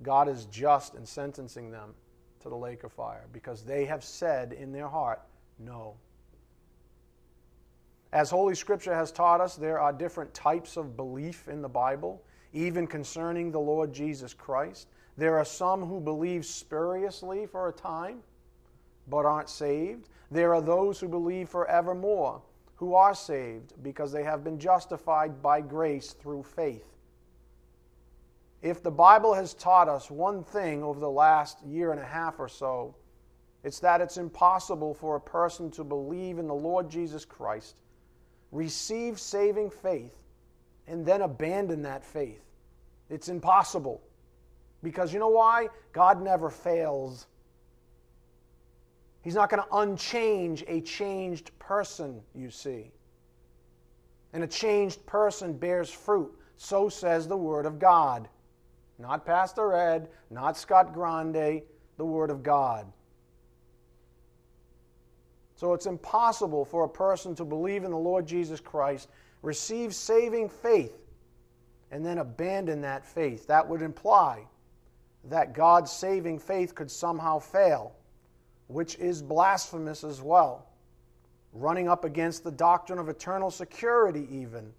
God 0.00 0.28
is 0.28 0.44
just 0.44 0.94
in 0.94 1.04
sentencing 1.04 1.72
them 1.72 1.94
to 2.40 2.48
the 2.48 2.56
lake 2.56 2.84
of 2.84 2.92
fire 2.92 3.26
because 3.32 3.62
they 3.62 3.84
have 3.84 4.04
said 4.04 4.52
in 4.52 4.72
their 4.72 4.88
heart, 4.88 5.20
no. 5.58 5.94
As 8.12 8.30
Holy 8.30 8.54
Scripture 8.54 8.94
has 8.94 9.12
taught 9.12 9.40
us, 9.40 9.56
there 9.56 9.78
are 9.78 9.92
different 9.92 10.32
types 10.32 10.76
of 10.76 10.96
belief 10.96 11.48
in 11.48 11.60
the 11.60 11.68
Bible, 11.68 12.22
even 12.52 12.86
concerning 12.86 13.50
the 13.50 13.60
Lord 13.60 13.92
Jesus 13.92 14.32
Christ. 14.32 14.88
There 15.18 15.36
are 15.36 15.44
some 15.44 15.84
who 15.84 16.00
believe 16.00 16.46
spuriously 16.46 17.44
for 17.44 17.68
a 17.68 17.72
time, 17.72 18.20
but 19.08 19.26
aren't 19.26 19.50
saved. 19.50 20.08
There 20.30 20.54
are 20.54 20.62
those 20.62 21.00
who 21.00 21.08
believe 21.08 21.48
forevermore, 21.48 22.40
who 22.76 22.94
are 22.94 23.14
saved 23.14 23.74
because 23.82 24.12
they 24.12 24.22
have 24.22 24.44
been 24.44 24.58
justified 24.58 25.42
by 25.42 25.60
grace 25.60 26.12
through 26.12 26.44
faith. 26.44 26.97
If 28.62 28.82
the 28.82 28.90
Bible 28.90 29.34
has 29.34 29.54
taught 29.54 29.88
us 29.88 30.10
one 30.10 30.42
thing 30.42 30.82
over 30.82 30.98
the 30.98 31.10
last 31.10 31.62
year 31.64 31.92
and 31.92 32.00
a 32.00 32.04
half 32.04 32.40
or 32.40 32.48
so, 32.48 32.96
it's 33.62 33.78
that 33.80 34.00
it's 34.00 34.16
impossible 34.16 34.94
for 34.94 35.16
a 35.16 35.20
person 35.20 35.70
to 35.72 35.84
believe 35.84 36.38
in 36.38 36.46
the 36.46 36.54
Lord 36.54 36.90
Jesus 36.90 37.24
Christ, 37.24 37.76
receive 38.50 39.20
saving 39.20 39.70
faith, 39.70 40.16
and 40.86 41.04
then 41.04 41.22
abandon 41.22 41.82
that 41.82 42.04
faith. 42.04 42.42
It's 43.10 43.28
impossible. 43.28 44.02
Because 44.82 45.12
you 45.12 45.18
know 45.18 45.28
why? 45.28 45.68
God 45.92 46.22
never 46.22 46.50
fails. 46.50 47.26
He's 49.22 49.34
not 49.34 49.50
going 49.50 49.62
to 49.62 49.76
unchange 49.76 50.64
a 50.66 50.80
changed 50.80 51.50
person, 51.58 52.20
you 52.34 52.50
see. 52.50 52.92
And 54.32 54.44
a 54.44 54.46
changed 54.46 55.04
person 55.06 55.52
bears 55.52 55.90
fruit. 55.90 56.32
So 56.56 56.88
says 56.88 57.28
the 57.28 57.36
Word 57.36 57.66
of 57.66 57.78
God. 57.78 58.28
Not 58.98 59.24
Pastor 59.24 59.72
Ed, 59.72 60.08
not 60.30 60.56
Scott 60.56 60.92
Grande, 60.92 61.62
the 61.96 62.04
Word 62.04 62.30
of 62.30 62.42
God. 62.42 62.86
So 65.54 65.72
it's 65.72 65.86
impossible 65.86 66.64
for 66.64 66.84
a 66.84 66.88
person 66.88 67.34
to 67.36 67.44
believe 67.44 67.84
in 67.84 67.90
the 67.90 67.98
Lord 67.98 68.26
Jesus 68.26 68.60
Christ, 68.60 69.08
receive 69.42 69.94
saving 69.94 70.48
faith, 70.48 70.96
and 71.90 72.04
then 72.04 72.18
abandon 72.18 72.80
that 72.82 73.04
faith. 73.04 73.46
That 73.46 73.68
would 73.68 73.82
imply 73.82 74.46
that 75.24 75.54
God's 75.54 75.90
saving 75.90 76.38
faith 76.38 76.74
could 76.74 76.90
somehow 76.90 77.38
fail, 77.38 77.92
which 78.68 78.96
is 78.96 79.22
blasphemous 79.22 80.04
as 80.04 80.22
well, 80.22 80.66
running 81.52 81.88
up 81.88 82.04
against 82.04 82.44
the 82.44 82.52
doctrine 82.52 82.98
of 82.98 83.08
eternal 83.08 83.50
security, 83.50 84.28
even. 84.30 84.72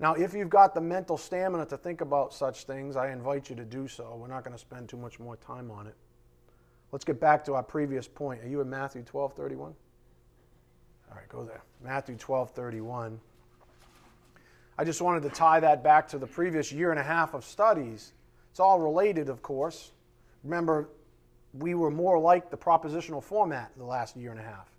Now, 0.00 0.14
if 0.14 0.32
you've 0.32 0.48
got 0.48 0.74
the 0.74 0.80
mental 0.80 1.18
stamina 1.18 1.66
to 1.66 1.76
think 1.76 2.00
about 2.00 2.32
such 2.32 2.64
things, 2.64 2.96
I 2.96 3.12
invite 3.12 3.50
you 3.50 3.56
to 3.56 3.66
do 3.66 3.86
so. 3.86 4.16
We're 4.18 4.28
not 4.28 4.44
going 4.44 4.54
to 4.54 4.58
spend 4.58 4.88
too 4.88 4.96
much 4.96 5.20
more 5.20 5.36
time 5.36 5.70
on 5.70 5.86
it. 5.86 5.94
Let's 6.90 7.04
get 7.04 7.20
back 7.20 7.44
to 7.44 7.54
our 7.54 7.62
previous 7.62 8.08
point. 8.08 8.42
Are 8.42 8.48
you 8.48 8.62
in 8.62 8.70
Matthew 8.70 9.02
12 9.02 9.34
31? 9.34 9.74
All 11.10 11.16
right, 11.16 11.28
go 11.28 11.44
there. 11.44 11.62
Matthew 11.84 12.16
12 12.16 12.50
31. 12.50 13.20
I 14.78 14.84
just 14.84 15.02
wanted 15.02 15.22
to 15.24 15.28
tie 15.28 15.60
that 15.60 15.84
back 15.84 16.08
to 16.08 16.18
the 16.18 16.26
previous 16.26 16.72
year 16.72 16.90
and 16.90 16.98
a 16.98 17.02
half 17.02 17.34
of 17.34 17.44
studies. 17.44 18.14
It's 18.50 18.60
all 18.60 18.80
related, 18.80 19.28
of 19.28 19.42
course. 19.42 19.92
Remember, 20.42 20.88
we 21.52 21.74
were 21.74 21.90
more 21.90 22.18
like 22.18 22.50
the 22.50 22.56
propositional 22.56 23.22
format 23.22 23.70
the 23.76 23.84
last 23.84 24.16
year 24.16 24.30
and 24.30 24.40
a 24.40 24.44
half, 24.44 24.72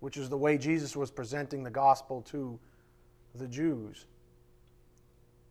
which 0.00 0.16
is 0.16 0.28
the 0.28 0.36
way 0.36 0.58
Jesus 0.58 0.96
was 0.96 1.12
presenting 1.12 1.62
the 1.62 1.70
gospel 1.70 2.22
to 2.22 2.58
the 3.36 3.46
Jews. 3.46 4.06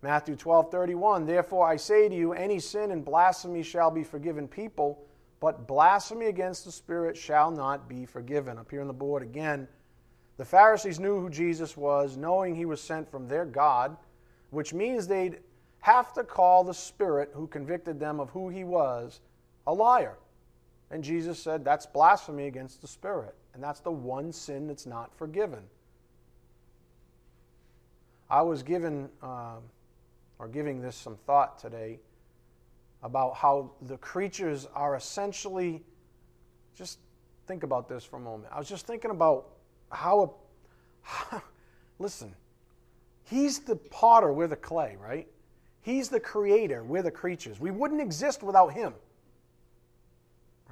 Matthew 0.03 0.35
12, 0.35 0.71
31. 0.71 1.25
Therefore 1.25 1.67
I 1.67 1.75
say 1.75 2.09
to 2.09 2.15
you, 2.15 2.33
any 2.33 2.59
sin 2.59 2.91
and 2.91 3.05
blasphemy 3.05 3.61
shall 3.61 3.91
be 3.91 4.03
forgiven 4.03 4.47
people, 4.47 5.03
but 5.39 5.67
blasphemy 5.67 6.25
against 6.25 6.65
the 6.65 6.71
Spirit 6.71 7.15
shall 7.15 7.51
not 7.51 7.87
be 7.87 8.05
forgiven. 8.05 8.57
Up 8.57 8.71
here 8.71 8.81
on 8.81 8.87
the 8.87 8.93
board 8.93 9.21
again. 9.21 9.67
The 10.37 10.45
Pharisees 10.45 10.99
knew 10.99 11.19
who 11.19 11.29
Jesus 11.29 11.77
was, 11.77 12.17
knowing 12.17 12.55
he 12.55 12.65
was 12.65 12.81
sent 12.81 13.09
from 13.11 13.27
their 13.27 13.45
God, 13.45 13.95
which 14.49 14.73
means 14.73 15.05
they'd 15.05 15.39
have 15.79 16.13
to 16.13 16.23
call 16.23 16.63
the 16.63 16.73
Spirit 16.73 17.29
who 17.33 17.45
convicted 17.47 17.99
them 17.99 18.19
of 18.19 18.29
who 18.31 18.49
he 18.49 18.63
was 18.63 19.21
a 19.67 19.73
liar. 19.73 20.17
And 20.89 21.03
Jesus 21.03 21.39
said 21.39 21.63
that's 21.63 21.85
blasphemy 21.85 22.47
against 22.47 22.81
the 22.81 22.87
Spirit. 22.87 23.35
And 23.53 23.63
that's 23.63 23.81
the 23.81 23.91
one 23.91 24.31
sin 24.31 24.67
that's 24.67 24.87
not 24.87 25.15
forgiven. 25.15 25.61
I 28.29 28.41
was 28.41 28.63
given. 28.63 29.09
Uh, 29.21 29.57
or 30.41 30.47
giving 30.47 30.81
this 30.81 30.95
some 30.95 31.15
thought 31.27 31.59
today 31.59 31.99
about 33.03 33.35
how 33.35 33.71
the 33.83 33.97
creatures 33.97 34.67
are 34.73 34.95
essentially 34.95 35.83
just 36.75 36.97
think 37.45 37.61
about 37.61 37.87
this 37.87 38.03
for 38.03 38.15
a 38.15 38.19
moment. 38.19 38.51
I 38.51 38.57
was 38.57 38.67
just 38.67 38.87
thinking 38.87 39.11
about 39.11 39.49
how, 39.91 40.35
a, 41.31 41.41
listen, 41.99 42.33
he's 43.23 43.59
the 43.59 43.75
potter, 43.75 44.33
we're 44.33 44.47
the 44.47 44.55
clay, 44.55 44.97
right? 44.99 45.27
He's 45.81 46.09
the 46.09 46.19
creator, 46.19 46.83
we're 46.83 47.03
the 47.03 47.11
creatures. 47.11 47.59
We 47.59 47.69
wouldn't 47.69 48.01
exist 48.01 48.41
without 48.41 48.73
him. 48.73 48.95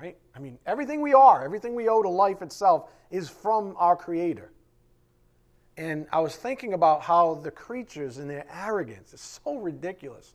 Right? 0.01 0.17
I 0.35 0.39
mean, 0.39 0.57
everything 0.65 0.99
we 1.01 1.13
are, 1.13 1.45
everything 1.45 1.75
we 1.75 1.89
owe 1.89 2.01
to 2.01 2.09
life 2.09 2.41
itself 2.41 2.89
is 3.11 3.29
from 3.29 3.75
our 3.77 3.95
creator. 3.95 4.51
And 5.79 6.07
I 6.11 6.19
was 6.19 6.35
thinking 6.35 6.73
about 6.73 7.01
how 7.01 7.35
the 7.35 7.51
creatures 7.51 8.17
and 8.17 8.29
their 8.29 8.45
arrogance 8.53 9.13
is 9.13 9.21
so 9.21 9.55
ridiculous. 9.55 10.33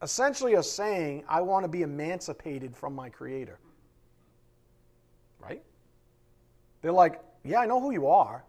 Essentially, 0.00 0.54
a 0.54 0.62
saying, 0.62 1.24
I 1.28 1.40
want 1.40 1.64
to 1.64 1.68
be 1.68 1.82
emancipated 1.82 2.76
from 2.76 2.94
my 2.94 3.08
Creator. 3.08 3.58
right? 5.40 5.60
They're 6.82 6.92
like, 6.92 7.20
yeah, 7.42 7.58
I 7.58 7.66
know 7.66 7.80
who 7.80 7.90
you 7.90 8.06
are, 8.06 8.44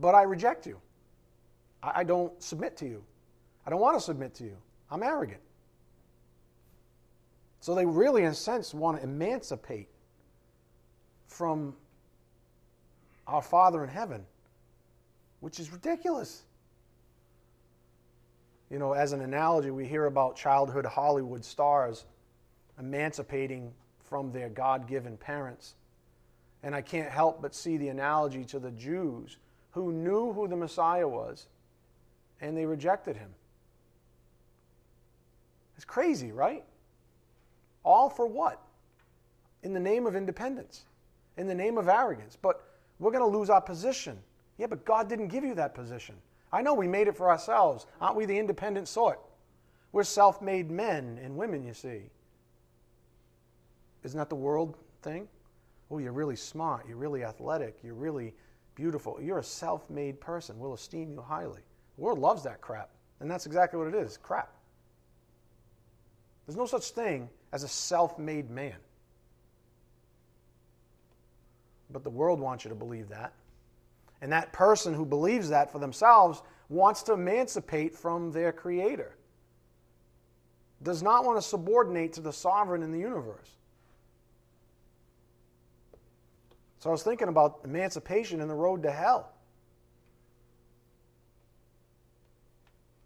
but 0.00 0.14
I 0.14 0.22
reject 0.22 0.64
you. 0.64 0.78
I, 1.82 2.00
I 2.00 2.04
don't 2.04 2.40
submit 2.40 2.76
to 2.76 2.86
you. 2.86 3.02
I 3.66 3.70
don't 3.70 3.80
want 3.80 3.98
to 3.98 4.00
submit 4.00 4.32
to 4.36 4.44
you. 4.44 4.56
I'm 4.92 5.02
arrogant. 5.02 5.40
So 7.58 7.74
they 7.74 7.84
really, 7.84 8.22
in 8.22 8.28
a 8.28 8.34
sense, 8.34 8.72
want 8.72 8.98
to 8.98 9.02
emancipate 9.02 9.88
from 11.26 11.74
our 13.26 13.42
Father 13.42 13.82
in 13.82 13.90
heaven, 13.90 14.24
which 15.44 15.60
is 15.60 15.70
ridiculous. 15.70 16.42
You 18.70 18.78
know, 18.78 18.94
as 18.94 19.12
an 19.12 19.20
analogy, 19.20 19.70
we 19.70 19.84
hear 19.84 20.06
about 20.06 20.36
childhood 20.36 20.86
Hollywood 20.86 21.44
stars 21.44 22.06
emancipating 22.78 23.70
from 24.04 24.32
their 24.32 24.48
God 24.48 24.88
given 24.88 25.18
parents. 25.18 25.74
And 26.62 26.74
I 26.74 26.80
can't 26.80 27.10
help 27.10 27.42
but 27.42 27.54
see 27.54 27.76
the 27.76 27.88
analogy 27.88 28.46
to 28.46 28.58
the 28.58 28.70
Jews 28.70 29.36
who 29.72 29.92
knew 29.92 30.32
who 30.32 30.48
the 30.48 30.56
Messiah 30.56 31.06
was 31.06 31.46
and 32.40 32.56
they 32.56 32.64
rejected 32.64 33.14
him. 33.14 33.28
It's 35.76 35.84
crazy, 35.84 36.32
right? 36.32 36.64
All 37.84 38.08
for 38.08 38.26
what? 38.26 38.62
In 39.62 39.74
the 39.74 39.80
name 39.80 40.06
of 40.06 40.16
independence, 40.16 40.86
in 41.36 41.46
the 41.46 41.54
name 41.54 41.76
of 41.76 41.86
arrogance. 41.86 42.38
But 42.40 42.64
we're 42.98 43.12
going 43.12 43.30
to 43.30 43.38
lose 43.38 43.50
our 43.50 43.60
position. 43.60 44.18
Yeah, 44.58 44.66
but 44.66 44.84
God 44.84 45.08
didn't 45.08 45.28
give 45.28 45.44
you 45.44 45.54
that 45.54 45.74
position. 45.74 46.14
I 46.52 46.62
know 46.62 46.74
we 46.74 46.86
made 46.86 47.08
it 47.08 47.16
for 47.16 47.30
ourselves. 47.30 47.86
Aren't 48.00 48.16
we 48.16 48.26
the 48.26 48.38
independent 48.38 48.86
sort? 48.86 49.20
We're 49.92 50.04
self 50.04 50.40
made 50.40 50.70
men 50.70 51.18
and 51.22 51.36
women, 51.36 51.64
you 51.64 51.74
see. 51.74 52.02
Isn't 54.04 54.18
that 54.18 54.28
the 54.28 54.36
world 54.36 54.76
thing? 55.02 55.28
Oh, 55.90 55.98
you're 55.98 56.12
really 56.12 56.36
smart. 56.36 56.86
You're 56.86 56.96
really 56.96 57.24
athletic. 57.24 57.78
You're 57.82 57.94
really 57.94 58.34
beautiful. 58.74 59.18
You're 59.20 59.38
a 59.38 59.44
self 59.44 59.88
made 59.90 60.20
person. 60.20 60.58
We'll 60.58 60.74
esteem 60.74 61.12
you 61.12 61.22
highly. 61.22 61.62
The 61.96 62.02
world 62.02 62.18
loves 62.18 62.42
that 62.44 62.60
crap. 62.60 62.90
And 63.20 63.30
that's 63.30 63.46
exactly 63.46 63.78
what 63.78 63.88
it 63.88 63.94
is 63.94 64.16
crap. 64.16 64.52
There's 66.46 66.56
no 66.56 66.66
such 66.66 66.90
thing 66.90 67.28
as 67.52 67.62
a 67.62 67.68
self 67.68 68.18
made 68.18 68.50
man. 68.50 68.76
But 71.90 72.04
the 72.04 72.10
world 72.10 72.40
wants 72.40 72.64
you 72.64 72.68
to 72.70 72.74
believe 72.74 73.08
that. 73.08 73.32
And 74.24 74.32
that 74.32 74.54
person 74.54 74.94
who 74.94 75.04
believes 75.04 75.50
that 75.50 75.70
for 75.70 75.78
themselves 75.78 76.40
wants 76.70 77.02
to 77.02 77.12
emancipate 77.12 77.94
from 77.94 78.32
their 78.32 78.52
creator, 78.52 79.18
does 80.82 81.02
not 81.02 81.26
want 81.26 81.36
to 81.36 81.42
subordinate 81.42 82.14
to 82.14 82.22
the 82.22 82.32
sovereign 82.32 82.82
in 82.82 82.90
the 82.90 82.98
universe. 82.98 83.50
So 86.78 86.88
I 86.88 86.92
was 86.92 87.02
thinking 87.02 87.28
about 87.28 87.60
emancipation 87.64 88.40
and 88.40 88.48
the 88.48 88.54
road 88.54 88.82
to 88.84 88.90
hell. 88.90 89.30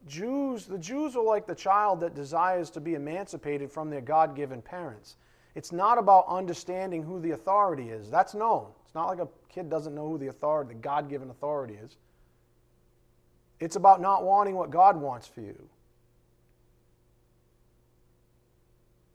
Jews, 0.07 0.67
the 0.67 0.79
Jews 0.79 1.17
are 1.17 1.25
like 1.25 1.49
the 1.49 1.55
child 1.57 1.99
that 1.99 2.15
desires 2.15 2.71
to 2.71 2.81
be 2.81 2.95
emancipated 2.95 3.73
from 3.73 3.91
their 3.91 4.03
God 4.03 4.37
given 4.37 4.63
parents. 4.63 5.17
It's 5.57 5.73
not 5.73 5.99
about 5.99 6.27
understanding 6.29 7.03
who 7.03 7.19
the 7.19 7.33
authority 7.33 7.89
is. 7.89 8.09
That's 8.09 8.35
known. 8.35 8.69
It's 8.89 8.95
not 8.95 9.07
like 9.07 9.19
a 9.19 9.29
kid 9.51 9.69
doesn't 9.69 9.95
know 9.95 10.09
who 10.09 10.17
the 10.17 10.29
authority, 10.29 10.73
the 10.73 10.81
God 10.81 11.11
given 11.11 11.29
authority 11.29 11.75
is. 11.75 11.99
It's 13.61 13.77
about 13.77 14.01
not 14.01 14.25
wanting 14.25 14.55
what 14.55 14.71
God 14.71 14.97
wants 14.97 15.27
for 15.27 15.43
you. 15.43 15.69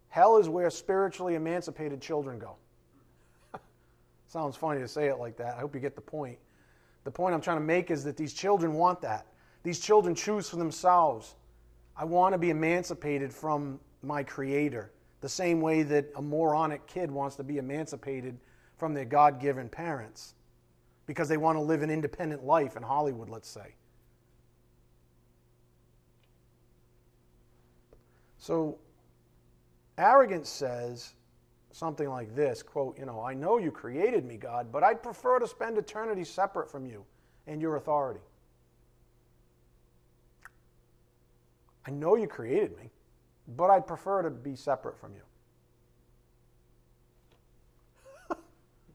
Hell 0.10 0.38
is 0.38 0.48
where 0.48 0.70
spiritually 0.70 1.34
emancipated 1.34 2.02
children 2.02 2.38
go. 2.38 2.56
Sounds 4.28 4.56
funny 4.56 4.80
to 4.80 4.88
say 4.88 5.08
it 5.08 5.18
like 5.18 5.38
that. 5.38 5.56
I 5.56 5.60
hope 5.62 5.74
you 5.74 5.82
get 5.82 5.96
the 5.96 6.02
point. 6.02 6.38
The 7.04 7.10
point 7.10 7.34
I'm 7.34 7.42
trying 7.42 7.58
to 7.58 7.64
make 7.64 7.90
is 7.90 8.04
that 8.04 8.16
these 8.16 8.34
children 8.34 8.74
want 8.74 9.02
that. 9.02 9.26
These 9.64 9.80
children 9.80 10.14
choose 10.14 10.48
for 10.48 10.58
themselves. 10.58 11.34
I 11.98 12.06
want 12.06 12.34
to 12.34 12.38
be 12.38 12.52
emancipated 12.52 13.34
from 13.34 13.80
my 14.04 14.22
Creator, 14.22 14.92
the 15.22 15.30
same 15.30 15.62
way 15.62 15.82
that 15.82 16.12
a 16.16 16.22
moronic 16.22 16.86
kid 16.86 17.10
wants 17.10 17.38
to 17.38 17.44
be 17.44 17.58
emancipated 17.58 18.38
from 18.84 18.94
their 18.94 19.06
God 19.06 19.40
given 19.40 19.70
parents 19.70 20.36
because 21.06 21.30
they 21.30 21.38
want 21.38 21.56
to 21.56 21.62
live 21.62 21.84
an 21.84 21.90
independent 21.90 22.44
life 22.44 22.76
in 22.76 22.84
Hollywood, 22.84 23.30
let's 23.30 23.48
say. 23.48 23.76
So, 28.38 28.78
arrogance 29.98 30.50
says 30.50 31.14
something 31.72 32.10
like 32.10 32.36
this 32.36 32.62
quote, 32.62 33.00
you 33.00 33.06
know, 33.06 33.22
I 33.22 33.34
know 33.34 33.58
you 33.58 33.72
created 33.72 34.26
me, 34.26 34.36
God, 34.36 34.70
but 34.70 34.84
I'd 34.84 35.02
prefer 35.02 35.40
to 35.40 35.48
spend 35.48 35.78
eternity 35.78 36.26
separate 36.26 36.70
from 36.70 36.86
you 36.86 37.06
and 37.48 37.62
your 37.62 37.78
authority. 37.78 38.20
I 41.88 41.92
know 41.92 42.18
you 42.18 42.28
created 42.28 42.76
me, 42.76 42.92
but 43.56 43.70
I'd 43.70 43.88
prefer 43.88 44.24
to 44.24 44.30
be 44.30 44.58
separate 44.58 45.00
from 45.00 45.14
you. 45.14 45.22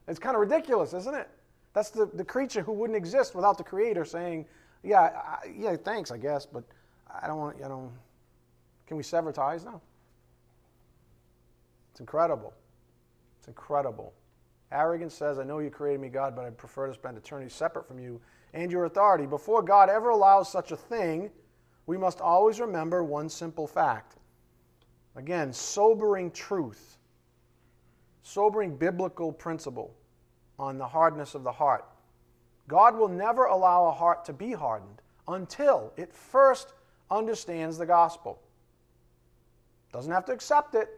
It's 0.09 0.19
kind 0.19 0.35
of 0.35 0.41
ridiculous, 0.41 0.95
isn't 0.95 1.15
it? 1.15 1.29
That's 1.75 1.91
the, 1.91 2.07
the 2.07 2.25
creature 2.25 2.63
who 2.63 2.73
wouldn't 2.73 2.97
exist 2.97 3.35
without 3.35 3.59
the 3.59 3.65
creator 3.65 4.05
saying, 4.05 4.47
yeah, 4.83 5.01
I, 5.01 5.39
yeah, 5.57 5.77
thanks, 5.77 6.11
I 6.11 6.19
guess, 6.19 6.47
but 6.47 6.65
I 7.23 7.27
don't 7.27 7.39
want, 7.39 7.57
I 7.65 7.69
don't, 7.69 7.93
can 8.87 8.97
we 8.97 9.03
sever 9.03 9.33
ties 9.33 9.65
now? 9.65 9.81
It's 11.93 12.01
incredible. 12.01 12.55
It's 13.39 13.49
incredible. 13.49 14.15
Arrogance 14.71 15.15
says, 15.15 15.39
I 15.39 15.45
know 15.45 15.59
you 15.59 15.71
created 15.71 16.01
me, 16.01 16.09
God, 16.09 16.37
but 16.37 16.45
I 16.45 16.51
prefer 16.51 16.87
to 16.87 16.95
spend 16.95 17.17
eternity 17.17 17.51
separate 17.51 17.87
from 17.87 17.99
you 17.99 18.21
and 18.55 18.71
your 18.71 18.85
authority. 18.85 19.27
Before 19.27 19.63
God 19.63 19.89
ever 19.89 20.11
allows 20.11 20.51
such 20.51 20.73
a 20.73 20.77
thing, 20.77 21.31
we 21.87 21.97
must 21.97 22.21
always 22.21 22.61
remember 22.61 23.03
one 23.03 23.29
simple 23.29 23.67
fact. 23.67 24.17
Again, 25.17 25.53
sobering 25.53 26.31
truth, 26.31 26.98
sobering 28.29 28.77
biblical 28.77 29.33
principle 29.33 29.95
on 30.59 30.77
the 30.77 30.87
hardness 30.87 31.35
of 31.35 31.45
the 31.45 31.53
heart. 31.53 31.85
God 32.67 32.97
will 32.97 33.09
never 33.09 33.45
allow 33.45 33.87
a 33.87 33.93
heart 33.93 34.25
to 34.27 34.33
be 34.33 34.53
hardened 34.53 35.01
until 35.27 35.93
it 35.97 36.13
first 36.13 36.75
understands 37.11 37.79
the 37.79 37.87
gospel. 37.87 38.39
Doesn't 39.93 40.13
have 40.13 40.27
to 40.27 40.33
accept 40.33 40.75
it. 40.75 40.89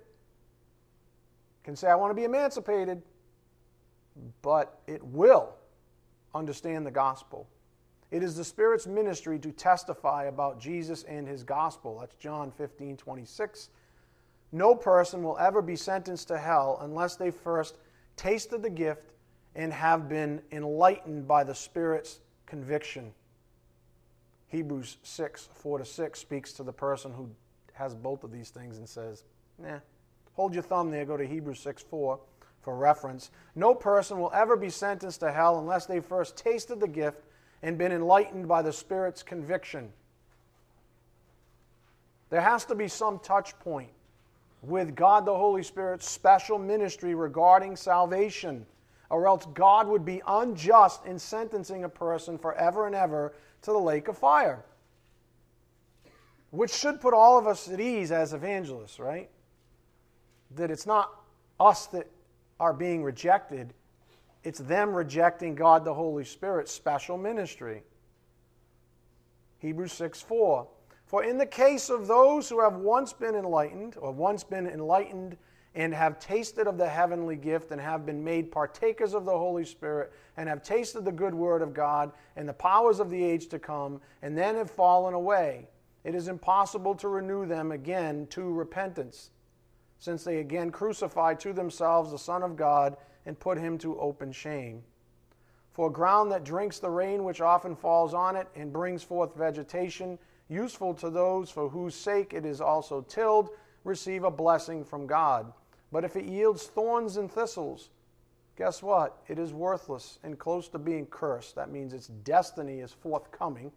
Can 1.63 1.77
say, 1.77 1.89
I 1.89 1.95
want 1.95 2.11
to 2.11 2.15
be 2.15 2.25
emancipated, 2.25 3.01
but 4.43 4.81
it 4.89 5.05
will 5.05 5.55
understand 6.35 6.85
the 6.85 6.91
gospel. 6.91 7.47
It 8.11 8.25
is 8.25 8.35
the 8.35 8.45
Spirit's 8.45 8.89
ministry 8.89 9.39
to 9.39 9.53
testify 9.53 10.25
about 10.25 10.59
Jesus 10.59 11.05
and 11.05 11.29
his 11.29 11.45
gospel. 11.45 12.01
That's 12.01 12.17
John 12.17 12.51
15, 12.51 12.97
26. 12.97 13.69
No 14.53 14.75
person 14.75 15.23
will 15.23 15.39
ever 15.39 15.63
be 15.63 15.77
sentenced 15.77 16.29
to 16.29 16.39
hell 16.39 16.79
unless 16.83 17.17
they 17.17 17.31
first 17.31 17.77
tasted 18.17 18.63
the 18.63 18.71
gift 18.71 19.13
and 19.55 19.73
have 19.73 20.09
been 20.09 20.41
enlightened 20.51 21.27
by 21.27 21.45
the 21.45 21.55
Spirit's 21.55 22.21
conviction. 22.47 23.13
Hebrews 24.49 24.99
6, 25.03 25.49
4 25.55 25.79
to 25.79 25.85
6 25.85 26.19
speaks 26.19 26.53
to 26.55 26.65
the 26.65 26.73
person 26.73 27.13
who 27.13 27.31
has 27.75 27.95
both 27.95 28.25
of 28.25 28.33
these 28.33 28.51
things 28.51 28.79
and 28.79 28.89
says, 28.89 29.25
nah, 29.59 29.79
hold 30.33 30.53
your 30.55 30.63
thumb 30.63 30.91
there, 30.91 31.05
go 31.05 31.17
to 31.17 31.27
Hebrews 31.27 31.61
6, 31.61 31.83
4 31.85 32.19
for 32.61 32.77
reference. 32.77 33.31
No 33.55 33.75
person 33.75 34.19
will 34.19 34.33
ever 34.35 34.57
be 34.57 34.69
sentenced 34.69 35.21
to 35.21 35.33
hell 35.33 35.59
unless 35.59 35.87
they 35.87 36.01
first 36.01 36.37
tasted 36.37 36.81
the 36.81 36.89
gift 36.89 37.25
and 37.63 37.79
been 37.79 37.93
enlightened 37.93 38.49
by 38.49 38.63
the 38.63 38.73
Spirit's 38.73 39.23
conviction. 39.23 39.91
There 42.29 42.41
has 42.41 42.65
to 42.67 42.75
be 42.75 42.89
some 42.89 43.19
touch 43.21 43.59
point 43.61 43.91
with 44.63 44.95
God 44.95 45.25
the 45.25 45.35
Holy 45.35 45.63
Spirit's 45.63 46.09
special 46.09 46.59
ministry 46.59 47.15
regarding 47.15 47.77
salvation, 47.77 48.67
or 49.09 49.27
else 49.27 49.47
God 49.55 49.89
would 49.89 50.05
be 50.05 50.23
unjust 50.27 51.07
in 51.07 51.19
sentencing 51.19 51.85
a 51.85 51.89
person 51.89 52.39
forever 52.39 52.87
and 52.87 52.95
ever 52.95 53.35
to 53.63 53.73
the 53.73 53.79
lake 53.79 54.09
of 54.09 54.19
fire. 54.19 54.65
Which 56.51 56.73
should 56.73 57.01
put 57.01 57.15
all 57.15 57.39
of 57.39 57.47
us 57.47 57.69
at 57.69 57.81
ease 57.81 58.13
as 58.13 58.33
evangelists, 58.33 58.99
right? 58.99 59.31
That 60.57 60.71
it's 60.71 60.87
not 60.87 61.11
us 61.59 61.87
that 61.89 62.09
are 62.59 62.73
being 62.73 63.03
rejected, 63.03 63.73
it's 64.43 64.59
them 64.59 64.93
rejecting 64.93 65.55
God 65.55 65.85
the 65.85 65.95
Holy 65.95 66.25
Spirit's 66.25 66.73
special 66.73 67.17
ministry. 67.17 67.83
Hebrews 69.59 69.93
6 69.93 70.21
4. 70.23 70.67
For 71.11 71.25
in 71.25 71.39
the 71.39 71.47
case 71.47 71.91
of 71.91 72.07
those 72.07 72.49
who 72.49 72.61
have 72.61 72.77
once 72.77 73.13
been 73.13 73.35
enlightened, 73.35 73.97
or 74.01 74.13
once 74.13 74.45
been 74.45 74.69
enlightened 74.69 75.37
and 75.75 75.93
have 75.93 76.21
tasted 76.21 76.69
of 76.69 76.79
the 76.79 76.89
heavenly 76.89 77.35
gift 77.35 77.73
and 77.73 77.81
have 77.81 78.07
been 78.07 78.23
made 78.23 78.53
partakers 78.53 79.13
of 79.13 79.25
the 79.25 79.37
Holy 79.37 79.65
Spirit 79.65 80.13
and 80.37 80.49
have 80.49 80.63
tasted 80.63 81.05
the 81.05 81.11
good 81.11 81.35
word 81.35 81.63
of 81.63 81.75
God 81.75 82.13
and 82.37 82.49
the 82.49 82.53
powers 82.53 83.01
of 83.01 83.11
the 83.11 83.25
age 83.25 83.49
to 83.49 83.59
come, 83.59 84.01
and 84.23 84.39
then 84.39 84.55
have 84.55 84.71
fallen 84.71 85.13
away, 85.13 85.67
it 86.05 86.15
is 86.15 86.29
impossible 86.29 86.95
to 86.95 87.09
renew 87.09 87.45
them 87.45 87.73
again 87.73 88.29
to 88.29 88.43
repentance, 88.53 89.31
since 89.99 90.23
they 90.23 90.39
again 90.39 90.71
crucify 90.71 91.35
to 91.35 91.53
themselves 91.53 92.13
the 92.13 92.19
Son 92.19 92.45
of 92.45 92.55
God 92.55 92.97
and 93.27 93.37
put 93.37 93.59
him 93.59 93.79
to 93.79 93.99
open 93.99 94.31
shame. 94.31 94.85
For 95.73 95.91
ground 95.91 96.31
that 96.31 96.45
drinks 96.45 96.79
the 96.79 96.91
rain 96.91 97.25
which 97.25 97.41
often 97.41 97.75
falls 97.75 98.15
on 98.15 98.37
it 98.37 98.47
and 98.55 98.73
brings 98.73 99.03
forth 99.03 99.35
vegetation, 99.35 100.21
useful 100.51 100.93
to 100.95 101.09
those 101.09 101.51
for 101.51 101.69
whose 101.69 101.95
sake 101.95 102.35
it 102.35 102.45
is 102.45 102.61
also 102.61 103.01
tilled, 103.03 103.51
receive 103.85 104.25
a 104.25 104.31
blessing 104.31 104.85
from 104.85 105.07
God. 105.07 105.53
But 105.93 106.05
if 106.05 106.17
it 106.17 106.25
yields 106.25 106.67
thorns 106.67 107.17
and 107.17 107.31
thistles, 107.31 107.89
guess 108.57 108.83
what? 108.83 109.23
It 109.29 109.39
is 109.39 109.53
worthless 109.53 110.19
and 110.23 110.39
close 110.39 110.69
to 110.69 110.79
being 110.79 111.07
cursed. 111.07 111.55
That 111.55 111.71
means 111.71 111.95
its 111.95 112.09
destiny 112.09 112.81
is 112.81 112.93
forthcoming 112.93 113.73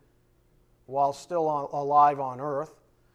while 0.86 1.14
still 1.14 1.70
alive 1.72 2.20
on 2.20 2.42
earth. 2.42 2.74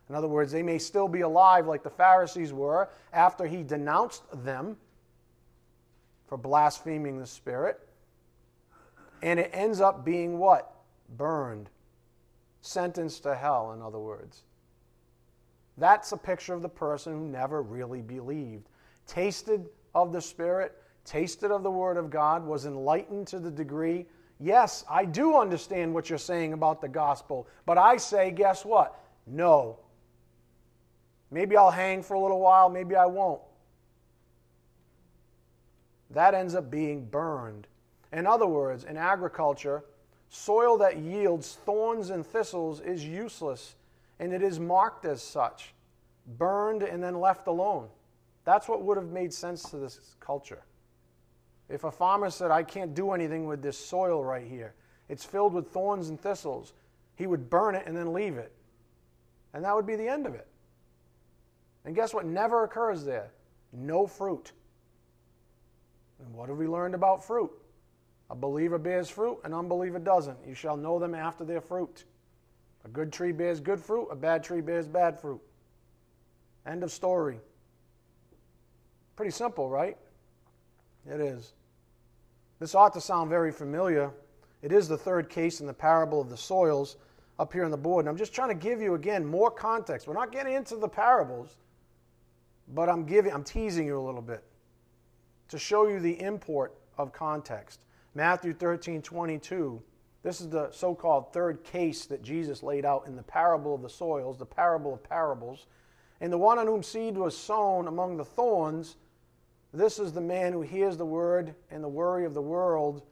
In 0.09 0.15
other 0.15 0.29
words, 0.29 0.51
they 0.51 0.63
may 0.63 0.79
still 0.79 1.09
be 1.09 1.21
alive 1.21 1.67
like 1.67 1.83
the 1.83 1.91
Pharisees 1.91 2.53
were 2.53 2.89
after 3.13 3.47
he 3.47 3.63
denounced 3.63 4.23
them 4.45 4.77
for 6.27 6.39
blaspheming 6.39 7.19
the 7.19 7.27
Spirit. 7.27 7.79
And 9.23 9.39
it 9.39 9.51
ends 9.53 9.81
up 9.81 10.05
being 10.05 10.39
what? 10.39 10.73
Burned. 11.17 11.69
Sentenced 12.61 13.23
to 13.23 13.35
hell, 13.35 13.73
in 13.73 13.83
other 13.83 13.99
words. 13.99 14.43
That's 15.77 16.13
a 16.13 16.17
picture 16.17 16.55
of 16.55 16.63
the 16.63 16.69
person 16.69 17.13
who 17.13 17.27
never 17.29 17.63
really 17.63 18.03
believed. 18.03 18.69
Tasted 19.07 19.67
of 19.95 20.13
the 20.13 20.21
Spirit, 20.21 20.77
tasted 21.05 21.51
of 21.51 21.63
the 21.63 21.71
Word 21.71 21.97
of 21.97 22.11
God, 22.11 22.45
was 22.45 22.67
enlightened 22.67 23.27
to 23.29 23.39
the 23.39 23.51
degree 23.51 24.07
yes, 24.41 24.85
I 24.89 25.05
do 25.05 25.37
understand 25.37 25.93
what 25.93 26.09
you're 26.09 26.19
saying 26.19 26.53
about 26.53 26.81
the 26.81 26.89
gospel, 26.89 27.49
but 27.67 27.79
I 27.79 27.97
say, 27.97 28.31
guess 28.31 28.65
what? 28.65 28.99
No. 29.27 29.79
Maybe 31.31 31.57
I'll 31.57 31.71
hang 31.71 32.03
for 32.03 32.15
a 32.15 32.21
little 32.21 32.41
while, 32.41 32.69
maybe 32.69 32.95
I 32.95 33.07
won't. 33.07 33.43
That 36.11 36.35
ends 36.35 36.55
up 36.55 36.71
being 36.71 37.05
burned. 37.05 37.67
In 38.13 38.27
other 38.27 38.47
words, 38.47 38.85
in 38.85 38.97
agriculture, 38.97 39.85
soil 40.29 40.77
that 40.79 40.99
yields 40.99 41.59
thorns 41.65 42.11
and 42.11 42.27
thistles 42.27 42.81
is 42.81 43.05
useless, 43.05 43.77
and 44.19 44.33
it 44.33 44.43
is 44.43 44.59
marked 44.61 45.05
as 45.05 45.23
such, 45.23 45.75
burned 46.39 46.83
and 46.83 47.03
then 47.03 47.21
left 47.21 47.47
alone. 47.47 47.89
That's 48.45 48.69
what 48.69 48.83
would 48.83 48.97
have 48.97 49.11
made 49.11 49.33
sense 49.33 49.63
to 49.71 49.77
this 49.77 50.17
culture. 50.21 50.63
If 51.69 51.85
a 51.85 51.91
farmer 51.91 52.31
said, 52.31 52.51
I 52.51 52.63
can't 52.63 52.95
do 52.95 53.13
anything 53.13 53.47
with 53.47 53.63
this 53.63 53.79
soil 53.79 54.25
right 54.25 54.47
here, 54.47 54.75
it's 55.09 55.25
filled 55.25 55.53
with 55.53 55.69
thorns 55.69 56.09
and 56.09 56.21
thistles, 56.21 56.73
he 57.15 57.27
would 57.27 57.51
burn 57.51 57.75
it 57.75 57.85
and 57.87 57.97
then 57.97 58.13
leave 58.13 58.37
it. 58.39 58.53
And 59.53 59.65
that 59.65 59.75
would 59.75 59.87
be 59.87 59.97
the 59.97 60.09
end 60.09 60.27
of 60.27 60.35
it. 60.35 60.47
And 61.85 61.95
guess 61.95 62.13
what 62.13 62.27
never 62.27 62.65
occurs 62.65 63.05
there? 63.05 63.33
No 63.73 64.07
fruit. 64.07 64.53
And 66.21 66.35
what 66.35 66.49
have 66.49 66.59
we 66.59 66.67
learned 66.67 66.95
about 66.95 67.25
fruit? 67.25 67.51
A 68.31 68.35
believer 68.35 68.79
bears 68.79 69.09
fruit, 69.09 69.39
an 69.45 69.55
unbeliever 69.55 69.99
doesn't. 69.99 70.39
You 70.47 70.55
shall 70.55 70.77
know 70.77 70.99
them 70.99 71.15
after 71.15 71.45
their 71.45 71.61
fruit. 71.61 72.05
A 72.85 72.89
good 72.89 73.13
tree 73.13 73.33
bears 73.33 73.61
good 73.61 73.81
fruit, 73.81 74.09
a 74.11 74.17
bad 74.17 74.43
tree 74.43 74.61
bears 74.61 74.87
bad 74.87 75.19
fruit. 75.19 75.41
End 76.67 76.83
of 76.83 76.91
story. 76.91 77.41
Pretty 79.17 79.33
simple, 79.33 79.69
right? 79.69 79.97
It 81.11 81.21
is. 81.21 81.55
This 82.59 82.75
ought 82.75 82.93
to 82.95 83.01
sound 83.01 83.31
very 83.31 83.51
familiar. 83.51 84.11
It 84.63 84.73
is 84.73 84.89
the 84.89 84.99
third 84.99 85.29
case 85.29 85.61
in 85.61 85.67
the 85.67 85.73
parable 85.73 86.21
of 86.21 86.29
the 86.29 86.37
soils 86.37 86.97
up 87.39 87.53
here 87.53 87.65
on 87.65 87.71
the 87.71 87.77
board. 87.77 88.05
And 88.05 88.11
I'm 88.11 88.17
just 88.17 88.35
trying 88.35 88.49
to 88.49 88.55
give 88.55 88.83
you 88.83 88.95
again 88.95 89.25
more 89.25 89.51
context. 89.51 90.07
We're 90.07 90.15
not 90.15 90.33
getting 90.33 90.55
into 90.55 90.77
the 90.77 90.89
parables, 90.89 91.57
but 92.75 92.89
I'm 92.89 93.05
giving 93.05 93.33
I'm 93.33 93.45
teasing 93.45 93.87
you 93.87 93.99
a 93.99 94.05
little 94.05 94.23
bit 94.23 94.43
to 95.49 95.59
show 95.59 95.89
you 95.89 96.01
the 96.01 96.21
import 96.21 96.75
of 96.99 97.13
context. 97.13 97.81
Matthew 98.19 98.53
13, 98.53 99.01
22. 99.01 99.81
This 100.25 100.41
is 100.41 100.49
the 100.49 100.73
so 100.73 100.93
called 100.93 101.33
third 101.33 101.63
case 101.63 102.05
that 102.07 102.21
Jesus 102.21 102.65
laid 102.65 102.85
out 102.85 103.07
in 103.07 103.15
the 103.15 103.23
parable 103.23 103.77
of 103.77 103.81
the 103.81 103.89
soils, 103.89 104.37
the 104.37 104.45
parable 104.45 104.93
of 104.93 105.05
parables. 105.05 105.69
And 106.21 106.33
the 106.33 106.37
one 106.37 106.59
on 106.59 106.67
whom 106.67 106.83
seed 106.83 107.17
was 107.17 107.37
sown 107.37 107.87
among 107.87 108.17
the 108.17 108.25
thorns, 108.25 108.97
this 109.73 110.01
is 110.01 110.13
the 110.13 110.21
man 110.21 110.53
who 110.53 110.63
hears 110.63 110.97
the 110.97 111.07
word, 111.07 111.55
and 111.71 111.85
the 111.85 111.89
worry 111.89 112.25
of 112.25 112.35
the 112.35 112.43
world 112.43 113.03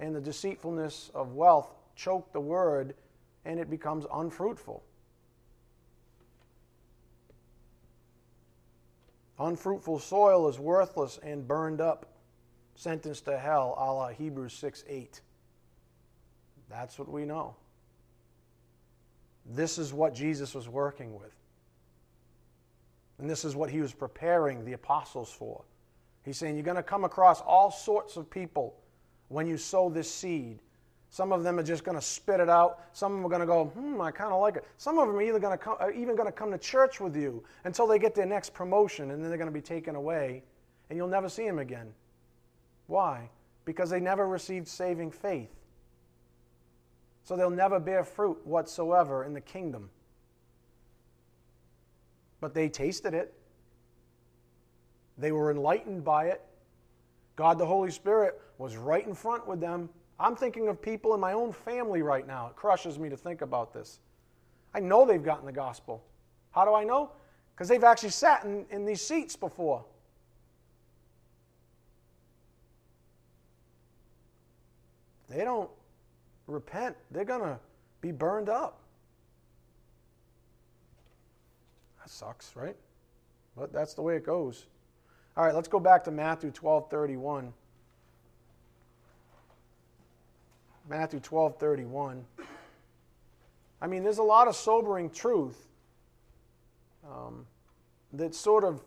and 0.00 0.12
the 0.12 0.20
deceitfulness 0.20 1.12
of 1.14 1.34
wealth 1.34 1.76
choke 1.94 2.32
the 2.32 2.40
word, 2.40 2.96
and 3.44 3.60
it 3.60 3.70
becomes 3.70 4.06
unfruitful. 4.12 4.82
Unfruitful 9.38 10.00
soil 10.00 10.48
is 10.48 10.58
worthless 10.58 11.20
and 11.22 11.46
burned 11.46 11.80
up, 11.80 12.06
sentenced 12.78 13.24
to 13.24 13.36
hell, 13.36 13.74
a 13.76 13.92
la 13.92 14.08
Hebrews 14.08 14.52
6 14.54 14.84
8. 14.88 15.20
That's 16.70 16.98
what 16.98 17.10
we 17.10 17.24
know. 17.24 17.56
This 19.44 19.78
is 19.78 19.92
what 19.92 20.14
Jesus 20.14 20.54
was 20.54 20.68
working 20.68 21.18
with. 21.18 21.32
And 23.18 23.28
this 23.28 23.44
is 23.44 23.56
what 23.56 23.68
he 23.68 23.80
was 23.80 23.92
preparing 23.92 24.64
the 24.64 24.74
apostles 24.74 25.30
for. 25.30 25.64
He's 26.24 26.36
saying 26.36 26.54
you're 26.54 26.64
going 26.64 26.76
to 26.76 26.82
come 26.82 27.04
across 27.04 27.40
all 27.40 27.70
sorts 27.70 28.16
of 28.16 28.30
people 28.30 28.76
when 29.26 29.48
you 29.48 29.56
sow 29.56 29.88
this 29.88 30.12
seed. 30.12 30.60
Some 31.10 31.32
of 31.32 31.42
them 31.42 31.58
are 31.58 31.64
just 31.64 31.82
going 31.82 31.96
to 31.96 32.02
spit 32.02 32.38
it 32.38 32.50
out. 32.50 32.80
Some 32.92 33.12
of 33.12 33.18
them 33.18 33.26
are 33.26 33.30
going 33.30 33.40
to 33.40 33.46
go, 33.46 33.64
hmm, 33.64 34.00
I 34.00 34.12
kind 34.12 34.32
of 34.32 34.40
like 34.40 34.56
it. 34.56 34.64
Some 34.76 34.98
of 34.98 35.08
them 35.08 35.16
are 35.16 35.22
either 35.22 35.40
going 35.40 35.56
to 35.56 35.64
come, 35.64 35.78
even 35.96 36.14
going 36.14 36.28
to 36.28 36.32
come 36.32 36.52
to 36.52 36.58
church 36.58 37.00
with 37.00 37.16
you 37.16 37.42
until 37.64 37.88
they 37.88 37.98
get 37.98 38.14
their 38.14 38.26
next 38.26 38.54
promotion, 38.54 39.10
and 39.10 39.22
then 39.22 39.30
they're 39.30 39.38
going 39.38 39.50
to 39.50 39.54
be 39.54 39.62
taken 39.62 39.96
away, 39.96 40.44
and 40.90 40.96
you'll 40.96 41.08
never 41.08 41.28
see 41.28 41.44
them 41.44 41.58
again. 41.58 41.92
Why? 42.88 43.30
Because 43.64 43.90
they 43.90 44.00
never 44.00 44.26
received 44.26 44.66
saving 44.66 45.12
faith. 45.12 45.54
So 47.22 47.36
they'll 47.36 47.50
never 47.50 47.78
bear 47.78 48.02
fruit 48.02 48.44
whatsoever 48.44 49.24
in 49.24 49.32
the 49.32 49.40
kingdom. 49.40 49.90
But 52.40 52.54
they 52.54 52.68
tasted 52.68 53.14
it. 53.14 53.32
They 55.16 55.30
were 55.30 55.52
enlightened 55.52 56.04
by 56.04 56.26
it. 56.26 56.42
God 57.36 57.58
the 57.58 57.66
Holy 57.66 57.92
Spirit 57.92 58.40
was 58.58 58.76
right 58.76 59.06
in 59.06 59.14
front 59.14 59.46
with 59.46 59.60
them 59.60 59.88
I'm 60.20 60.34
thinking 60.34 60.68
of 60.68 60.82
people 60.82 61.14
in 61.14 61.20
my 61.20 61.32
own 61.32 61.52
family 61.52 62.02
right 62.02 62.26
now. 62.26 62.48
It 62.48 62.56
crushes 62.56 62.98
me 62.98 63.08
to 63.08 63.16
think 63.16 63.40
about 63.40 63.72
this. 63.72 64.00
I 64.74 64.80
know 64.80 65.06
they've 65.06 65.22
gotten 65.22 65.46
the 65.46 65.52
gospel. 65.52 66.04
How 66.50 66.64
do 66.64 66.74
I 66.74 66.84
know? 66.84 67.12
Because 67.54 67.68
they've 67.68 67.84
actually 67.84 68.10
sat 68.10 68.44
in, 68.44 68.66
in 68.70 68.84
these 68.84 69.00
seats 69.00 69.36
before. 69.36 69.84
They 75.28 75.44
don't 75.44 75.70
repent, 76.46 76.96
they're 77.10 77.24
going 77.24 77.42
to 77.42 77.58
be 78.00 78.12
burned 78.12 78.48
up. 78.48 78.80
That 82.00 82.10
sucks, 82.10 82.56
right? 82.56 82.76
But 83.56 83.72
that's 83.72 83.94
the 83.94 84.02
way 84.02 84.16
it 84.16 84.24
goes. 84.24 84.66
All 85.36 85.44
right, 85.44 85.54
let's 85.54 85.68
go 85.68 85.78
back 85.78 86.04
to 86.04 86.10
Matthew 86.10 86.50
12 86.50 86.90
31. 86.90 87.52
Matthew 90.88 91.20
12 91.20 91.58
31. 91.58 92.24
I 93.80 93.86
mean, 93.86 94.02
there's 94.02 94.18
a 94.18 94.22
lot 94.22 94.48
of 94.48 94.56
sobering 94.56 95.10
truth 95.10 95.68
um, 97.04 97.46
that 98.12 98.34
sort 98.34 98.64
of 98.64 98.82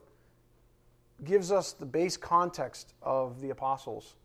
gives 1.23 1.51
us 1.51 1.73
the 1.73 1.85
base 1.85 2.17
context 2.17 2.93
of 3.01 3.39
the 3.39 3.51
apostles. 3.51 4.15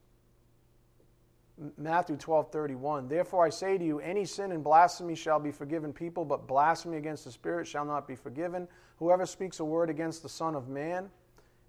Matthew 1.78 2.16
12 2.16 2.52
31. 2.52 3.08
Therefore 3.08 3.44
I 3.44 3.50
say 3.50 3.78
to 3.78 3.84
you, 3.84 3.98
any 4.00 4.24
sin 4.24 4.52
and 4.52 4.62
blasphemy 4.62 5.14
shall 5.14 5.40
be 5.40 5.50
forgiven 5.50 5.92
people, 5.92 6.24
but 6.24 6.46
blasphemy 6.46 6.98
against 6.98 7.24
the 7.24 7.32
Spirit 7.32 7.66
shall 7.66 7.84
not 7.84 8.06
be 8.06 8.14
forgiven. 8.14 8.68
Whoever 8.98 9.26
speaks 9.26 9.60
a 9.60 9.64
word 9.64 9.90
against 9.90 10.22
the 10.22 10.28
Son 10.28 10.54
of 10.54 10.68
Man, 10.68 11.10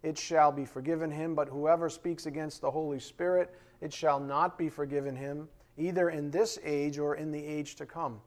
it 0.03 0.17
shall 0.17 0.51
be 0.51 0.65
forgiven 0.65 1.09
him, 1.09 1.35
but 1.35 1.47
whoever 1.47 1.89
speaks 1.89 2.25
against 2.25 2.61
the 2.61 2.71
Holy 2.71 2.99
Spirit, 2.99 3.53
it 3.81 3.93
shall 3.93 4.19
not 4.19 4.57
be 4.57 4.69
forgiven 4.69 5.15
him 5.15 5.47
either 5.77 6.09
in 6.09 6.31
this 6.31 6.57
age 6.63 6.97
or 6.97 7.15
in 7.15 7.31
the 7.31 7.43
age 7.43 7.75
to 7.75 7.85
come. 7.85 8.19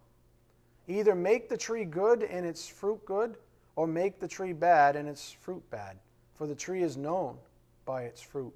Either 0.89 1.15
make 1.15 1.49
the 1.49 1.57
tree 1.57 1.85
good 1.85 2.23
and 2.23 2.47
its 2.47 2.67
fruit 2.67 3.05
good, 3.05 3.37
or 3.77 3.87
make 3.87 4.21
the 4.21 4.29
tree 4.29 4.53
bad 4.53 4.97
and 4.97 5.09
its 5.09 5.31
fruit 5.31 5.63
bad, 5.71 5.99
for 6.35 6.47
the 6.47 6.55
tree 6.55 6.83
is 6.83 6.97
known 6.97 7.37
by 7.85 8.03
its 8.03 8.21
fruit. 8.21 8.53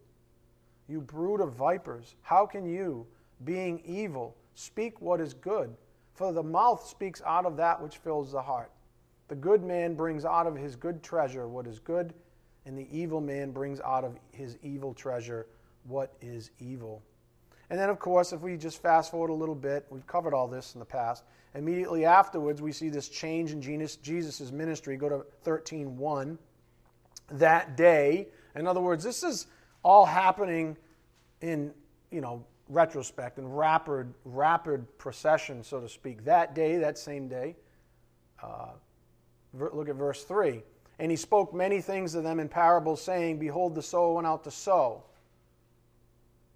You 0.88 1.00
brood 1.00 1.40
of 1.40 1.54
vipers, 1.54 2.14
how 2.22 2.46
can 2.46 2.66
you, 2.66 3.06
being 3.44 3.80
evil, 3.84 4.36
speak 4.54 5.00
what 5.00 5.20
is 5.20 5.34
good? 5.34 5.74
For 6.14 6.32
the 6.32 6.42
mouth 6.42 6.86
speaks 6.86 7.22
out 7.26 7.46
of 7.46 7.56
that 7.56 7.80
which 7.80 7.96
fills 7.96 8.32
the 8.32 8.42
heart. 8.42 8.70
The 9.28 9.34
good 9.34 9.62
man 9.64 9.94
brings 9.94 10.24
out 10.24 10.46
of 10.46 10.54
his 10.54 10.76
good 10.76 11.02
treasure 11.02 11.48
what 11.48 11.66
is 11.66 11.78
good, 11.78 12.12
and 12.66 12.78
the 12.78 12.86
evil 12.96 13.20
man 13.20 13.50
brings 13.50 13.80
out 13.80 14.04
of 14.04 14.18
his 14.30 14.58
evil 14.62 14.94
treasure 14.94 15.46
what 15.84 16.14
is 16.20 16.50
evil. 16.60 17.02
And 17.70 17.78
then, 17.80 17.88
of 17.88 17.98
course, 17.98 18.32
if 18.32 18.42
we 18.42 18.56
just 18.56 18.82
fast 18.82 19.10
forward 19.10 19.30
a 19.30 19.34
little 19.34 19.54
bit, 19.54 19.86
we've 19.88 20.06
covered 20.06 20.34
all 20.34 20.46
this 20.46 20.74
in 20.74 20.78
the 20.78 20.84
past. 20.84 21.24
Immediately 21.54 22.04
afterwards, 22.04 22.60
we 22.60 22.72
see 22.72 22.90
this 22.90 23.08
change 23.08 23.52
in 23.52 23.60
Jesus' 23.60 24.52
ministry. 24.52 24.96
Go 24.96 25.08
to 25.08 25.24
13.1. 25.44 26.36
That 27.32 27.76
day, 27.76 28.28
in 28.54 28.66
other 28.66 28.80
words, 28.80 29.02
this 29.02 29.22
is 29.22 29.46
all 29.84 30.04
happening 30.04 30.76
in, 31.40 31.72
you 32.10 32.20
know, 32.20 32.44
retrospect 32.68 33.38
and 33.38 33.56
rapid, 33.56 34.12
rapid 34.24 34.86
procession, 34.98 35.62
so 35.62 35.80
to 35.80 35.88
speak. 35.88 36.24
That 36.24 36.54
day, 36.54 36.78
that 36.78 36.98
same 36.98 37.28
day, 37.28 37.54
uh, 38.42 38.70
look 39.52 39.88
at 39.88 39.94
verse 39.94 40.24
3. 40.24 40.62
And 40.98 41.10
he 41.10 41.16
spoke 41.16 41.52
many 41.52 41.80
things 41.80 42.12
to 42.12 42.20
them 42.20 42.40
in 42.40 42.48
parables, 42.48 43.02
saying, 43.02 43.38
Behold, 43.38 43.74
the 43.74 43.82
sower 43.82 44.14
went 44.14 44.26
out 44.26 44.44
to 44.44 44.50
sow. 44.50 45.04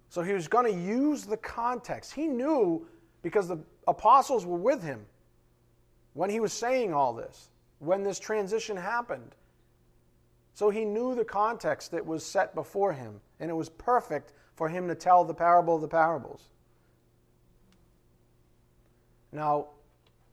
So 0.09 0.23
he 0.23 0.33
was 0.33 0.47
going 0.47 0.65
to 0.65 0.79
use 0.79 1.25
the 1.25 1.37
context. 1.37 2.13
He 2.13 2.27
knew 2.27 2.87
because 3.21 3.47
the 3.47 3.59
apostles 3.87 4.45
were 4.45 4.57
with 4.57 4.81
him 4.81 5.05
when 6.13 6.29
he 6.29 6.39
was 6.39 6.51
saying 6.51 6.93
all 6.93 7.13
this, 7.13 7.49
when 7.79 8.03
this 8.03 8.17
transition 8.17 8.75
happened. 8.75 9.35
So 10.59 10.69
he 10.69 10.83
knew 10.83 11.15
the 11.15 11.23
context 11.23 11.91
that 11.91 12.05
was 12.05 12.25
set 12.25 12.53
before 12.53 12.91
him, 12.91 13.21
and 13.39 13.49
it 13.49 13.53
was 13.53 13.69
perfect 13.69 14.33
for 14.55 14.67
him 14.67 14.89
to 14.89 14.93
tell 14.93 15.23
the 15.23 15.33
parable 15.33 15.75
of 15.75 15.81
the 15.81 15.87
parables. 15.87 16.49
Now, 19.31 19.67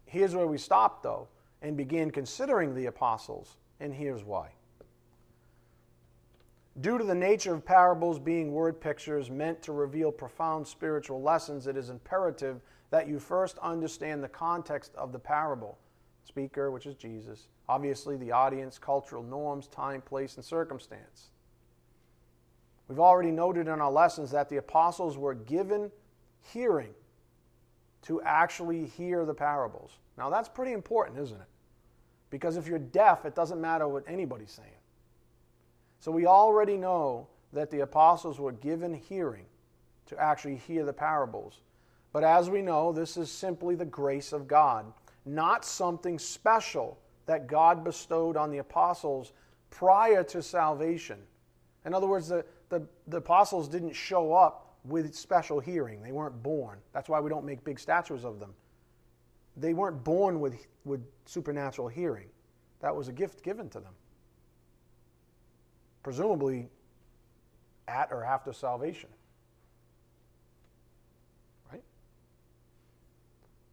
here's 0.05 0.35
where 0.35 0.49
we 0.49 0.59
stop, 0.59 1.01
though, 1.01 1.29
and 1.63 1.77
begin 1.77 2.11
considering 2.11 2.75
the 2.75 2.87
apostles, 2.87 3.57
and 3.79 3.95
here's 3.95 4.25
why. 4.25 4.49
Due 6.81 6.99
to 6.99 7.05
the 7.05 7.15
nature 7.15 7.55
of 7.55 7.65
parables 7.65 8.19
being 8.19 8.51
word 8.51 8.81
pictures 8.81 9.31
meant 9.31 9.63
to 9.63 9.71
reveal 9.71 10.11
profound 10.11 10.67
spiritual 10.67 11.23
lessons, 11.23 11.69
it 11.69 11.77
is 11.77 11.89
imperative 11.89 12.63
that 12.91 13.07
you 13.07 13.21
first 13.21 13.59
understand 13.59 14.25
the 14.25 14.29
context 14.29 14.93
of 14.97 15.13
the 15.13 15.21
parable. 15.21 15.79
Speaker, 16.25 16.73
which 16.73 16.87
is 16.87 16.97
Jesus, 16.97 17.47
obviously 17.69 18.17
the 18.17 18.33
audience, 18.33 18.79
cultural 18.79 19.23
norms, 19.23 19.67
time, 19.67 20.01
place, 20.01 20.37
and 20.37 20.45
circumstance. 20.45 21.31
We've 22.89 23.01
already 23.01 23.33
noted 23.33 23.69
in 23.69 23.81
our 23.81 23.91
lessons 23.91 24.31
that 24.31 24.49
the 24.49 24.59
apostles 24.59 25.19
were 25.19 25.35
given 25.35 25.91
hearing 26.53 26.95
to 28.03 28.23
actually 28.23 28.87
hear 28.87 29.25
the 29.25 29.35
parables. 29.35 29.91
Now, 30.17 30.31
that's 30.31 30.49
pretty 30.49 30.73
important, 30.73 31.19
isn't 31.19 31.41
it? 31.41 31.49
Because 32.31 32.57
if 32.57 32.67
you're 32.67 32.79
deaf, 32.79 33.25
it 33.25 33.35
doesn't 33.35 33.61
matter 33.61 33.89
what 33.89 34.05
anybody's 34.07 34.53
saying. 34.53 34.69
So 36.01 36.13
we 36.13 36.27
already 36.27 36.77
know 36.77 37.27
that 37.53 37.71
the 37.71 37.81
apostles 37.81 38.39
were 38.39 38.53
given 38.53 38.95
hearing 38.95 39.47
to 40.07 40.19
actually 40.19 40.57
hear 40.57 40.85
the 40.85 40.93
parables. 40.93 41.61
But 42.13 42.23
as 42.23 42.49
we 42.49 42.63
know, 42.63 42.93
this 42.93 43.17
is 43.17 43.31
simply 43.31 43.75
the 43.75 43.85
grace 43.85 44.33
of 44.33 44.47
God, 44.47 44.87
not 45.25 45.65
something 45.65 46.19
special 46.19 46.99
that 47.27 47.47
God 47.47 47.85
bestowed 47.85 48.37
on 48.37 48.51
the 48.51 48.59
apostles 48.59 49.33
prior 49.71 50.23
to 50.25 50.43
salvation. 50.43 51.19
In 51.85 51.95
other 51.95 52.07
words, 52.07 52.29
the, 52.29 52.45
the, 52.69 52.87
the 53.07 53.19
apostles 53.19 53.69
didn't 53.69 53.93
show 53.93 54.33
up 54.33 54.77
with 54.85 55.15
special 55.15 55.61
hearing. 55.61 56.03
They 56.03 56.13
weren't 56.13 56.43
born. 56.43 56.79
That's 56.93 57.09
why 57.09 57.21
we 57.21 57.29
don't 57.29 57.45
make 57.45 57.65
big 57.65 57.79
statues 57.79 58.25
of 58.25 58.39
them. 58.41 58.55
They 59.57 59.75
weren't 59.75 60.05
born 60.05 60.41
with, 60.41 60.67
with 60.85 61.05
supernatural 61.25 61.89
hearing. 61.89 62.29
That 62.81 62.95
was 62.95 63.09
a 63.09 63.13
gift 63.13 63.43
given 63.43 63.69
to 63.71 63.81
them 63.81 63.95
presumably 66.07 66.69
at 67.89 68.13
or 68.13 68.23
after 68.23 68.53
salvation. 68.53 69.09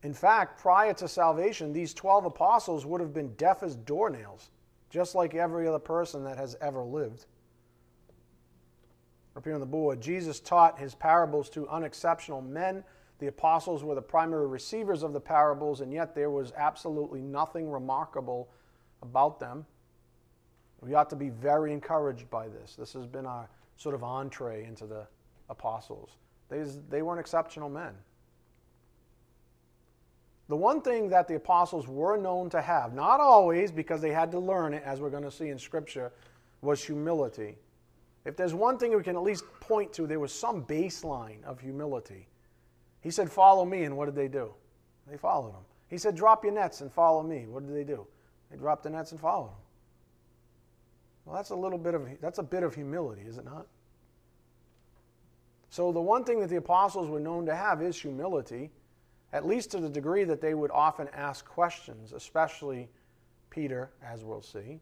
In 0.03 0.13
fact, 0.13 0.59
prior 0.59 0.93
to 0.95 1.07
salvation, 1.07 1.71
these 1.71 1.93
12 1.93 2.25
apostles 2.25 2.85
would 2.85 2.99
have 2.99 3.13
been 3.13 3.33
deaf 3.35 3.63
as 3.63 3.77
doornails, 3.77 4.49
just 4.89 5.15
like 5.15 5.33
every 5.33 5.67
other 5.67 5.79
person 5.79 6.25
that 6.25 6.37
has 6.37 6.57
ever 6.61 6.83
lived. 6.83 7.25
Up 9.35 9.45
here 9.45 9.53
on 9.53 9.61
the 9.61 9.65
board, 9.65 10.01
Jesus 10.01 10.39
taught 10.41 10.77
his 10.77 10.93
parables 10.93 11.49
to 11.51 11.67
unexceptional 11.69 12.41
men. 12.41 12.83
The 13.19 13.27
apostles 13.27 13.83
were 13.83 13.95
the 13.95 14.01
primary 14.01 14.45
receivers 14.45 15.03
of 15.03 15.13
the 15.13 15.21
parables, 15.21 15.79
and 15.79 15.91
yet 15.91 16.13
there 16.13 16.29
was 16.29 16.51
absolutely 16.57 17.21
nothing 17.21 17.71
remarkable 17.71 18.49
about 19.01 19.39
them. 19.39 19.65
We 20.81 20.93
ought 20.95 21.09
to 21.11 21.15
be 21.15 21.29
very 21.29 21.71
encouraged 21.71 22.29
by 22.29 22.49
this. 22.49 22.75
This 22.75 22.91
has 22.93 23.07
been 23.07 23.25
our 23.25 23.47
sort 23.77 23.95
of 23.95 24.03
entree 24.03 24.65
into 24.65 24.85
the 24.85 25.07
apostles. 25.49 26.17
They, 26.49 26.61
they 26.89 27.01
weren't 27.01 27.21
exceptional 27.21 27.69
men. 27.69 27.93
The 30.49 30.55
one 30.55 30.81
thing 30.81 31.09
that 31.09 31.27
the 31.27 31.35
apostles 31.35 31.87
were 31.87 32.17
known 32.17 32.49
to 32.49 32.61
have, 32.61 32.93
not 32.93 33.19
always 33.19 33.71
because 33.71 34.01
they 34.01 34.11
had 34.11 34.31
to 34.31 34.39
learn 34.39 34.73
it, 34.73 34.83
as 34.85 34.99
we're 34.99 35.09
going 35.09 35.23
to 35.23 35.31
see 35.31 35.49
in 35.49 35.57
Scripture, 35.57 36.11
was 36.61 36.83
humility. 36.83 37.57
If 38.25 38.35
there's 38.35 38.53
one 38.53 38.77
thing 38.77 38.95
we 38.95 39.03
can 39.03 39.15
at 39.15 39.23
least 39.23 39.45
point 39.59 39.93
to, 39.93 40.07
there 40.07 40.19
was 40.19 40.33
some 40.33 40.63
baseline 40.63 41.43
of 41.43 41.59
humility. 41.59 42.27
He 43.01 43.11
said, 43.11 43.31
Follow 43.31 43.65
me, 43.65 43.83
and 43.83 43.97
what 43.97 44.05
did 44.05 44.15
they 44.15 44.27
do? 44.27 44.53
They 45.09 45.17
followed 45.17 45.51
him. 45.51 45.65
He 45.89 45.97
said, 45.97 46.15
Drop 46.15 46.43
your 46.43 46.53
nets 46.53 46.81
and 46.81 46.91
follow 46.91 47.21
me. 47.21 47.45
What 47.47 47.65
did 47.65 47.75
they 47.75 47.83
do? 47.83 48.07
They 48.49 48.57
dropped 48.57 48.83
the 48.83 48.89
nets 48.89 49.11
and 49.11 49.19
followed 49.19 49.47
him. 49.47 49.63
Well, 51.25 51.35
that's 51.35 51.51
a 51.51 51.55
little 51.55 51.77
bit 51.77 51.93
of 51.93 52.07
that's 52.21 52.39
a 52.39 52.43
bit 52.43 52.63
of 52.63 52.75
humility, 52.75 53.21
is 53.21 53.37
it 53.37 53.45
not? 53.45 53.67
So 55.69 55.91
the 55.91 56.01
one 56.01 56.23
thing 56.23 56.39
that 56.41 56.49
the 56.49 56.57
apostles 56.57 57.09
were 57.09 57.19
known 57.19 57.45
to 57.47 57.55
have 57.55 57.81
is 57.81 57.99
humility, 57.99 58.69
at 59.33 59.47
least 59.47 59.71
to 59.71 59.79
the 59.79 59.89
degree 59.89 60.23
that 60.23 60.39
they 60.39 60.53
would 60.53 60.71
often 60.71 61.09
ask 61.09 61.43
questions, 61.45 62.13
especially 62.13 62.87
Peter, 63.49 63.89
as 64.05 64.23
we'll 64.23 64.43
see. 64.43 64.79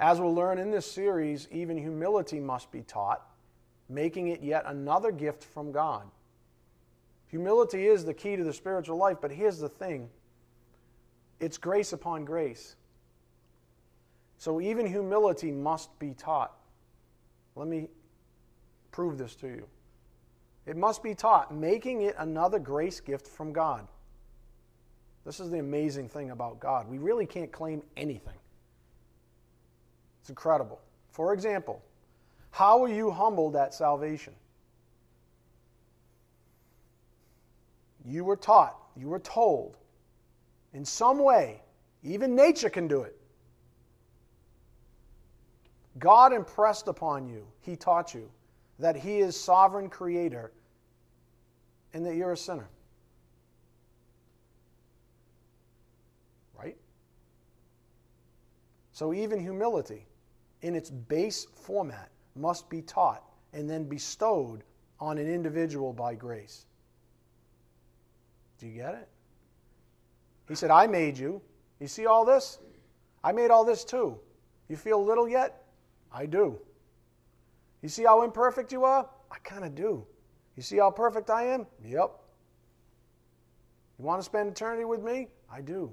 As 0.00 0.20
we'll 0.20 0.34
learn 0.34 0.58
in 0.58 0.72
this 0.72 0.90
series, 0.90 1.46
even 1.52 1.78
humility 1.78 2.40
must 2.40 2.72
be 2.72 2.82
taught, 2.82 3.24
making 3.88 4.28
it 4.28 4.42
yet 4.42 4.64
another 4.66 5.12
gift 5.12 5.44
from 5.44 5.70
God. 5.70 6.10
Humility 7.28 7.86
is 7.86 8.04
the 8.04 8.12
key 8.12 8.34
to 8.34 8.42
the 8.42 8.52
spiritual 8.52 8.98
life, 8.98 9.18
but 9.20 9.30
here's 9.30 9.58
the 9.58 9.68
thing 9.68 10.10
it's 11.38 11.56
grace 11.56 11.92
upon 11.92 12.24
grace. 12.24 12.76
So 14.38 14.60
even 14.60 14.86
humility 14.86 15.52
must 15.52 15.96
be 16.00 16.14
taught. 16.14 16.52
Let 17.54 17.68
me 17.68 17.88
prove 18.90 19.16
this 19.16 19.36
to 19.36 19.46
you. 19.46 19.66
It 20.66 20.76
must 20.76 21.02
be 21.02 21.14
taught, 21.14 21.52
making 21.52 22.02
it 22.02 22.14
another 22.18 22.58
grace 22.58 23.00
gift 23.00 23.26
from 23.26 23.52
God. 23.52 23.86
This 25.24 25.40
is 25.40 25.50
the 25.50 25.58
amazing 25.58 26.08
thing 26.08 26.30
about 26.30 26.60
God. 26.60 26.88
We 26.88 26.98
really 26.98 27.26
can't 27.26 27.50
claim 27.50 27.82
anything. 27.96 28.38
It's 30.20 30.30
incredible. 30.30 30.80
For 31.10 31.32
example, 31.32 31.82
how 32.50 32.78
were 32.78 32.88
you 32.88 33.10
humbled 33.10 33.56
at 33.56 33.74
salvation? 33.74 34.34
You 38.04 38.24
were 38.24 38.36
taught, 38.36 38.76
you 38.96 39.08
were 39.08 39.20
told, 39.20 39.76
in 40.74 40.84
some 40.84 41.18
way, 41.18 41.60
even 42.02 42.34
nature 42.34 42.70
can 42.70 42.88
do 42.88 43.02
it. 43.02 43.16
God 45.98 46.32
impressed 46.32 46.88
upon 46.88 47.28
you, 47.28 47.46
He 47.60 47.76
taught 47.76 48.14
you, 48.14 48.28
that 48.82 48.96
He 48.96 49.18
is 49.20 49.38
sovereign 49.38 49.88
creator 49.88 50.50
and 51.94 52.04
that 52.04 52.16
you're 52.16 52.32
a 52.32 52.36
sinner. 52.36 52.68
Right? 56.58 56.76
So, 58.92 59.14
even 59.14 59.38
humility, 59.38 60.04
in 60.62 60.74
its 60.74 60.90
base 60.90 61.46
format, 61.54 62.10
must 62.34 62.68
be 62.68 62.82
taught 62.82 63.22
and 63.52 63.70
then 63.70 63.84
bestowed 63.84 64.64
on 64.98 65.16
an 65.16 65.32
individual 65.32 65.92
by 65.92 66.14
grace. 66.14 66.66
Do 68.58 68.66
you 68.66 68.74
get 68.74 68.94
it? 68.94 69.08
He 70.48 70.56
said, 70.56 70.70
I 70.70 70.88
made 70.88 71.16
you. 71.16 71.40
You 71.78 71.86
see 71.86 72.06
all 72.06 72.24
this? 72.24 72.58
I 73.22 73.30
made 73.30 73.52
all 73.52 73.64
this 73.64 73.84
too. 73.84 74.18
You 74.68 74.76
feel 74.76 75.04
little 75.04 75.28
yet? 75.28 75.66
I 76.12 76.26
do. 76.26 76.58
You 77.82 77.88
see 77.88 78.04
how 78.04 78.22
imperfect 78.22 78.72
you 78.72 78.84
are? 78.84 79.08
I 79.30 79.38
kind 79.38 79.64
of 79.64 79.74
do. 79.74 80.06
You 80.56 80.62
see 80.62 80.78
how 80.78 80.90
perfect 80.90 81.30
I 81.30 81.48
am? 81.48 81.66
Yep. 81.84 82.10
You 83.98 84.04
want 84.04 84.20
to 84.20 84.24
spend 84.24 84.48
eternity 84.48 84.84
with 84.84 85.02
me? 85.02 85.28
I 85.50 85.60
do. 85.60 85.90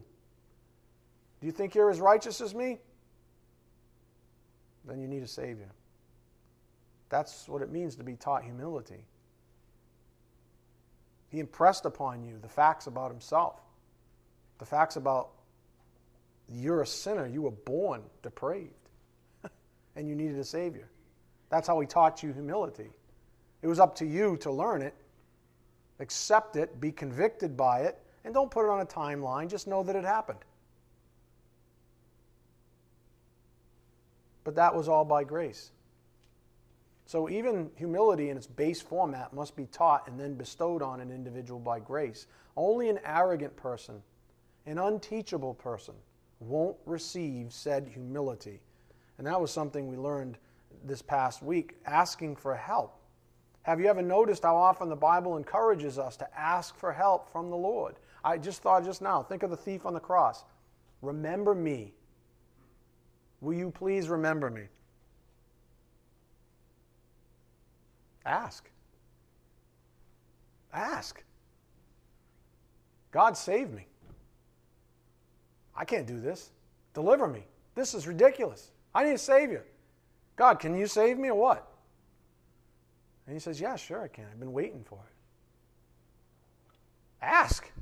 Do 1.41 1.47
you 1.47 1.51
think 1.51 1.73
you're 1.73 1.89
as 1.89 1.99
righteous 1.99 2.41
as 2.41 2.53
me? 2.53 2.79
Then 4.85 4.99
you 4.99 5.07
need 5.07 5.23
a 5.23 5.27
Savior. 5.27 5.71
That's 7.09 7.47
what 7.47 7.61
it 7.61 7.71
means 7.71 7.95
to 7.95 8.03
be 8.03 8.15
taught 8.15 8.43
humility. 8.43 9.05
He 11.29 11.39
impressed 11.39 11.85
upon 11.85 12.23
you 12.23 12.39
the 12.41 12.47
facts 12.47 12.87
about 12.87 13.11
Himself, 13.11 13.59
the 14.57 14.65
facts 14.65 14.95
about 14.95 15.29
you're 16.51 16.81
a 16.81 16.87
sinner, 16.87 17.27
you 17.27 17.43
were 17.43 17.51
born 17.51 18.01
depraved 18.23 18.73
and 19.95 20.07
you 20.07 20.15
needed 20.15 20.37
a 20.39 20.43
Savior. 20.43 20.89
That's 21.49 21.67
how 21.67 21.79
He 21.79 21.87
taught 21.87 22.23
you 22.23 22.31
humility. 22.31 22.89
It 23.61 23.67
was 23.67 23.79
up 23.79 23.95
to 23.95 24.05
you 24.05 24.37
to 24.37 24.51
learn 24.51 24.81
it, 24.81 24.95
accept 25.99 26.55
it, 26.55 26.79
be 26.79 26.91
convicted 26.91 27.57
by 27.57 27.81
it, 27.81 27.99
and 28.23 28.33
don't 28.33 28.51
put 28.51 28.65
it 28.65 28.69
on 28.69 28.81
a 28.81 28.85
timeline. 28.85 29.49
Just 29.49 29.67
know 29.67 29.83
that 29.83 29.95
it 29.95 30.03
happened. 30.03 30.39
But 34.43 34.55
that 34.55 34.73
was 34.73 34.87
all 34.87 35.05
by 35.05 35.23
grace. 35.23 35.71
So 37.05 37.29
even 37.29 37.71
humility 37.75 38.29
in 38.29 38.37
its 38.37 38.45
base 38.45 38.81
format 38.81 39.33
must 39.33 39.55
be 39.55 39.65
taught 39.65 40.07
and 40.07 40.19
then 40.19 40.35
bestowed 40.35 40.81
on 40.81 41.01
an 41.01 41.11
individual 41.11 41.59
by 41.59 41.79
grace. 41.79 42.27
Only 42.55 42.89
an 42.89 42.99
arrogant 43.03 43.55
person, 43.55 44.01
an 44.67 44.77
unteachable 44.77 45.55
person, 45.55 45.95
won't 46.39 46.77
receive 46.85 47.51
said 47.51 47.89
humility. 47.91 48.61
And 49.17 49.25
that 49.27 49.41
was 49.41 49.51
something 49.51 49.87
we 49.87 49.97
learned 49.97 50.37
this 50.83 51.01
past 51.01 51.41
week 51.41 51.77
asking 51.85 52.35
for 52.35 52.55
help. 52.55 52.95
Have 53.63 53.79
you 53.79 53.87
ever 53.87 54.01
noticed 54.01 54.43
how 54.43 54.55
often 54.55 54.89
the 54.89 54.95
Bible 54.95 55.37
encourages 55.37 55.99
us 55.99 56.17
to 56.17 56.39
ask 56.39 56.77
for 56.77 56.91
help 56.91 57.31
from 57.31 57.49
the 57.49 57.57
Lord? 57.57 57.95
I 58.23 58.37
just 58.37 58.61
thought 58.61 58.83
just 58.83 59.01
now, 59.01 59.21
think 59.23 59.43
of 59.43 59.49
the 59.49 59.57
thief 59.57 59.85
on 59.85 59.93
the 59.93 59.99
cross. 59.99 60.43
Remember 61.01 61.53
me. 61.53 61.93
Will 63.41 63.53
you 63.53 63.71
please 63.71 64.09
remember 64.09 64.49
me? 64.49 64.63
Ask. 68.25 68.69
Ask. 70.73 71.23
God 73.11 73.37
save 73.37 73.71
me. 73.71 73.87
I 75.75 75.85
can't 75.85 76.05
do 76.05 76.19
this. 76.19 76.51
Deliver 76.93 77.27
me. 77.27 77.45
This 77.75 77.93
is 77.93 78.07
ridiculous. 78.07 78.71
I 78.93 79.03
need 79.05 79.13
a 79.13 79.17
Savior. 79.17 79.65
God, 80.39 80.57
can 80.57 80.73
you 80.73 80.87
save 80.87 81.19
me 81.19 81.27
or 81.27 81.35
what? 81.35 81.67
And 83.27 83.35
he 83.35 83.41
says, 83.41 83.59
Yeah, 83.59 83.75
sure 83.75 84.01
I 84.01 84.07
can. 84.07 84.23
I've 84.31 84.39
been 84.39 84.53
waiting 84.53 84.85
for 84.85 84.95
it. 84.95 85.15
Ask. 87.21 87.69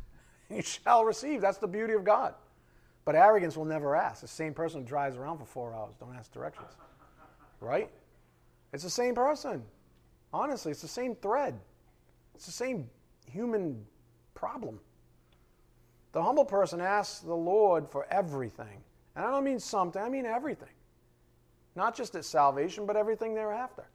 You 0.50 0.62
shall 0.62 1.04
receive. 1.04 1.42
That's 1.42 1.58
the 1.58 1.68
beauty 1.68 1.92
of 1.92 2.06
God. 2.06 2.34
But 3.04 3.16
arrogance 3.16 3.58
will 3.58 3.66
never 3.66 3.98
ask. 3.98 4.22
The 4.22 4.30
same 4.30 4.54
person 4.54 4.80
who 4.80 4.88
drives 4.88 5.18
around 5.18 5.40
for 5.40 5.46
four 5.46 5.74
hours, 5.74 5.96
don't 6.00 6.16
ask 6.16 6.32
directions. 6.32 6.70
Right? 7.60 7.92
It's 8.72 8.86
the 8.86 8.90
same 8.90 9.14
person. 9.14 9.62
Honestly, 10.32 10.72
it's 10.72 10.82
the 10.82 10.88
same 10.88 11.16
thread, 11.16 11.60
it's 12.34 12.46
the 12.46 12.54
same 12.54 12.90
human 13.30 13.86
problem. 14.36 14.80
The 16.14 16.24
humble 16.24 16.46
person 16.46 16.80
asks 16.80 17.20
the 17.20 17.36
Lord 17.36 17.90
for 17.90 18.06
everything. 18.10 18.82
And 19.18 19.26
I 19.26 19.32
don't 19.32 19.44
mean 19.44 19.60
something, 19.60 20.02
I 20.02 20.08
mean 20.08 20.26
everything. 20.26 20.70
Not 21.78 21.96
just 21.96 22.16
at 22.16 22.26
salvation, 22.26 22.88
but 22.88 22.96
everything 22.96 23.36
thereafter, 23.36 23.86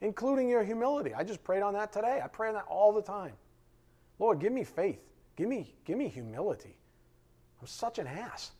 including 0.00 0.48
your 0.48 0.64
humility. 0.64 1.12
I 1.12 1.22
just 1.22 1.44
prayed 1.44 1.60
on 1.60 1.74
that 1.74 1.92
today. 1.92 2.22
I 2.24 2.26
pray 2.26 2.48
on 2.48 2.54
that 2.54 2.64
all 2.68 2.90
the 2.90 3.02
time. 3.02 3.34
Lord, 4.18 4.40
give 4.40 4.50
me 4.50 4.64
faith. 4.64 4.98
Give 5.36 5.46
me, 5.46 5.74
give 5.84 5.98
me 5.98 6.08
humility. 6.08 6.78
I'm 7.60 7.66
such 7.66 7.98
an 7.98 8.06
ass. 8.06 8.52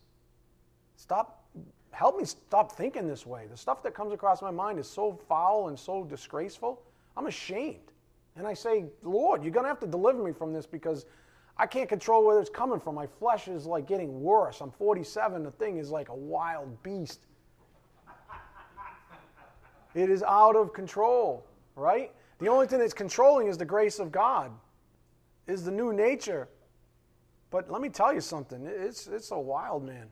Stop 0.97 1.47
help 1.93 2.18
me 2.18 2.27
stop 2.27 2.73
thinking 2.73 3.09
this 3.09 3.25
way. 3.25 3.47
The 3.51 3.57
stuff 3.57 3.83
that 3.85 3.95
comes 3.95 4.12
across 4.12 4.43
my 4.43 4.51
mind 4.51 4.79
is 4.79 4.87
so 4.87 5.18
foul 5.27 5.68
and 5.68 5.79
so 5.79 6.05
disgraceful. 6.05 6.83
I'm 7.16 7.27
ashamed. 7.27 7.91
And 8.37 8.47
I 8.47 8.53
say, 8.53 8.85
Lord, 9.03 9.43
you're 9.43 9.51
going 9.51 9.64
to 9.64 9.68
have 9.68 9.81
to 9.81 9.87
deliver 9.87 10.23
me 10.23 10.33
from 10.33 10.53
this 10.53 10.66
because 10.66 11.07
I 11.57 11.66
can't 11.66 11.89
control 11.89 12.25
where 12.27 12.39
it's 12.39 12.51
coming 12.51 12.81
from. 12.81 12.97
My 12.97 13.07
flesh 13.07 13.49
is 13.49 13.64
like 13.64 13.87
getting 13.87 14.21
worse. 14.21 14.61
I'm 14.61 14.71
47. 14.71 15.43
The 15.43 15.51
thing 15.53 15.79
is 15.79 15.91
like 15.91 16.11
a 16.11 16.14
wild 16.14 16.83
beast. 16.83 17.27
It 19.95 20.11
is 20.11 20.22
out 20.22 20.57
of 20.57 20.72
control, 20.72 21.47
right? 21.74 22.12
The 22.38 22.49
only 22.49 22.66
thing 22.66 22.78
that's 22.78 22.95
controlling 22.95 23.49
is 23.49 23.59
the 23.59 23.64
grace 23.64 23.99
of 23.99 24.12
God, 24.12 24.53
is 25.47 25.64
the 25.64 25.70
new 25.70 25.93
nature. 25.93 26.49
But 27.51 27.70
let 27.70 27.82
me 27.82 27.88
tell 27.88 28.14
you 28.14 28.20
something. 28.20 28.64
It's, 28.66 29.07
it's 29.07 29.30
a 29.32 29.38
wild 29.38 29.84
man. 29.84 30.07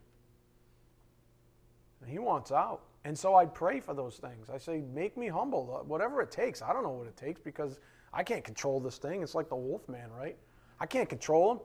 He 2.06 2.18
wants 2.18 2.52
out. 2.52 2.82
And 3.04 3.16
so 3.16 3.34
I 3.34 3.46
pray 3.46 3.80
for 3.80 3.94
those 3.94 4.16
things. 4.16 4.50
I 4.50 4.58
say, 4.58 4.82
make 4.92 5.16
me 5.16 5.28
humble, 5.28 5.78
uh, 5.80 5.84
whatever 5.84 6.20
it 6.20 6.30
takes. 6.30 6.62
I 6.62 6.72
don't 6.72 6.82
know 6.82 6.90
what 6.90 7.06
it 7.06 7.16
takes 7.16 7.40
because 7.40 7.78
I 8.12 8.22
can't 8.22 8.44
control 8.44 8.80
this 8.80 8.98
thing. 8.98 9.22
It's 9.22 9.34
like 9.34 9.48
the 9.48 9.56
wolf 9.56 9.88
man, 9.88 10.10
right? 10.10 10.36
I 10.80 10.86
can't 10.86 11.08
control 11.08 11.52
him. 11.52 11.60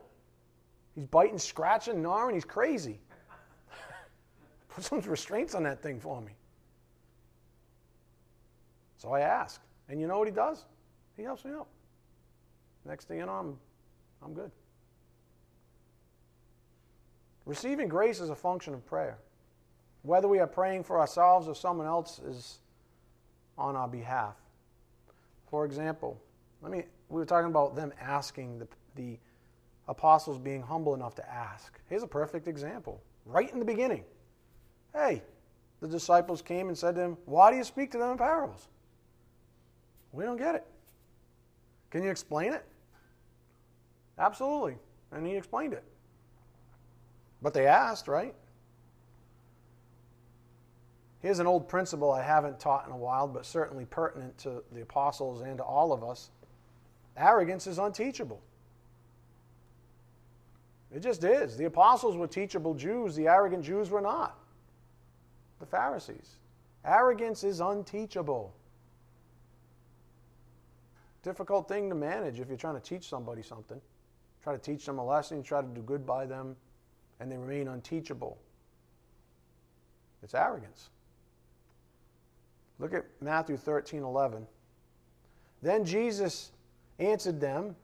He's 0.95 1.05
biting, 1.07 1.39
scratching, 1.39 2.01
gnawing. 2.01 2.36
He's 2.36 2.45
crazy. 2.45 2.99
Put 4.70 4.84
some 4.84 5.01
restraints 5.01 5.55
on 5.55 5.64
that 5.64 5.82
thing 5.82 5.99
for 5.99 6.22
me. 6.22 6.34
So 9.04 9.12
I 9.12 9.20
ask. 9.20 9.62
And 9.89 9.99
you 9.99 10.08
know 10.08 10.18
what 10.18 10.30
he 10.30 10.34
does? 10.34 10.64
He 11.18 11.24
helps 11.24 11.43
me 11.43 11.51
out. 11.51 11.68
Next 12.86 13.06
thing 13.08 13.20
you 13.20 13.26
know, 13.26 13.34
I'm, 13.34 13.58
I'm 14.24 14.34
good. 14.34 14.49
Receiving 17.45 17.89
grace 17.89 18.22
is 18.22 18.30
a 18.30 18.36
function 18.36 18.74
of 18.74 18.86
prayer. 18.86 19.18
Whether 20.04 20.30
we 20.30 20.39
are 20.39 20.47
praying 20.47 20.86
for 20.86 20.99
ourselves 20.99 21.49
or 21.49 21.56
someone 21.56 21.86
else 21.86 22.20
is 22.20 22.60
on 23.58 23.76
our 23.76 23.89
behalf. 23.89 24.36
For 25.49 25.66
example, 25.66 26.20
let 26.62 26.72
me 26.72 26.84
we 27.10 27.20
were 27.20 27.26
talking 27.26 27.49
about 27.49 27.76
them 27.76 27.93
asking 28.01 28.60
the, 28.60 28.68
the 28.95 29.20
apostles 29.88 30.39
being 30.39 30.62
humble 30.62 30.95
enough 30.95 31.14
to 31.16 31.30
ask. 31.30 31.80
Here's 31.89 32.04
a 32.04 32.08
perfect 32.08 32.47
example. 32.47 33.04
Right 33.26 33.51
in 33.51 33.60
the 33.60 33.66
beginning. 33.66 34.06
Hey, 34.93 35.22
the 35.82 35.88
disciples 35.88 36.41
came 36.41 36.70
and 36.70 36.78
said 36.78 36.95
to 36.95 37.01
him, 37.01 37.18
Why 37.26 37.51
do 37.51 37.58
you 37.58 37.64
speak 37.66 37.91
to 37.91 37.97
them 37.97 38.12
in 38.12 38.18
parables? 38.18 38.70
We 40.14 40.24
don't 40.24 40.38
get 40.38 40.55
it. 40.55 40.66
Can 41.89 42.03
you 42.03 42.09
explain 42.09 42.53
it? 42.53 42.64
Absolutely. 44.18 44.78
And 45.11 45.28
he 45.28 45.36
explained 45.36 45.74
it. 45.74 45.84
But 47.41 47.53
they 47.53 47.68
asked, 47.68 48.07
right? 48.07 48.34
Here's 51.20 51.39
an 51.39 51.47
old 51.47 51.68
principle 51.68 52.11
I 52.11 52.22
haven't 52.22 52.59
taught 52.59 52.86
in 52.86 52.91
a 52.91 52.97
while, 52.97 53.28
but 53.28 53.45
certainly 53.45 53.86
pertinent 53.86 54.38
to 54.39 54.64
the 54.72 54.82
apostles 54.82 55.41
and 55.41 55.57
to 55.57 55.64
all 55.64 55.91
of 55.91 56.03
us. 56.03 56.30
Arrogance 57.18 57.68
is 57.68 57.80
unteachable. 57.80 58.41
It 60.93 61.01
just 61.01 61.24
is. 61.24 61.57
The 61.57 61.66
apostles 61.66 62.18
were 62.18 62.28
teachable 62.28 62.74
Jews, 62.74 63.16
the 63.16 63.28
arrogant 63.28 63.64
Jews 63.64 63.89
were 63.89 64.01
not. 64.01 64.38
The 65.59 65.66
Pharisees. 65.66 66.38
Arrogance 66.86 67.43
is 67.43 67.61
unteachable. 67.61 68.53
Difficult 71.24 71.68
thing 71.68 71.90
to 71.90 71.96
manage 71.96 72.40
if 72.40 72.50
you're 72.50 72.58
trying 72.58 72.76
to 72.76 72.82
teach 72.82 73.08
somebody 73.08 73.42
something. 73.42 73.80
Try 74.44 74.54
to 74.54 74.60
teach 74.60 74.86
them 74.86 75.00
a 75.00 75.06
lesson, 75.06 75.42
try 75.42 75.62
to 75.62 75.68
do 75.68 75.82
good 75.82 76.06
by 76.06 76.26
them, 76.26 76.56
and 77.20 77.32
they 77.32 77.38
remain 77.38 77.70
unteachable. 77.70 78.38
It's 80.22 80.34
arrogance. 80.34 80.90
Look 82.80 82.94
at 82.94 83.06
Matthew 83.22 83.56
13 83.56 84.04
11. 84.04 84.46
Then 85.62 85.86
Jesus 85.86 86.52
answered 87.00 87.40
them, 87.40 87.76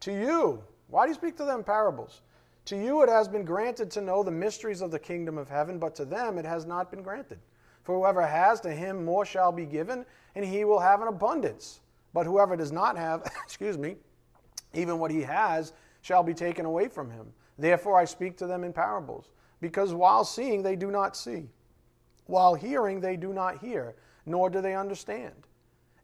To 0.00 0.12
you, 0.12 0.62
why 0.86 1.06
do 1.06 1.10
you 1.10 1.14
speak 1.14 1.36
to 1.38 1.44
them 1.44 1.64
parables? 1.64 2.22
To 2.66 2.76
you 2.76 3.02
it 3.02 3.08
has 3.08 3.26
been 3.26 3.44
granted 3.44 3.90
to 3.92 4.00
know 4.00 4.22
the 4.22 4.30
mysteries 4.30 4.80
of 4.80 4.92
the 4.92 4.98
kingdom 4.98 5.38
of 5.38 5.48
heaven, 5.48 5.78
but 5.78 5.94
to 5.96 6.04
them 6.04 6.38
it 6.38 6.44
has 6.44 6.66
not 6.66 6.90
been 6.90 7.02
granted. 7.02 7.38
For 7.82 7.96
whoever 7.96 8.24
has, 8.24 8.60
to 8.60 8.72
him 8.72 9.04
more 9.04 9.24
shall 9.24 9.52
be 9.52 9.66
given, 9.66 10.04
and 10.34 10.44
he 10.44 10.64
will 10.64 10.80
have 10.80 11.00
an 11.02 11.08
abundance. 11.08 11.80
But 12.16 12.24
whoever 12.24 12.56
does 12.56 12.72
not 12.72 12.96
have, 12.96 13.30
excuse 13.44 13.76
me, 13.76 13.96
even 14.72 14.98
what 14.98 15.10
he 15.10 15.20
has 15.20 15.74
shall 16.00 16.22
be 16.22 16.32
taken 16.32 16.64
away 16.64 16.88
from 16.88 17.10
him. 17.10 17.26
Therefore 17.58 17.98
I 17.98 18.06
speak 18.06 18.38
to 18.38 18.46
them 18.46 18.64
in 18.64 18.72
parables, 18.72 19.28
because 19.60 19.92
while 19.92 20.24
seeing 20.24 20.62
they 20.62 20.76
do 20.76 20.90
not 20.90 21.14
see, 21.14 21.50
while 22.24 22.54
hearing 22.54 23.02
they 23.02 23.18
do 23.18 23.34
not 23.34 23.58
hear 23.58 23.96
nor 24.24 24.48
do 24.48 24.62
they 24.62 24.74
understand. 24.74 25.34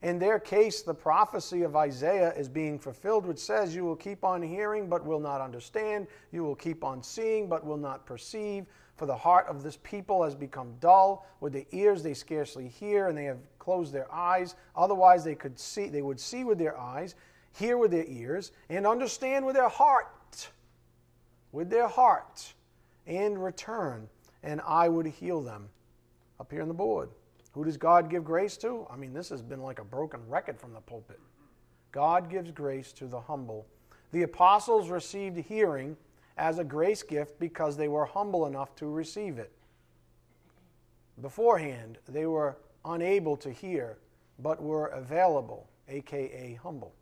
In 0.02 0.18
their 0.18 0.38
case, 0.38 0.82
the 0.82 0.92
prophecy 0.92 1.62
of 1.62 1.76
Isaiah 1.76 2.34
is 2.34 2.46
being 2.46 2.78
fulfilled, 2.78 3.24
which 3.24 3.38
says, 3.38 3.74
You 3.74 3.84
will 3.84 3.96
keep 3.96 4.22
on 4.22 4.42
hearing, 4.42 4.90
but 4.90 5.06
will 5.06 5.18
not 5.18 5.40
understand. 5.40 6.08
You 6.30 6.44
will 6.44 6.56
keep 6.56 6.84
on 6.84 7.02
seeing, 7.02 7.48
but 7.48 7.64
will 7.64 7.78
not 7.78 8.04
perceive. 8.04 8.66
For 8.96 9.06
the 9.06 9.16
heart 9.16 9.46
of 9.48 9.62
this 9.62 9.78
people 9.82 10.22
has 10.22 10.34
become 10.34 10.74
dull. 10.80 11.26
With 11.40 11.52
the 11.52 11.66
ears 11.72 12.02
they 12.02 12.14
scarcely 12.14 12.68
hear, 12.68 13.08
and 13.08 13.16
they 13.16 13.24
have 13.24 13.38
closed 13.58 13.92
their 13.92 14.12
eyes. 14.12 14.54
Otherwise, 14.76 15.24
they 15.24 15.34
could 15.34 15.58
see, 15.58 15.88
they 15.88 16.02
would 16.02 16.20
see 16.20 16.44
with 16.44 16.58
their 16.58 16.78
eyes, 16.78 17.14
hear 17.52 17.78
with 17.78 17.90
their 17.90 18.06
ears, 18.06 18.52
and 18.68 18.86
understand 18.86 19.44
with 19.44 19.54
their 19.54 19.68
heart. 19.68 20.50
With 21.52 21.70
their 21.70 21.88
heart, 21.88 22.54
and 23.06 23.42
return, 23.42 24.08
and 24.42 24.60
I 24.66 24.88
would 24.88 25.06
heal 25.06 25.42
them. 25.42 25.68
Up 26.40 26.50
here 26.50 26.62
on 26.62 26.68
the 26.68 26.74
board. 26.74 27.10
Who 27.52 27.64
does 27.64 27.76
God 27.76 28.08
give 28.08 28.24
grace 28.24 28.56
to? 28.58 28.86
I 28.90 28.96
mean, 28.96 29.12
this 29.12 29.28
has 29.28 29.42
been 29.42 29.62
like 29.62 29.78
a 29.78 29.84
broken 29.84 30.20
record 30.28 30.58
from 30.58 30.72
the 30.72 30.80
pulpit. 30.80 31.20
God 31.92 32.30
gives 32.30 32.50
grace 32.50 32.92
to 32.94 33.06
the 33.06 33.20
humble. 33.20 33.66
The 34.12 34.22
apostles 34.22 34.88
received 34.88 35.36
hearing 35.38 35.96
as 36.36 36.58
a 36.58 36.64
grace 36.64 37.02
gift 37.02 37.38
because 37.38 37.76
they 37.76 37.88
were 37.88 38.04
humble 38.04 38.46
enough 38.46 38.74
to 38.76 38.86
receive 38.86 39.38
it. 39.38 39.52
Beforehand, 41.20 41.98
they 42.08 42.26
were 42.26 42.56
unable 42.84 43.36
to 43.38 43.50
hear, 43.50 43.98
but 44.38 44.62
were 44.62 44.86
available, 44.86 45.68
aka 45.88 46.58
humble. 46.62 46.94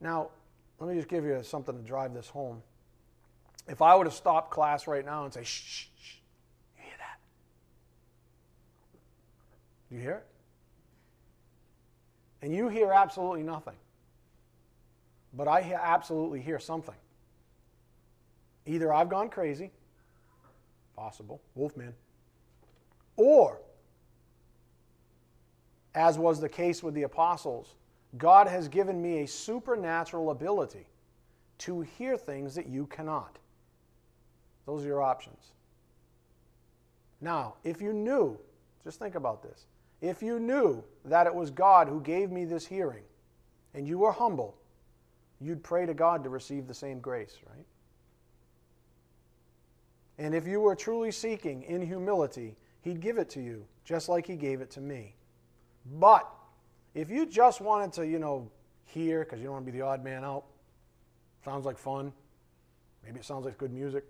Now, 0.00 0.30
let 0.78 0.88
me 0.88 0.94
just 0.94 1.08
give 1.08 1.24
you 1.24 1.42
something 1.42 1.76
to 1.76 1.82
drive 1.82 2.14
this 2.14 2.28
home. 2.28 2.62
If 3.66 3.82
I 3.82 3.96
were 3.96 4.04
to 4.04 4.10
stop 4.10 4.50
class 4.50 4.86
right 4.86 5.04
now 5.04 5.24
and 5.24 5.34
say, 5.34 5.42
shh, 5.42 5.62
shh, 5.62 5.86
shh 6.00 6.14
Do 9.88 9.96
you 9.96 10.02
hear 10.02 10.12
it? 10.16 10.26
And 12.42 12.54
you 12.54 12.68
hear 12.68 12.92
absolutely 12.92 13.42
nothing. 13.42 13.74
But 15.34 15.48
I 15.48 15.72
absolutely 15.80 16.40
hear 16.40 16.58
something. 16.58 16.94
Either 18.66 18.92
I've 18.92 19.08
gone 19.08 19.28
crazy, 19.28 19.70
possible, 20.96 21.40
Wolfman, 21.54 21.94
or, 23.16 23.58
as 25.94 26.18
was 26.18 26.40
the 26.40 26.48
case 26.48 26.82
with 26.82 26.94
the 26.94 27.02
apostles, 27.02 27.74
God 28.16 28.46
has 28.46 28.68
given 28.68 29.02
me 29.02 29.20
a 29.20 29.26
supernatural 29.26 30.30
ability 30.30 30.86
to 31.58 31.80
hear 31.80 32.16
things 32.16 32.54
that 32.54 32.66
you 32.66 32.86
cannot. 32.86 33.38
Those 34.66 34.84
are 34.84 34.88
your 34.88 35.02
options. 35.02 35.52
Now, 37.20 37.54
if 37.64 37.80
you 37.82 37.92
knew, 37.92 38.38
just 38.84 38.98
think 38.98 39.14
about 39.14 39.42
this. 39.42 39.66
If 40.00 40.22
you 40.22 40.38
knew 40.38 40.84
that 41.04 41.26
it 41.26 41.34
was 41.34 41.50
God 41.50 41.88
who 41.88 42.00
gave 42.00 42.30
me 42.30 42.44
this 42.44 42.66
hearing 42.66 43.02
and 43.74 43.86
you 43.86 43.98
were 43.98 44.12
humble, 44.12 44.56
you'd 45.40 45.62
pray 45.62 45.86
to 45.86 45.94
God 45.94 46.22
to 46.24 46.30
receive 46.30 46.66
the 46.66 46.74
same 46.74 47.00
grace, 47.00 47.36
right? 47.48 47.66
And 50.18 50.34
if 50.34 50.46
you 50.46 50.60
were 50.60 50.74
truly 50.74 51.12
seeking 51.12 51.62
in 51.62 51.80
humility, 51.80 52.56
He'd 52.82 53.00
give 53.00 53.18
it 53.18 53.28
to 53.30 53.40
you, 53.40 53.64
just 53.84 54.08
like 54.08 54.26
He 54.26 54.36
gave 54.36 54.60
it 54.60 54.70
to 54.72 54.80
me. 54.80 55.14
But 55.98 56.28
if 56.94 57.10
you 57.10 57.26
just 57.26 57.60
wanted 57.60 57.92
to, 57.94 58.06
you 58.06 58.18
know, 58.18 58.50
hear, 58.84 59.24
because 59.24 59.38
you 59.38 59.44
don't 59.44 59.54
want 59.54 59.66
to 59.66 59.72
be 59.72 59.78
the 59.78 59.84
odd 59.84 60.02
man 60.02 60.24
out, 60.24 60.44
sounds 61.44 61.64
like 61.64 61.78
fun, 61.78 62.12
maybe 63.04 63.20
it 63.20 63.24
sounds 63.24 63.44
like 63.44 63.58
good 63.58 63.72
music. 63.72 64.04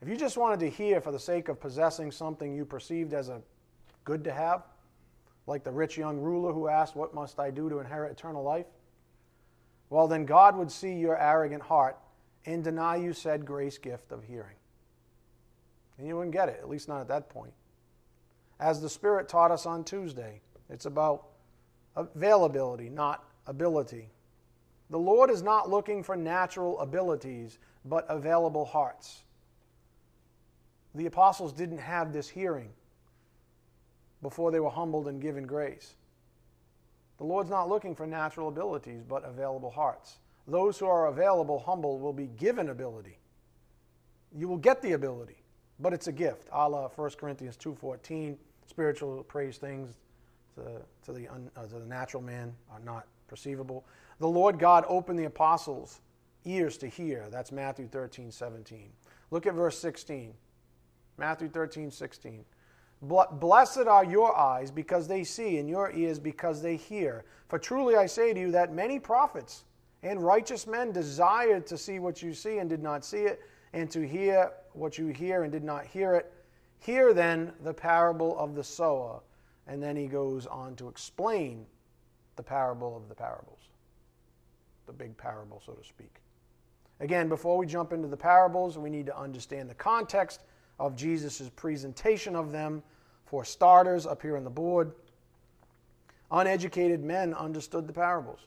If 0.00 0.08
you 0.08 0.16
just 0.16 0.36
wanted 0.36 0.60
to 0.60 0.70
hear 0.70 1.00
for 1.00 1.12
the 1.12 1.18
sake 1.18 1.48
of 1.48 1.60
possessing 1.60 2.10
something 2.10 2.54
you 2.54 2.64
perceived 2.64 3.14
as 3.14 3.28
a 3.28 3.40
good 4.04 4.24
to 4.24 4.32
have, 4.32 4.62
like 5.46 5.64
the 5.64 5.72
rich 5.72 5.96
young 5.96 6.18
ruler 6.18 6.52
who 6.52 6.68
asked, 6.68 6.96
What 6.96 7.14
must 7.14 7.38
I 7.38 7.50
do 7.50 7.68
to 7.68 7.78
inherit 7.78 8.12
eternal 8.12 8.42
life? 8.42 8.66
Well, 9.90 10.08
then 10.08 10.24
God 10.24 10.56
would 10.56 10.70
see 10.70 10.94
your 10.94 11.18
arrogant 11.18 11.62
heart 11.62 11.96
and 12.46 12.64
deny 12.64 12.96
you 12.96 13.12
said 13.12 13.44
grace 13.44 13.78
gift 13.78 14.12
of 14.12 14.24
hearing. 14.24 14.56
And 15.98 16.06
you 16.06 16.16
wouldn't 16.16 16.32
get 16.32 16.48
it, 16.48 16.58
at 16.60 16.68
least 16.68 16.88
not 16.88 17.00
at 17.00 17.08
that 17.08 17.28
point. 17.28 17.52
As 18.60 18.80
the 18.80 18.88
Spirit 18.88 19.28
taught 19.28 19.50
us 19.50 19.66
on 19.66 19.84
Tuesday, 19.84 20.40
it's 20.68 20.86
about 20.86 21.26
availability, 21.96 22.88
not 22.88 23.24
ability. 23.46 24.10
The 24.90 24.98
Lord 24.98 25.30
is 25.30 25.42
not 25.42 25.70
looking 25.70 26.02
for 26.02 26.16
natural 26.16 26.78
abilities, 26.80 27.58
but 27.84 28.06
available 28.08 28.64
hearts. 28.64 29.22
The 30.94 31.06
apostles 31.06 31.52
didn't 31.52 31.78
have 31.78 32.12
this 32.12 32.28
hearing 32.28 32.70
before 34.22 34.50
they 34.50 34.60
were 34.60 34.70
humbled 34.70 35.08
and 35.08 35.20
given 35.20 35.46
grace. 35.46 35.94
The 37.18 37.24
Lord's 37.24 37.50
not 37.50 37.68
looking 37.68 37.94
for 37.94 38.06
natural 38.06 38.48
abilities, 38.48 39.02
but 39.08 39.24
available 39.24 39.70
hearts. 39.70 40.18
Those 40.46 40.78
who 40.78 40.86
are 40.86 41.06
available, 41.06 41.58
humble, 41.58 41.98
will 41.98 42.12
be 42.12 42.26
given 42.26 42.68
ability. 42.68 43.18
You 44.36 44.48
will 44.48 44.58
get 44.58 44.82
the 44.82 44.92
ability, 44.92 45.42
but 45.78 45.92
it's 45.92 46.08
a 46.08 46.12
gift. 46.12 46.48
A 46.52 46.68
la 46.68 46.88
1 46.88 47.10
Corinthians 47.12 47.56
2.14, 47.56 48.36
spiritual 48.66 49.22
praise 49.22 49.58
things 49.58 49.94
to, 50.56 50.62
to, 51.04 51.12
the, 51.12 51.28
uh, 51.28 51.66
to 51.66 51.78
the 51.78 51.86
natural 51.86 52.22
man 52.22 52.52
are 52.70 52.80
not 52.80 53.06
perceivable. 53.28 53.84
The 54.18 54.28
Lord 54.28 54.58
God 54.58 54.84
opened 54.88 55.18
the 55.18 55.24
apostles' 55.24 56.00
ears 56.44 56.76
to 56.78 56.88
hear. 56.88 57.26
That's 57.30 57.52
Matthew 57.52 57.88
13, 57.88 58.30
17. 58.30 58.90
Look 59.30 59.46
at 59.46 59.54
verse 59.54 59.78
16. 59.78 60.34
Matthew 61.16 61.48
13, 61.48 61.90
16. 61.90 62.44
Blessed 63.06 63.86
are 63.86 64.04
your 64.04 64.36
eyes 64.36 64.70
because 64.70 65.06
they 65.06 65.24
see, 65.24 65.58
and 65.58 65.68
your 65.68 65.92
ears 65.92 66.18
because 66.18 66.62
they 66.62 66.76
hear. 66.76 67.24
For 67.48 67.58
truly 67.58 67.96
I 67.96 68.06
say 68.06 68.32
to 68.32 68.40
you 68.40 68.50
that 68.52 68.72
many 68.72 68.98
prophets 68.98 69.64
and 70.02 70.22
righteous 70.22 70.66
men 70.66 70.92
desired 70.92 71.66
to 71.66 71.78
see 71.78 71.98
what 71.98 72.22
you 72.22 72.34
see 72.34 72.58
and 72.58 72.68
did 72.68 72.82
not 72.82 73.04
see 73.04 73.22
it, 73.22 73.40
and 73.72 73.90
to 73.90 74.06
hear 74.06 74.52
what 74.72 74.98
you 74.98 75.08
hear 75.08 75.42
and 75.42 75.52
did 75.52 75.64
not 75.64 75.84
hear 75.84 76.14
it. 76.14 76.32
Hear 76.78 77.12
then 77.12 77.52
the 77.62 77.74
parable 77.74 78.38
of 78.38 78.54
the 78.54 78.64
sower. 78.64 79.20
And 79.66 79.82
then 79.82 79.96
he 79.96 80.06
goes 80.06 80.46
on 80.46 80.76
to 80.76 80.88
explain 80.88 81.64
the 82.36 82.42
parable 82.42 82.96
of 82.96 83.08
the 83.08 83.14
parables, 83.14 83.70
the 84.86 84.92
big 84.92 85.16
parable, 85.16 85.62
so 85.64 85.72
to 85.72 85.84
speak. 85.84 86.20
Again, 87.00 87.28
before 87.28 87.56
we 87.56 87.66
jump 87.66 87.92
into 87.92 88.08
the 88.08 88.16
parables, 88.16 88.76
we 88.76 88.90
need 88.90 89.06
to 89.06 89.18
understand 89.18 89.70
the 89.70 89.74
context 89.74 90.42
of 90.78 90.94
Jesus' 90.94 91.50
presentation 91.56 92.36
of 92.36 92.52
them. 92.52 92.82
For 93.26 93.44
starters, 93.44 94.06
up 94.06 94.22
here 94.22 94.36
on 94.36 94.44
the 94.44 94.50
board, 94.50 94.92
uneducated 96.30 97.02
men 97.02 97.34
understood 97.34 97.86
the 97.86 97.92
parables. 97.92 98.40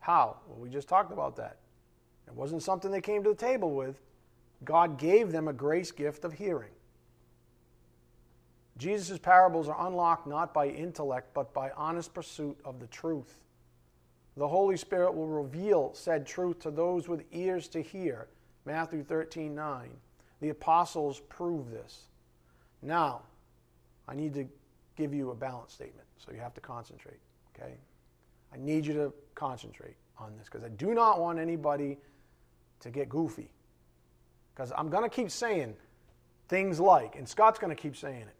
How? 0.00 0.36
Well, 0.46 0.58
we 0.58 0.68
just 0.68 0.88
talked 0.88 1.12
about 1.12 1.36
that. 1.36 1.58
It 2.26 2.34
wasn't 2.34 2.62
something 2.62 2.90
they 2.90 3.00
came 3.00 3.22
to 3.24 3.30
the 3.30 3.36
table 3.36 3.72
with. 3.72 4.00
God 4.64 4.98
gave 4.98 5.32
them 5.32 5.48
a 5.48 5.52
grace 5.52 5.92
gift 5.92 6.24
of 6.24 6.32
hearing. 6.32 6.70
Jesus' 8.78 9.18
parables 9.18 9.68
are 9.68 9.86
unlocked 9.86 10.26
not 10.26 10.52
by 10.52 10.68
intellect, 10.68 11.32
but 11.32 11.54
by 11.54 11.70
honest 11.70 12.12
pursuit 12.12 12.58
of 12.64 12.78
the 12.78 12.86
truth. 12.88 13.38
The 14.36 14.48
Holy 14.48 14.76
Spirit 14.76 15.14
will 15.14 15.28
reveal 15.28 15.92
said 15.94 16.26
truth 16.26 16.60
to 16.60 16.70
those 16.70 17.08
with 17.08 17.24
ears 17.32 17.68
to 17.68 17.80
hear. 17.80 18.28
Matthew 18.66 19.02
13 19.02 19.54
9. 19.54 19.88
The 20.40 20.50
apostles 20.50 21.20
prove 21.28 21.70
this. 21.70 22.08
Now, 22.82 23.22
I 24.08 24.14
need 24.14 24.34
to 24.34 24.46
give 24.96 25.12
you 25.12 25.30
a 25.30 25.34
balance 25.34 25.72
statement, 25.72 26.06
so 26.18 26.32
you 26.32 26.40
have 26.40 26.54
to 26.54 26.60
concentrate, 26.60 27.20
okay? 27.54 27.74
I 28.52 28.56
need 28.56 28.86
you 28.86 28.94
to 28.94 29.12
concentrate 29.34 29.96
on 30.18 30.36
this 30.38 30.46
because 30.46 30.64
I 30.64 30.68
do 30.68 30.94
not 30.94 31.20
want 31.20 31.38
anybody 31.38 31.98
to 32.80 32.90
get 32.90 33.08
goofy. 33.08 33.50
Because 34.54 34.72
I'm 34.76 34.88
going 34.88 35.02
to 35.02 35.14
keep 35.14 35.30
saying 35.30 35.74
things 36.48 36.80
like, 36.80 37.16
and 37.16 37.28
Scott's 37.28 37.58
going 37.58 37.74
to 37.74 37.80
keep 37.80 37.96
saying 37.96 38.22
it. 38.22 38.34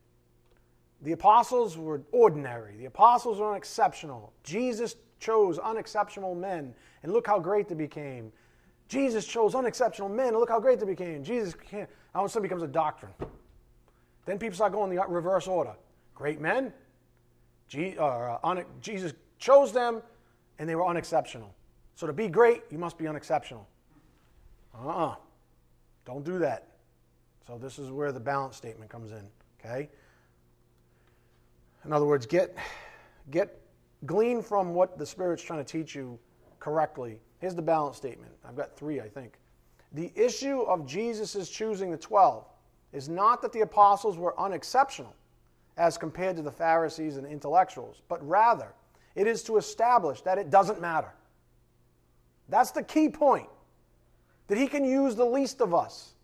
The 1.03 1.13
apostles 1.13 1.77
were 1.77 2.01
ordinary. 2.13 2.77
The 2.77 2.87
apostles 2.87 3.39
were 3.39 3.51
unexceptional. 3.51 4.33
Jesus 4.43 4.97
chose 5.21 5.59
unexceptional 5.59 6.35
men, 6.35 6.75
and 7.03 7.13
look 7.13 7.27
how 7.27 7.39
great 7.39 7.69
they 7.69 7.75
became. 7.75 8.33
Jesus 8.89 9.27
chose 9.27 9.55
unexceptional 9.55 10.09
men. 10.09 10.29
And 10.29 10.39
look 10.39 10.49
how 10.49 10.61
great 10.61 10.79
they 10.79 10.87
became. 10.87 11.23
Jesus. 11.23 11.55
All 12.15 12.25
of 12.25 12.37
a 12.37 12.41
becomes 12.41 12.63
a 12.63 12.69
doctrine. 12.69 13.13
Then 14.27 14.39
people 14.39 14.55
start 14.55 14.73
going 14.73 14.95
the 14.95 15.03
reverse 15.09 15.47
order. 15.47 15.75
Great 16.15 16.41
men. 16.41 16.73
uh, 17.99 18.63
Jesus 18.81 19.15
chose 19.39 19.73
them, 19.73 20.03
and 20.59 20.69
they 20.69 20.75
were 20.75 20.87
unexceptional. 20.87 21.55
So 21.95 22.07
to 22.07 22.13
be 22.13 22.29
great, 22.29 22.63
you 22.71 22.79
must 22.79 22.99
be 22.99 23.09
unexceptional. 23.09 23.67
Uh 24.75 24.89
uh-uh. 24.89 25.07
uh. 25.07 25.15
do 26.05 26.15
not 26.15 26.25
do 26.25 26.39
that. 26.41 26.69
So 27.47 27.57
this 27.57 27.79
is 27.79 27.91
where 27.91 28.13
the 28.13 28.21
balance 28.21 28.57
statement 28.57 28.91
comes 28.91 29.13
in. 29.13 29.27
Okay? 29.61 29.89
In 31.85 31.93
other 31.93 32.05
words, 32.05 32.27
get, 32.27 32.57
get 33.31 33.61
glean 34.05 34.43
from 34.43 34.75
what 34.75 34.99
the 34.99 35.07
Spirit's 35.07 35.43
trying 35.43 35.65
to 35.65 35.73
teach 35.73 35.95
you 35.95 36.19
correctly 36.59 37.21
Here's 37.39 37.55
the 37.55 37.63
balance 37.63 37.97
statement. 37.97 38.33
I've 38.45 38.57
got 38.57 38.77
three, 38.77 39.01
I 39.01 39.09
think. 39.09 39.39
The 39.93 40.13
issue 40.15 40.63
of 40.63 40.87
Jesus' 40.87 41.49
choosing 41.49 41.91
the 41.91 41.97
12 41.97 42.45
is 42.97 43.11
not 43.11 43.43
that 43.43 43.53
the 43.53 43.61
apostles 43.61 44.17
were 44.17 44.39
unexceptional 44.41 45.15
as 45.77 45.99
compared 45.99 46.35
to 46.37 46.43
the 46.43 46.51
Pharisees 46.51 47.19
and 47.19 47.27
intellectuals, 47.27 48.01
but 48.09 48.27
rather 48.27 48.73
it 49.15 49.27
is 49.27 49.43
to 49.43 49.59
establish 49.59 50.23
that 50.23 50.39
it 50.39 50.49
doesn't 50.49 50.81
matter. 50.81 51.13
That's 52.49 52.71
the 52.71 52.83
key 52.83 53.11
point. 53.11 53.49
That 54.47 54.57
he 54.57 54.67
can 54.67 54.85
use 54.85 55.15
the 55.15 55.27
least 55.27 55.61
of 55.61 55.75
us. 55.75 56.15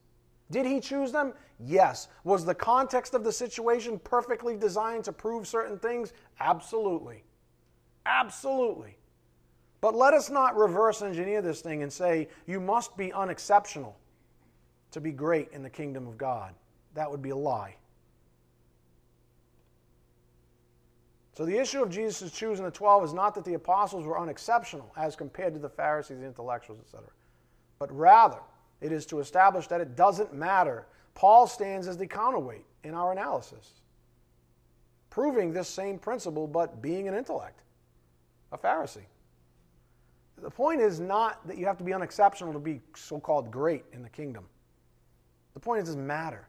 Did 0.51 0.65
he 0.65 0.81
choose 0.81 1.13
them? 1.13 1.35
Yes. 1.61 2.09
Was 2.25 2.45
the 2.45 2.55
context 2.55 3.13
of 3.15 3.25
the 3.25 3.33
situation 3.33 3.99
perfectly 3.99 4.57
designed 4.57 5.05
to 5.05 5.13
prove 5.13 5.47
certain 5.47 5.79
things? 5.79 6.13
Absolutely. 6.41 7.25
Absolutely. 8.07 8.97
But 9.81 9.95
let 9.95 10.15
us 10.15 10.31
not 10.31 10.57
reverse 10.57 11.03
engineer 11.03 11.43
this 11.43 11.61
thing 11.61 11.83
and 11.83 11.93
say, 11.93 12.29
you 12.47 12.61
must 12.61 12.97
be 12.97 13.13
unexceptional 13.13 13.99
to 14.93 15.01
be 15.01 15.11
great 15.11 15.49
in 15.53 15.63
the 15.63 15.71
kingdom 15.71 16.07
of 16.07 16.17
God. 16.17 16.55
That 16.95 17.11
would 17.11 17.23
be 17.23 17.31
a 17.31 17.37
lie. 17.37 17.77
So 21.35 21.47
the 21.47 21.59
issue 21.59 21.83
of 21.83 21.89
Jesus' 21.89 22.31
choosing 22.31 22.65
the 22.65 22.71
12 22.71 23.05
is 23.05 23.15
not 23.15 23.35
that 23.35 23.45
the 23.45 23.55
apostles 23.55 24.05
were 24.05 24.19
unexceptional 24.19 24.93
as 24.97 25.17
compared 25.17 25.55
to 25.55 25.61
the 25.61 25.69
Pharisees, 25.69 26.19
the 26.19 26.27
intellectuals, 26.27 26.81
etc., 26.81 27.07
but 27.79 27.91
rather 27.97 28.39
it 28.81 28.93
is 28.93 29.07
to 29.07 29.21
establish 29.21 29.67
that 29.69 29.81
it 29.81 29.97
doesn't 29.97 30.35
matter. 30.35 30.87
Paul 31.15 31.47
stands 31.47 31.89
as 31.89 31.97
the 31.97 32.07
counterweight 32.07 32.67
in 32.85 32.95
our 32.95 33.13
analysis, 33.13 33.81
proving 35.09 35.53
this 35.53 35.69
same 35.69 35.99
principle 35.99 36.47
but 36.47 36.83
being 36.83 37.09
an 37.09 37.15
intellect, 37.15 37.63
a 38.51 38.59
Pharisee. 38.59 39.07
The 40.43 40.51
point 40.51 40.81
is 40.81 41.01
not 41.01 41.47
that 41.47 41.57
you 41.57 41.67
have 41.67 41.79
to 41.79 41.85
be 41.85 41.95
unexceptional 41.95 42.53
to 42.53 42.59
be 42.59 42.81
so 42.95 43.21
called 43.21 43.51
great 43.51 43.85
in 43.93 44.03
the 44.03 44.09
kingdom. 44.09 44.45
The 45.55 45.61
point 45.61 45.83
is, 45.83 45.89
it 45.89 45.93
doesn't 45.93 46.07
matter. 46.07 46.49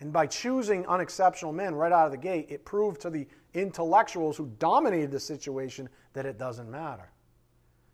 And 0.00 0.12
by 0.12 0.26
choosing 0.26 0.86
unexceptional 0.86 1.52
men 1.52 1.74
right 1.74 1.92
out 1.92 2.06
of 2.06 2.12
the 2.12 2.18
gate, 2.18 2.46
it 2.50 2.64
proved 2.64 3.00
to 3.02 3.10
the 3.10 3.26
intellectuals 3.54 4.36
who 4.36 4.50
dominated 4.58 5.10
the 5.10 5.20
situation 5.20 5.88
that 6.12 6.26
it 6.26 6.38
doesn't 6.38 6.70
matter. 6.70 7.10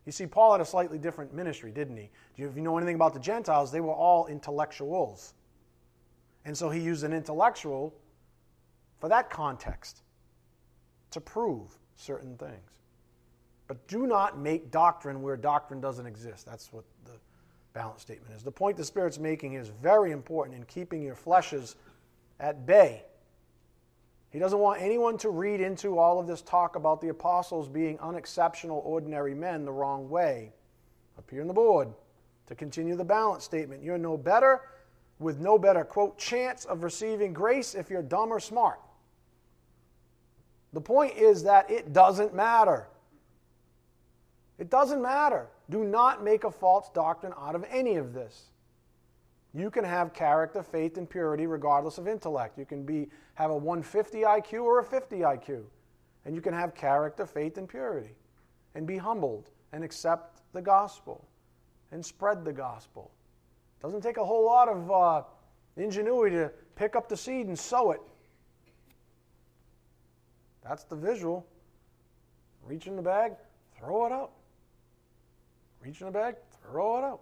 You 0.05 0.11
see, 0.11 0.27
Paul 0.27 0.51
had 0.51 0.61
a 0.61 0.65
slightly 0.65 0.97
different 0.97 1.33
ministry, 1.33 1.71
didn't 1.71 1.95
he? 1.95 2.09
If 2.35 2.55
you 2.55 2.61
know 2.61 2.77
anything 2.77 2.95
about 2.95 3.13
the 3.13 3.21
Gentiles, 3.21 3.71
they 3.71 3.79
were 3.79 3.93
all 3.93 4.27
intellectuals. 4.27 5.33
And 6.43 6.57
so 6.57 6.69
he 6.69 6.81
used 6.81 7.05
an 7.05 7.13
intellectual 7.13 7.93
for 8.99 9.07
that 9.07 9.29
context 9.29 10.01
to 11.11 11.21
prove 11.21 11.77
certain 11.95 12.35
things. 12.37 12.71
But 13.67 13.87
do 13.87 14.05
not 14.05 14.37
make 14.37 14.71
doctrine 14.71 15.21
where 15.21 15.37
doctrine 15.37 15.79
doesn't 15.79 16.05
exist. 16.05 16.45
That's 16.45 16.73
what 16.73 16.83
the 17.05 17.13
balance 17.71 18.01
statement 18.01 18.35
is. 18.35 18.43
The 18.43 18.51
point 18.51 18.75
the 18.75 18.83
Spirit's 18.83 19.19
making 19.19 19.53
is 19.53 19.69
very 19.69 20.11
important 20.11 20.57
in 20.57 20.65
keeping 20.65 21.01
your 21.01 21.15
fleshes 21.15 21.75
at 22.43 22.65
bay. 22.65 23.05
He 24.29 24.37
doesn't 24.37 24.59
want 24.59 24.81
anyone 24.81 25.17
to 25.19 25.29
read 25.29 25.61
into 25.61 25.97
all 25.97 26.19
of 26.19 26.27
this 26.27 26.41
talk 26.41 26.75
about 26.75 26.99
the 26.99 27.07
apostles 27.07 27.69
being 27.69 27.97
unexceptional, 27.99 28.81
ordinary 28.83 29.33
men 29.33 29.63
the 29.63 29.71
wrong 29.71 30.09
way. 30.09 30.51
Up 31.17 31.29
here 31.31 31.41
on 31.41 31.47
the 31.47 31.53
board, 31.53 31.87
to 32.47 32.55
continue 32.55 32.95
the 32.95 33.05
balance 33.05 33.45
statement, 33.45 33.81
you're 33.81 33.97
no 33.97 34.17
better 34.17 34.61
with 35.19 35.39
no 35.39 35.57
better, 35.57 35.85
quote, 35.85 36.17
chance 36.17 36.65
of 36.65 36.83
receiving 36.83 37.31
grace 37.31 37.75
if 37.75 37.89
you're 37.89 38.01
dumb 38.01 38.33
or 38.33 38.41
smart. 38.41 38.79
The 40.73 40.81
point 40.81 41.15
is 41.15 41.43
that 41.43 41.71
it 41.71 41.93
doesn't 41.93 42.33
matter. 42.33 42.87
It 44.57 44.69
doesn't 44.69 45.01
matter. 45.01 45.47
Do 45.69 45.85
not 45.85 46.23
make 46.23 46.43
a 46.43 46.51
false 46.51 46.89
doctrine 46.89 47.33
out 47.39 47.55
of 47.55 47.63
any 47.69 47.95
of 47.95 48.13
this. 48.13 48.49
You 49.53 49.69
can 49.69 49.83
have 49.83 50.13
character, 50.13 50.63
faith, 50.63 50.97
and 50.97 51.07
purity 51.07 51.45
regardless 51.45 51.97
of 51.97 52.07
intellect. 52.07 52.57
You 52.57 52.65
can 52.65 52.83
be, 52.83 53.07
have 53.35 53.51
a 53.51 53.55
150 53.55 54.21
IQ 54.21 54.63
or 54.63 54.79
a 54.79 54.83
50 54.83 55.17
IQ. 55.19 55.63
And 56.25 56.33
you 56.33 56.41
can 56.41 56.53
have 56.53 56.73
character, 56.73 57.25
faith, 57.25 57.57
and 57.57 57.69
purity. 57.69 58.15
And 58.73 58.87
be 58.87 58.97
humbled 58.97 59.51
and 59.71 59.83
accept 59.83 60.41
the 60.53 60.61
gospel 60.61 61.27
and 61.91 62.03
spread 62.03 62.43
the 62.43 62.53
gospel. 62.53 63.11
Doesn't 63.81 64.01
take 64.01 64.17
a 64.17 64.25
whole 64.25 64.45
lot 64.45 64.67
of 64.67 64.91
uh, 64.91 65.21
ingenuity 65.77 66.37
to 66.37 66.51
pick 66.75 66.95
up 66.95 67.07
the 67.07 67.17
seed 67.17 67.47
and 67.47 67.57
sow 67.57 67.91
it. 67.91 68.01
That's 70.63 70.83
the 70.85 70.95
visual. 70.95 71.45
Reach 72.65 72.87
in 72.87 72.95
the 72.95 73.01
bag, 73.01 73.33
throw 73.77 74.05
it 74.05 74.11
out. 74.11 74.31
Reach 75.83 75.99
in 75.99 76.07
the 76.07 76.13
bag, 76.13 76.35
throw 76.63 76.97
it 76.97 77.03
out. 77.03 77.21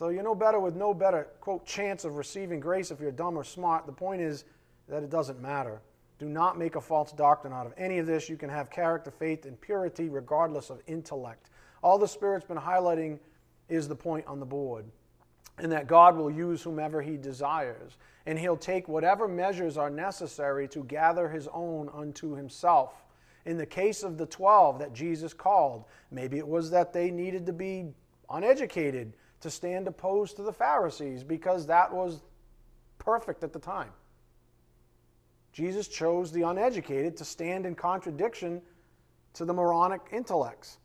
So 0.00 0.08
you're 0.08 0.22
no 0.22 0.34
better 0.34 0.58
with 0.58 0.76
no 0.76 0.94
better, 0.94 1.28
quote, 1.42 1.66
chance 1.66 2.06
of 2.06 2.16
receiving 2.16 2.58
grace 2.58 2.90
if 2.90 3.00
you're 3.00 3.12
dumb 3.12 3.36
or 3.36 3.44
smart. 3.44 3.84
The 3.84 3.92
point 3.92 4.22
is 4.22 4.46
that 4.88 5.02
it 5.02 5.10
doesn't 5.10 5.42
matter. 5.42 5.82
Do 6.18 6.26
not 6.26 6.58
make 6.58 6.74
a 6.74 6.80
false 6.80 7.12
doctrine 7.12 7.52
out 7.52 7.66
of 7.66 7.74
any 7.76 7.98
of 7.98 8.06
this. 8.06 8.26
You 8.26 8.38
can 8.38 8.48
have 8.48 8.70
character, 8.70 9.10
faith, 9.10 9.44
and 9.44 9.60
purity 9.60 10.08
regardless 10.08 10.70
of 10.70 10.80
intellect. 10.86 11.50
All 11.82 11.98
the 11.98 12.08
Spirit's 12.08 12.46
been 12.46 12.56
highlighting 12.56 13.18
is 13.68 13.88
the 13.88 13.94
point 13.94 14.26
on 14.26 14.40
the 14.40 14.46
board, 14.46 14.86
and 15.58 15.70
that 15.70 15.86
God 15.86 16.16
will 16.16 16.30
use 16.30 16.62
whomever 16.62 17.02
He 17.02 17.18
desires, 17.18 17.98
and 18.24 18.38
He'll 18.38 18.56
take 18.56 18.88
whatever 18.88 19.28
measures 19.28 19.76
are 19.76 19.90
necessary 19.90 20.66
to 20.68 20.82
gather 20.84 21.28
His 21.28 21.46
own 21.52 21.90
unto 21.92 22.34
Himself. 22.34 23.04
In 23.44 23.58
the 23.58 23.66
case 23.66 24.02
of 24.02 24.16
the 24.16 24.24
12 24.24 24.78
that 24.78 24.94
Jesus 24.94 25.34
called, 25.34 25.84
maybe 26.10 26.38
it 26.38 26.48
was 26.48 26.70
that 26.70 26.94
they 26.94 27.10
needed 27.10 27.44
to 27.44 27.52
be 27.52 27.92
uneducated 28.30 29.12
to 29.40 29.50
stand 29.50 29.88
opposed 29.88 30.36
to 30.36 30.42
the 30.42 30.52
Pharisees 30.52 31.24
because 31.24 31.66
that 31.66 31.92
was 31.92 32.22
perfect 32.98 33.42
at 33.42 33.52
the 33.52 33.58
time. 33.58 33.90
Jesus 35.52 35.88
chose 35.88 36.30
the 36.30 36.42
uneducated 36.42 37.16
to 37.16 37.24
stand 37.24 37.66
in 37.66 37.74
contradiction 37.74 38.62
to 39.34 39.44
the 39.44 39.52
moronic 39.52 40.02
intellects. 40.12 40.78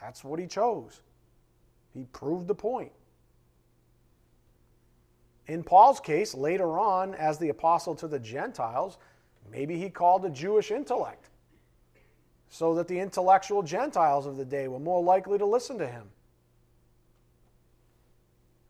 That's 0.00 0.22
what 0.22 0.38
he 0.38 0.46
chose. 0.46 1.00
He 1.92 2.04
proved 2.12 2.46
the 2.46 2.54
point. 2.54 2.92
In 5.46 5.62
Paul's 5.62 6.00
case, 6.00 6.34
later 6.34 6.78
on, 6.78 7.14
as 7.14 7.38
the 7.38 7.48
apostle 7.48 7.94
to 7.96 8.08
the 8.08 8.18
Gentiles, 8.18 8.96
maybe 9.50 9.76
he 9.76 9.90
called 9.90 10.24
a 10.24 10.30
Jewish 10.30 10.70
intellect 10.70 11.28
so 12.48 12.74
that 12.74 12.86
the 12.86 13.00
intellectual 13.00 13.62
Gentiles 13.62 14.26
of 14.26 14.36
the 14.36 14.44
day 14.44 14.68
were 14.68 14.78
more 14.78 15.02
likely 15.02 15.38
to 15.38 15.46
listen 15.46 15.78
to 15.78 15.86
him. 15.86 16.10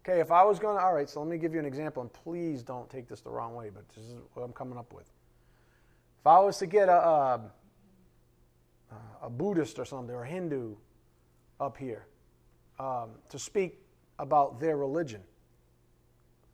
Okay, 0.05 0.19
if 0.19 0.33
I 0.33 0.43
was 0.43 0.59
going 0.59 0.77
to, 0.77 0.83
all 0.83 0.93
right, 0.93 1.09
so 1.09 1.21
let 1.21 1.29
me 1.29 1.39
give 1.39 1.55
you 1.55 1.61
an 1.61 1.65
example, 1.65 2.03
and 2.03 2.13
please 2.13 2.65
don't 2.65 2.91
take 2.91 3.09
this 3.09 3.21
the 3.21 3.31
wrong 3.31 3.55
way, 3.55 3.71
but 3.73 3.89
this 3.91 4.05
is 4.05 4.17
what 4.35 4.43
I'm 4.43 4.53
coming 4.53 4.77
up 4.77 4.93
with. 4.93 5.09
If 6.21 6.27
I 6.27 6.41
was 6.41 6.59
to 6.59 6.67
get 6.67 6.89
a, 6.89 6.93
a, 6.93 7.41
a 9.23 9.31
Buddhist 9.31 9.79
or 9.79 9.85
something, 9.85 10.15
or 10.15 10.25
a 10.25 10.29
Hindu 10.29 10.75
up 11.61 11.77
here 11.77 12.07
um, 12.81 13.11
to 13.31 13.39
speak 13.39 13.79
about 14.19 14.59
their 14.59 14.77
religion, 14.77 15.21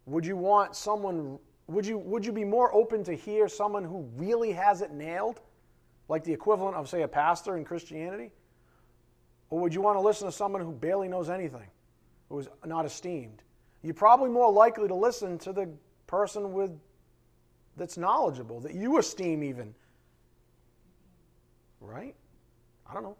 would 0.05 0.26
you 0.26 0.36
want 0.36 0.76
someone, 0.76 1.38
would 1.68 1.86
you, 1.86 1.96
would 1.96 2.26
you 2.26 2.32
be 2.32 2.44
more 2.44 2.74
open 2.74 3.03
to 3.05 3.14
hear 3.14 3.49
someone 3.49 3.84
who 3.84 4.07
really 4.16 4.53
has 4.53 4.82
it 4.82 4.92
nailed, 4.92 5.40
like 6.09 6.22
the 6.22 6.32
equivalent 6.34 6.76
of, 6.76 6.86
say, 6.86 7.01
a 7.01 7.09
pastor 7.09 7.57
in 7.57 7.64
Christianity? 7.64 8.30
Or 9.49 9.59
would 9.61 9.74
you 9.74 9.80
want 9.80 9.96
to 9.96 10.03
listen 10.03 10.26
to 10.26 10.32
someone 10.32 10.61
who 10.61 10.72
barely 10.72 11.09
knows 11.09 11.30
anything? 11.30 11.68
Who 12.28 12.38
is 12.38 12.48
not 12.64 12.84
esteemed. 12.84 13.42
You're 13.82 13.94
probably 13.94 14.30
more 14.30 14.52
likely 14.52 14.88
to 14.88 14.94
listen 14.94 15.38
to 15.38 15.52
the 15.52 15.68
person 16.06 16.52
with 16.52 16.72
that's 17.76 17.96
knowledgeable, 17.96 18.60
that 18.60 18.74
you 18.74 18.98
esteem 18.98 19.42
even. 19.42 19.74
Right? 21.80 22.14
I 22.88 22.92
don't 22.92 23.04
know. 23.04 23.16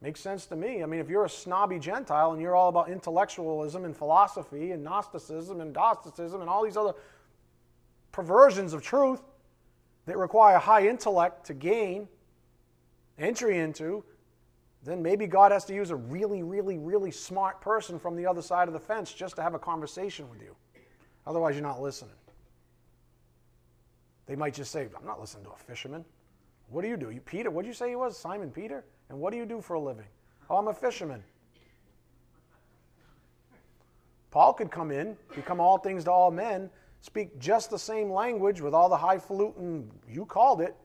Makes 0.00 0.20
sense 0.20 0.46
to 0.46 0.56
me. 0.56 0.82
I 0.82 0.86
mean, 0.86 1.00
if 1.00 1.08
you're 1.08 1.24
a 1.24 1.30
snobby 1.30 1.78
Gentile 1.78 2.32
and 2.32 2.40
you're 2.40 2.54
all 2.54 2.68
about 2.68 2.88
intellectualism 2.88 3.84
and 3.84 3.96
philosophy 3.96 4.70
and 4.70 4.82
Gnosticism 4.82 5.60
and 5.60 5.72
Gnosticism 5.72 6.40
and 6.40 6.48
all 6.48 6.64
these 6.64 6.76
other 6.76 6.94
perversions 8.12 8.72
of 8.72 8.82
truth 8.82 9.20
that 10.06 10.16
require 10.16 10.56
high 10.58 10.88
intellect 10.88 11.46
to 11.46 11.54
gain 11.54 12.08
entry 13.18 13.58
into, 13.58 14.04
then 14.88 15.02
maybe 15.02 15.26
God 15.26 15.52
has 15.52 15.64
to 15.66 15.74
use 15.74 15.90
a 15.90 15.96
really, 15.96 16.42
really, 16.42 16.78
really 16.78 17.10
smart 17.10 17.60
person 17.60 17.98
from 17.98 18.16
the 18.16 18.26
other 18.26 18.42
side 18.42 18.68
of 18.68 18.74
the 18.74 18.80
fence 18.80 19.12
just 19.12 19.36
to 19.36 19.42
have 19.42 19.54
a 19.54 19.58
conversation 19.58 20.28
with 20.30 20.40
you. 20.40 20.54
Otherwise, 21.26 21.54
you're 21.54 21.62
not 21.62 21.80
listening. 21.80 22.14
They 24.26 24.36
might 24.36 24.54
just 24.54 24.70
say, 24.70 24.88
I'm 24.98 25.06
not 25.06 25.20
listening 25.20 25.44
to 25.44 25.50
a 25.50 25.56
fisherman. 25.56 26.04
What 26.70 26.82
do 26.82 26.88
you 26.88 26.96
do? 26.96 27.10
You 27.10 27.20
Peter, 27.20 27.50
what 27.50 27.62
did 27.62 27.68
you 27.68 27.74
say 27.74 27.88
he 27.90 27.96
was? 27.96 28.16
Simon 28.16 28.50
Peter? 28.50 28.84
And 29.08 29.18
what 29.18 29.30
do 29.30 29.36
you 29.36 29.46
do 29.46 29.60
for 29.60 29.74
a 29.74 29.80
living? 29.80 30.06
Oh, 30.50 30.56
I'm 30.56 30.68
a 30.68 30.74
fisherman. 30.74 31.22
Paul 34.30 34.52
could 34.52 34.70
come 34.70 34.90
in, 34.90 35.16
become 35.34 35.60
all 35.60 35.78
things 35.78 36.04
to 36.04 36.12
all 36.12 36.30
men, 36.30 36.68
speak 37.00 37.38
just 37.38 37.70
the 37.70 37.78
same 37.78 38.12
language 38.12 38.60
with 38.60 38.74
all 38.74 38.88
the 38.88 38.96
highfalutin, 38.96 39.90
you 40.08 40.26
called 40.26 40.60
it, 40.60 40.76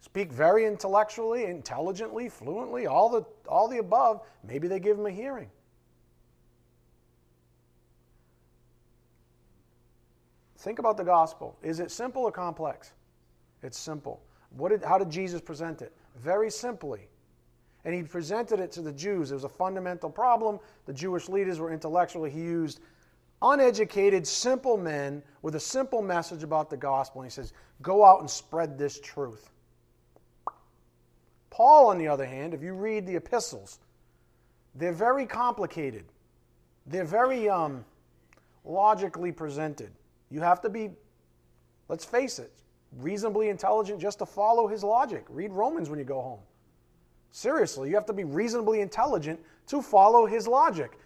speak 0.00 0.32
very 0.32 0.66
intellectually, 0.66 1.44
intelligently, 1.44 2.28
fluently, 2.28 2.86
all 2.86 3.08
the, 3.08 3.24
all 3.48 3.68
the 3.68 3.78
above, 3.78 4.22
maybe 4.46 4.66
they 4.66 4.80
give 4.80 4.98
him 4.98 5.06
a 5.06 5.10
hearing. 5.10 5.50
Think 10.58 10.78
about 10.78 10.96
the 10.96 11.04
gospel. 11.04 11.56
Is 11.62 11.80
it 11.80 11.90
simple 11.90 12.22
or 12.22 12.32
complex? 12.32 12.92
It's 13.62 13.78
simple. 13.78 14.22
What 14.50 14.70
did, 14.70 14.84
how 14.84 14.98
did 14.98 15.10
Jesus 15.10 15.40
present 15.40 15.80
it? 15.80 15.94
Very 16.16 16.50
simply. 16.50 17.08
And 17.84 17.94
he 17.94 18.02
presented 18.02 18.60
it 18.60 18.70
to 18.72 18.82
the 18.82 18.92
Jews. 18.92 19.30
It 19.30 19.34
was 19.34 19.44
a 19.44 19.48
fundamental 19.48 20.10
problem. 20.10 20.58
The 20.84 20.92
Jewish 20.92 21.28
leaders 21.28 21.58
were 21.58 21.72
intellectually. 21.72 22.30
He 22.30 22.40
used 22.40 22.80
uneducated, 23.40 24.26
simple 24.26 24.76
men 24.76 25.22
with 25.40 25.54
a 25.54 25.60
simple 25.60 26.02
message 26.02 26.42
about 26.42 26.68
the 26.68 26.76
gospel. 26.76 27.22
And 27.22 27.30
he 27.30 27.34
says, 27.34 27.54
Go 27.80 28.04
out 28.04 28.20
and 28.20 28.28
spread 28.28 28.76
this 28.76 29.00
truth. 29.00 29.50
Paul, 31.50 31.88
on 31.88 31.98
the 31.98 32.08
other 32.08 32.26
hand, 32.26 32.54
if 32.54 32.62
you 32.62 32.72
read 32.72 33.06
the 33.06 33.16
epistles, 33.16 33.80
they're 34.74 34.92
very 34.92 35.26
complicated. 35.26 36.04
They're 36.86 37.04
very 37.04 37.48
um, 37.48 37.84
logically 38.64 39.32
presented. 39.32 39.90
You 40.30 40.40
have 40.40 40.60
to 40.62 40.68
be, 40.68 40.90
let's 41.88 42.04
face 42.04 42.38
it, 42.38 42.52
reasonably 42.98 43.48
intelligent 43.48 44.00
just 44.00 44.20
to 44.20 44.26
follow 44.26 44.66
his 44.66 44.84
logic. 44.84 45.24
Read 45.28 45.50
Romans 45.50 45.90
when 45.90 45.98
you 45.98 46.04
go 46.04 46.20
home. 46.20 46.40
Seriously, 47.32 47.88
you 47.88 47.94
have 47.94 48.06
to 48.06 48.12
be 48.12 48.24
reasonably 48.24 48.80
intelligent 48.80 49.38
to 49.68 49.82
follow 49.82 50.26
his 50.26 50.48
logic. 50.48 50.98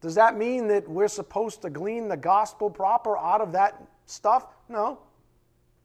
Does 0.00 0.14
that 0.14 0.36
mean 0.36 0.68
that 0.68 0.88
we're 0.88 1.08
supposed 1.08 1.62
to 1.62 1.70
glean 1.70 2.08
the 2.08 2.16
gospel 2.16 2.70
proper 2.70 3.18
out 3.18 3.40
of 3.40 3.52
that 3.52 3.82
stuff? 4.06 4.46
No. 4.68 5.00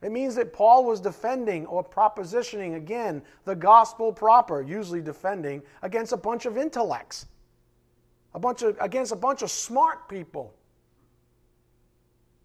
It 0.04 0.12
means 0.12 0.36
that 0.36 0.52
Paul 0.52 0.84
was 0.84 1.00
defending 1.00 1.66
or 1.66 1.82
propositioning, 1.82 2.76
again, 2.76 3.22
the 3.46 3.56
gospel 3.56 4.12
proper, 4.12 4.62
usually 4.62 5.02
defending 5.02 5.62
against 5.82 6.12
a 6.12 6.18
bunch 6.18 6.46
of 6.46 6.58
intellects, 6.58 7.28
a 8.34 8.40
bunch 8.40 8.64
of, 8.64 8.78
against 8.82 9.14
a 9.14 9.16
bunch 9.16 9.42
of 9.42 9.50
smart 9.50 10.10
people 10.10 10.54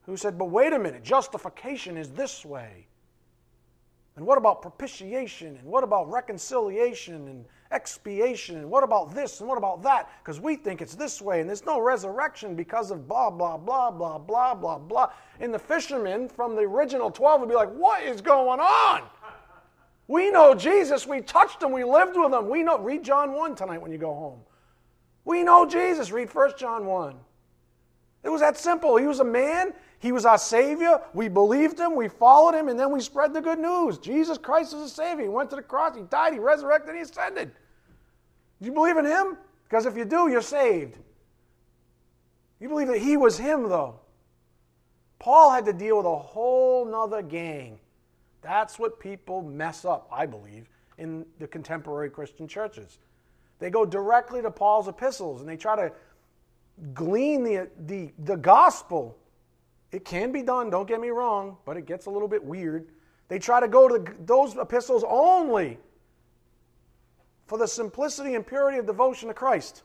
who 0.06 0.16
said, 0.16 0.38
But 0.38 0.46
wait 0.46 0.72
a 0.72 0.78
minute, 0.78 1.02
justification 1.02 1.96
is 1.96 2.10
this 2.10 2.44
way. 2.44 2.86
And 4.14 4.24
what 4.24 4.38
about 4.38 4.62
propitiation? 4.62 5.56
And 5.56 5.64
what 5.64 5.82
about 5.82 6.08
reconciliation 6.10 7.26
and 7.26 7.44
expiation? 7.70 8.56
And 8.56 8.70
what 8.70 8.84
about 8.84 9.14
this? 9.14 9.40
And 9.40 9.48
what 9.48 9.58
about 9.58 9.82
that? 9.82 10.10
Because 10.22 10.40
we 10.40 10.56
think 10.56 10.80
it's 10.80 10.94
this 10.94 11.20
way, 11.20 11.40
and 11.40 11.48
there's 11.48 11.66
no 11.66 11.80
resurrection 11.80 12.54
because 12.54 12.90
of 12.90 13.06
blah, 13.06 13.30
blah, 13.30 13.56
blah, 13.56 13.90
blah, 13.90 14.18
blah, 14.18 14.54
blah, 14.54 14.78
blah. 14.78 15.10
And 15.40 15.52
the 15.52 15.58
fishermen 15.58 16.28
from 16.28 16.54
the 16.54 16.62
original 16.62 17.10
12 17.10 17.40
would 17.40 17.48
be 17.48 17.54
like, 17.54 17.70
What 17.70 18.02
is 18.02 18.20
going 18.20 18.60
on? 18.60 19.02
We 20.08 20.30
know 20.30 20.54
Jesus. 20.54 21.06
We 21.06 21.20
touched 21.20 21.62
him. 21.62 21.70
We 21.70 21.84
lived 21.84 22.16
with 22.16 22.32
him. 22.32 22.48
We 22.48 22.62
know. 22.62 22.78
Read 22.78 23.04
John 23.04 23.34
1 23.34 23.54
tonight 23.54 23.82
when 23.82 23.92
you 23.92 23.98
go 23.98 24.14
home. 24.14 24.40
We 25.26 25.42
know 25.42 25.66
Jesus. 25.66 26.10
Read 26.10 26.34
1 26.34 26.52
John 26.56 26.86
1. 26.86 27.14
It 28.24 28.30
was 28.30 28.40
that 28.40 28.56
simple. 28.56 28.96
He 28.96 29.06
was 29.06 29.20
a 29.20 29.24
man. 29.24 29.74
He 30.00 30.12
was 30.12 30.24
our 30.24 30.38
Savior. 30.38 31.00
We 31.12 31.28
believed 31.28 31.78
Him. 31.78 31.96
We 31.96 32.08
followed 32.08 32.54
Him. 32.54 32.68
And 32.68 32.78
then 32.78 32.92
we 32.92 33.00
spread 33.00 33.34
the 33.34 33.40
good 33.40 33.58
news. 33.58 33.98
Jesus 33.98 34.38
Christ 34.38 34.72
is 34.72 34.82
a 34.82 34.88
Savior. 34.88 35.24
He 35.24 35.28
went 35.28 35.50
to 35.50 35.56
the 35.56 35.62
cross. 35.62 35.96
He 35.96 36.02
died. 36.02 36.32
He 36.32 36.38
resurrected. 36.38 36.94
He 36.94 37.00
ascended. 37.00 37.50
Do 38.60 38.66
you 38.66 38.72
believe 38.72 38.96
in 38.96 39.04
Him? 39.04 39.36
Because 39.64 39.86
if 39.86 39.96
you 39.96 40.04
do, 40.04 40.28
you're 40.28 40.40
saved. 40.40 40.98
You 42.60 42.68
believe 42.68 42.88
that 42.88 42.98
He 42.98 43.16
was 43.16 43.38
Him, 43.38 43.68
though. 43.68 44.00
Paul 45.18 45.50
had 45.50 45.64
to 45.64 45.72
deal 45.72 45.96
with 45.96 46.06
a 46.06 46.16
whole 46.16 46.84
nother 46.84 47.22
gang. 47.22 47.80
That's 48.40 48.78
what 48.78 49.00
people 49.00 49.42
mess 49.42 49.84
up, 49.84 50.08
I 50.12 50.26
believe, 50.26 50.68
in 50.96 51.26
the 51.40 51.48
contemporary 51.48 52.08
Christian 52.08 52.46
churches. 52.46 52.98
They 53.58 53.70
go 53.70 53.84
directly 53.84 54.42
to 54.42 54.50
Paul's 54.50 54.86
epistles 54.86 55.40
and 55.40 55.48
they 55.48 55.56
try 55.56 55.74
to 55.74 55.92
glean 56.94 57.42
the, 57.42 57.68
the, 57.86 58.12
the 58.20 58.36
gospel 58.36 59.18
it 59.90 60.04
can 60.04 60.32
be 60.32 60.42
done, 60.42 60.70
don't 60.70 60.86
get 60.86 61.00
me 61.00 61.08
wrong, 61.08 61.56
but 61.64 61.76
it 61.76 61.86
gets 61.86 62.06
a 62.06 62.10
little 62.10 62.28
bit 62.28 62.44
weird. 62.44 62.88
They 63.28 63.38
try 63.38 63.60
to 63.60 63.68
go 63.68 63.88
to 63.88 64.04
those 64.24 64.56
epistles 64.56 65.04
only 65.06 65.78
for 67.46 67.58
the 67.58 67.66
simplicity 67.66 68.34
and 68.34 68.46
purity 68.46 68.78
of 68.78 68.86
devotion 68.86 69.28
to 69.28 69.34
Christ. 69.34 69.82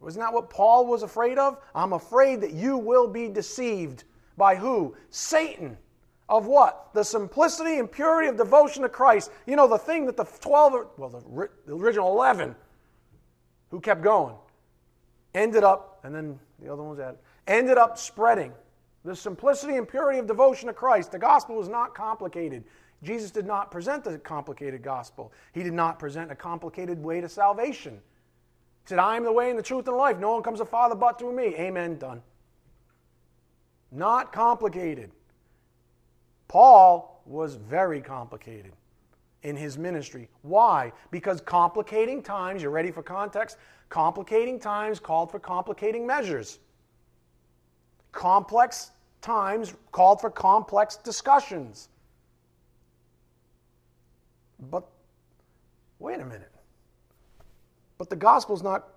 Wasn't 0.00 0.24
that 0.24 0.32
what 0.32 0.50
Paul 0.50 0.86
was 0.86 1.02
afraid 1.02 1.38
of? 1.38 1.58
I'm 1.74 1.92
afraid 1.92 2.40
that 2.40 2.52
you 2.52 2.78
will 2.78 3.06
be 3.06 3.28
deceived 3.28 4.04
by 4.36 4.56
who? 4.56 4.96
Satan. 5.10 5.76
Of 6.28 6.46
what? 6.46 6.90
The 6.94 7.02
simplicity 7.02 7.78
and 7.78 7.90
purity 7.90 8.28
of 8.28 8.36
devotion 8.36 8.82
to 8.82 8.88
Christ. 8.88 9.30
You 9.46 9.56
know, 9.56 9.68
the 9.68 9.78
thing 9.78 10.06
that 10.06 10.16
the 10.16 10.24
12, 10.24 10.86
well, 10.96 11.48
the 11.66 11.74
original 11.74 12.12
11 12.12 12.54
who 13.70 13.80
kept 13.80 14.02
going 14.02 14.36
ended 15.34 15.64
up, 15.64 16.00
and 16.04 16.14
then 16.14 16.38
the 16.60 16.72
other 16.72 16.82
ones 16.82 16.98
added, 16.98 17.18
ended 17.46 17.78
up 17.78 17.98
spreading 17.98 18.52
the 19.04 19.16
simplicity 19.16 19.76
and 19.76 19.88
purity 19.88 20.18
of 20.18 20.26
devotion 20.26 20.68
to 20.68 20.74
Christ. 20.74 21.12
The 21.12 21.18
gospel 21.18 21.56
was 21.56 21.68
not 21.68 21.94
complicated. 21.94 22.64
Jesus 23.02 23.30
did 23.30 23.46
not 23.46 23.70
present 23.70 24.06
a 24.06 24.18
complicated 24.18 24.82
gospel. 24.82 25.32
He 25.52 25.62
did 25.62 25.72
not 25.72 25.98
present 25.98 26.30
a 26.30 26.34
complicated 26.34 27.02
way 27.02 27.20
to 27.20 27.28
salvation. 27.28 27.94
He 27.94 28.88
said, 28.88 28.98
I 28.98 29.16
am 29.16 29.24
the 29.24 29.32
way 29.32 29.50
and 29.50 29.58
the 29.58 29.62
truth 29.62 29.86
and 29.86 29.94
the 29.94 29.98
life. 29.98 30.18
No 30.18 30.32
one 30.32 30.42
comes 30.42 30.58
to 30.58 30.66
Father 30.66 30.94
but 30.94 31.18
through 31.18 31.34
me. 31.34 31.54
Amen. 31.56 31.98
Done. 31.98 32.22
Not 33.90 34.32
complicated. 34.32 35.10
Paul 36.48 37.22
was 37.24 37.54
very 37.54 38.00
complicated 38.00 38.72
in 39.42 39.56
his 39.56 39.78
ministry. 39.78 40.28
Why? 40.42 40.92
Because 41.10 41.40
complicating 41.40 42.22
times, 42.22 42.62
you're 42.62 42.70
ready 42.70 42.90
for 42.90 43.02
context? 43.02 43.56
Complicating 43.88 44.58
times 44.58 45.00
called 45.00 45.30
for 45.30 45.38
complicating 45.38 46.06
measures. 46.06 46.58
Complex 48.12 48.90
times 49.20 49.74
called 49.92 50.20
for 50.20 50.30
complex 50.30 50.96
discussions. 50.96 51.88
But 54.70 54.86
wait 55.98 56.20
a 56.20 56.24
minute. 56.24 56.52
But 57.98 58.10
the 58.10 58.16
gospel's 58.16 58.62
not 58.62 58.88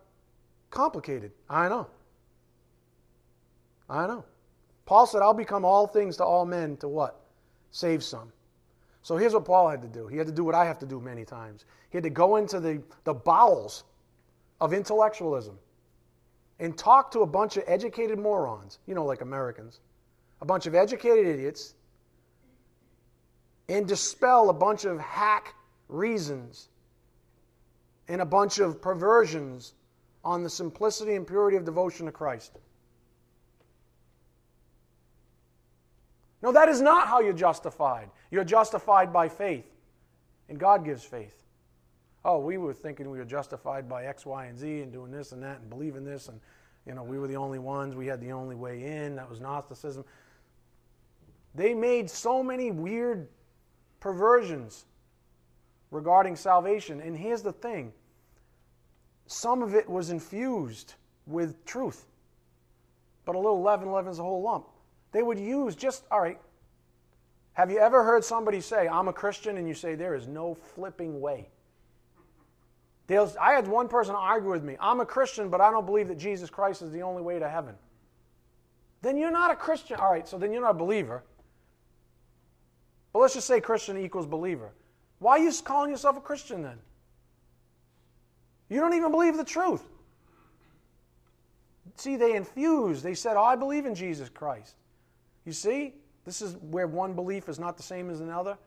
complicated. 0.70 1.32
I 1.50 1.70
know. 1.70 1.88
I 3.90 4.08
know. 4.08 4.26
Paul 4.86 5.06
said, 5.06 5.22
I'll 5.22 5.34
become 5.34 5.64
all 5.64 5.88
things 5.88 6.18
to 6.18 6.24
all 6.24 6.46
men 6.46 6.78
to 6.78 6.88
what? 6.88 7.22
Save 7.72 8.04
some. 8.04 8.32
So 9.02 9.18
here's 9.18 9.34
what 9.34 9.46
Paul 9.46 9.70
had 9.70 9.82
to 9.82 9.88
do. 9.88 10.08
He 10.08 10.18
had 10.18 10.28
to 10.28 10.34
do 10.34 10.44
what 10.44 10.56
I 10.56 10.66
have 10.66 10.80
to 10.80 10.86
do 10.86 11.00
many 11.00 11.26
times. 11.26 11.66
He 11.90 11.98
had 11.98 12.04
to 12.04 12.10
go 12.10 12.38
into 12.38 12.60
the, 12.60 12.82
the 13.04 13.14
bowels 13.14 13.84
of 14.62 14.74
intellectualism 14.74 15.58
and 16.64 16.78
talk 16.78 17.12
to 17.12 17.20
a 17.20 17.28
bunch 17.28 17.58
of 17.58 17.64
educated 17.68 18.18
morons, 18.18 18.80
you 18.88 18.96
know, 18.96 19.04
like 19.04 19.20
Americans, 19.20 19.82
a 20.42 20.46
bunch 20.46 20.66
of 20.66 20.74
educated 20.74 21.28
idiots, 21.28 21.76
and 23.68 23.86
dispel 23.86 24.50
a 24.50 24.54
bunch 24.54 24.86
of 24.86 24.98
hack 24.98 25.56
reasons 25.90 26.70
and 28.08 28.22
a 28.22 28.26
bunch 28.26 28.60
of 28.60 28.82
perversions 28.82 29.74
on 30.24 30.42
the 30.42 30.50
simplicity 30.50 31.16
and 31.16 31.28
purity 31.28 31.58
of 31.58 31.66
devotion 31.66 32.06
to 32.06 32.14
Christ. 32.14 32.58
No, 36.42 36.54
that 36.54 36.70
is 36.70 36.82
not 36.82 37.10
how 37.10 37.20
you're 37.20 37.34
justified. 37.34 38.10
You're 38.32 38.46
justified 38.46 39.12
by 39.12 39.28
faith, 39.28 39.70
and 40.48 40.58
God 40.58 40.86
gives 40.86 41.04
faith 41.04 41.43
oh, 42.26 42.40
we 42.40 42.58
were 42.58 42.74
thinking 42.74 43.10
we 43.10 43.18
were 43.18 43.26
justified 43.26 43.90
by 43.90 44.06
X, 44.06 44.26
Y, 44.26 44.46
and 44.46 44.58
Z 44.58 44.82
and 44.82 44.92
doing 44.92 45.12
this 45.12 45.32
and 45.32 45.44
that 45.44 45.60
and 45.60 45.70
believing 45.70 46.04
this, 46.04 46.30
and 46.30 46.40
you 46.86 46.94
know, 46.94 47.04
we 47.04 47.18
were 47.18 47.28
the 47.28 47.38
only 47.38 47.60
ones, 47.60 47.96
we 47.96 48.08
had 48.08 48.20
the 48.20 48.32
only 48.32 48.56
way 48.56 48.84
in. 48.84 49.16
That 49.16 49.30
was 49.30 49.40
Gnosticism. 49.40 50.04
They 51.56 51.74
made 51.74 52.10
so 52.10 52.44
many 52.44 52.72
weird 52.72 53.28
perversions 54.00 54.86
regarding 55.92 56.36
salvation. 56.36 57.00
And 57.00 57.16
here's 57.16 57.42
the 57.42 57.54
thing 57.54 57.94
some 59.28 59.62
of 59.62 59.76
it 59.76 59.90
was 59.90 60.10
infused 60.10 60.96
with 61.26 61.64
truth, 61.66 62.06
but 63.26 63.36
a 63.36 63.40
little 63.40 63.62
leaven 63.62 63.92
leavens 63.92 64.20
a 64.20 64.24
whole 64.24 64.42
lump. 64.42 64.68
They 65.14 65.24
would 65.24 65.40
use 65.40 65.76
just, 65.76 66.04
all 66.12 66.20
right, 66.20 66.40
have 67.54 67.72
you 67.72 67.78
ever 67.78 68.04
heard 68.04 68.26
somebody 68.26 68.60
say, 68.60 68.88
I'm 68.88 69.08
a 69.08 69.14
Christian, 69.14 69.58
and 69.58 69.68
you 69.68 69.76
say, 69.76 69.96
there 69.96 70.16
is 70.16 70.28
no 70.28 70.56
flipping 70.56 71.22
way? 71.22 71.50
They'll, 73.08 73.32
I 73.40 73.54
had 73.54 73.68
one 73.68 73.88
person 73.88 74.16
argue 74.16 74.52
with 74.52 74.64
me 74.64 74.78
I'm 74.80 75.00
a 75.00 75.06
Christian, 75.06 75.50
but 75.50 75.62
I 75.62 75.72
don't 75.72 75.86
believe 75.86 76.08
that 76.08 76.18
Jesus 76.18 76.50
Christ 76.50 76.82
is 76.82 76.92
the 76.92 77.02
only 77.02 77.22
way 77.22 77.40
to 77.40 77.50
heaven. 77.50 77.76
Then 79.02 79.18
you're 79.18 79.32
not 79.32 79.52
a 79.52 79.56
Christian. 79.56 80.00
All 80.00 80.12
right, 80.12 80.28
so 80.28 80.38
then 80.38 80.54
you're 80.54 80.62
not 80.62 80.72
a 80.72 80.76
believer. 80.76 81.24
But 83.12 83.20
let's 83.20 83.34
just 83.34 83.48
say 83.48 83.60
Christian 83.60 83.98
equals 83.98 84.26
believer. 84.26 84.72
Why 85.20 85.34
are 85.34 85.40
you 85.40 85.52
calling 85.64 85.92
yourself 85.92 86.18
a 86.18 86.22
Christian 86.22 86.64
then? 86.64 86.80
You 88.70 88.80
don't 88.80 88.94
even 88.94 89.12
believe 89.12 89.38
the 89.38 89.44
truth. 89.44 89.84
See, 91.96 92.16
they 92.16 92.36
infused, 92.36 93.04
they 93.04 93.14
said, 93.14 93.38
Oh, 93.38 93.44
I 93.44 93.56
believe 93.56 93.86
in 93.86 93.94
Jesus 93.94 94.30
Christ. 94.30 94.76
You 95.46 95.52
see, 95.52 95.94
this 96.26 96.42
is 96.42 96.56
where 96.56 96.88
one 96.88 97.14
belief 97.14 97.50
is 97.50 97.60
not 97.60 97.78
the 97.78 97.84
same 97.84 98.10
as 98.10 98.20
another. 98.20 98.58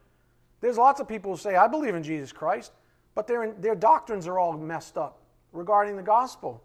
There's 0.60 0.78
lots 0.78 1.00
of 1.00 1.08
people 1.08 1.32
who 1.32 1.38
say, 1.38 1.56
I 1.56 1.66
believe 1.66 1.94
in 1.94 2.02
Jesus 2.02 2.32
Christ. 2.32 2.72
But 3.16 3.26
their, 3.26 3.52
their 3.54 3.74
doctrines 3.74 4.28
are 4.28 4.38
all 4.38 4.52
messed 4.56 4.96
up 4.96 5.18
regarding 5.52 5.96
the 5.96 6.02
gospel. 6.02 6.62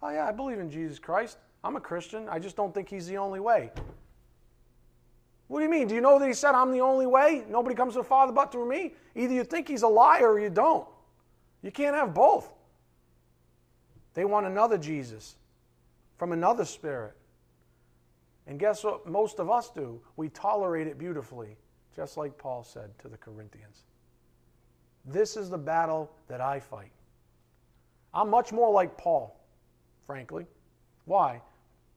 Oh, 0.00 0.08
yeah, 0.08 0.26
I 0.26 0.32
believe 0.32 0.60
in 0.60 0.70
Jesus 0.70 0.98
Christ. 0.98 1.36
I'm 1.64 1.76
a 1.76 1.80
Christian. 1.80 2.28
I 2.28 2.38
just 2.38 2.56
don't 2.56 2.72
think 2.72 2.88
he's 2.88 3.06
the 3.06 3.18
only 3.18 3.40
way. 3.40 3.70
What 5.48 5.58
do 5.58 5.64
you 5.64 5.70
mean? 5.70 5.88
Do 5.88 5.96
you 5.96 6.00
know 6.00 6.18
that 6.18 6.26
he 6.26 6.32
said, 6.32 6.52
I'm 6.52 6.70
the 6.70 6.80
only 6.80 7.06
way? 7.06 7.44
Nobody 7.50 7.74
comes 7.74 7.94
to 7.94 7.98
the 7.98 8.04
Father 8.04 8.32
but 8.32 8.52
through 8.52 8.68
me? 8.68 8.94
Either 9.16 9.34
you 9.34 9.44
think 9.44 9.68
he's 9.68 9.82
a 9.82 9.88
liar 9.88 10.32
or 10.32 10.40
you 10.40 10.48
don't. 10.48 10.86
You 11.60 11.72
can't 11.72 11.94
have 11.94 12.14
both. 12.14 12.48
They 14.14 14.24
want 14.24 14.46
another 14.46 14.78
Jesus 14.78 15.34
from 16.18 16.32
another 16.32 16.64
spirit. 16.64 17.14
And 18.46 18.58
guess 18.58 18.84
what 18.84 19.08
most 19.08 19.40
of 19.40 19.50
us 19.50 19.70
do? 19.70 20.00
We 20.16 20.28
tolerate 20.28 20.86
it 20.86 20.98
beautifully, 20.98 21.56
just 21.94 22.16
like 22.16 22.38
Paul 22.38 22.62
said 22.62 22.96
to 23.00 23.08
the 23.08 23.16
Corinthians. 23.16 23.82
This 25.04 25.36
is 25.36 25.50
the 25.50 25.58
battle 25.58 26.10
that 26.28 26.40
I 26.40 26.60
fight. 26.60 26.92
I'm 28.14 28.30
much 28.30 28.52
more 28.52 28.70
like 28.70 28.96
Paul, 28.96 29.40
frankly. 30.06 30.46
Why? 31.06 31.40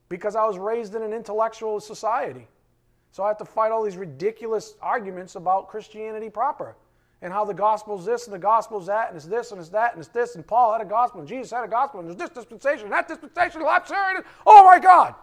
Because 0.10 0.36
I 0.36 0.46
was 0.46 0.58
raised 0.58 0.96
in 0.96 1.04
an 1.04 1.14
intellectual 1.14 1.80
society. 1.80 2.48
So 3.12 3.24
I 3.24 3.28
have 3.30 3.38
to 3.38 3.46
fight 3.46 3.72
all 3.72 3.84
these 3.84 3.98
ridiculous 3.98 4.76
arguments 4.82 5.36
about 5.36 5.68
Christianity 5.68 6.30
proper 6.30 6.76
and 7.22 7.32
how 7.32 7.46
the 7.46 7.54
gospel's 7.54 8.06
this 8.06 8.26
and 8.26 8.34
the 8.34 8.40
gospel's 8.40 8.88
that 8.88 9.08
and 9.08 9.16
it's 9.16 9.26
this 9.26 9.52
and 9.52 9.60
it's 9.60 9.70
that 9.70 9.94
and 9.94 10.00
it's 10.02 10.10
this 10.10 10.36
and 10.36 10.46
Paul 10.46 10.74
had 10.74 10.82
a 10.82 10.90
gospel 10.90 11.22
and 11.22 11.30
Jesus 11.30 11.52
had 11.52 11.64
a 11.64 11.68
gospel 11.68 12.00
and 12.00 12.10
there's 12.10 12.18
this 12.18 12.30
dispensation 12.30 12.86
and 12.86 12.92
that 12.92 13.08
dispensation 13.08 13.62
lapsarian. 13.62 14.24
Oh 14.46 14.66
my 14.66 14.80
God! 14.80 15.16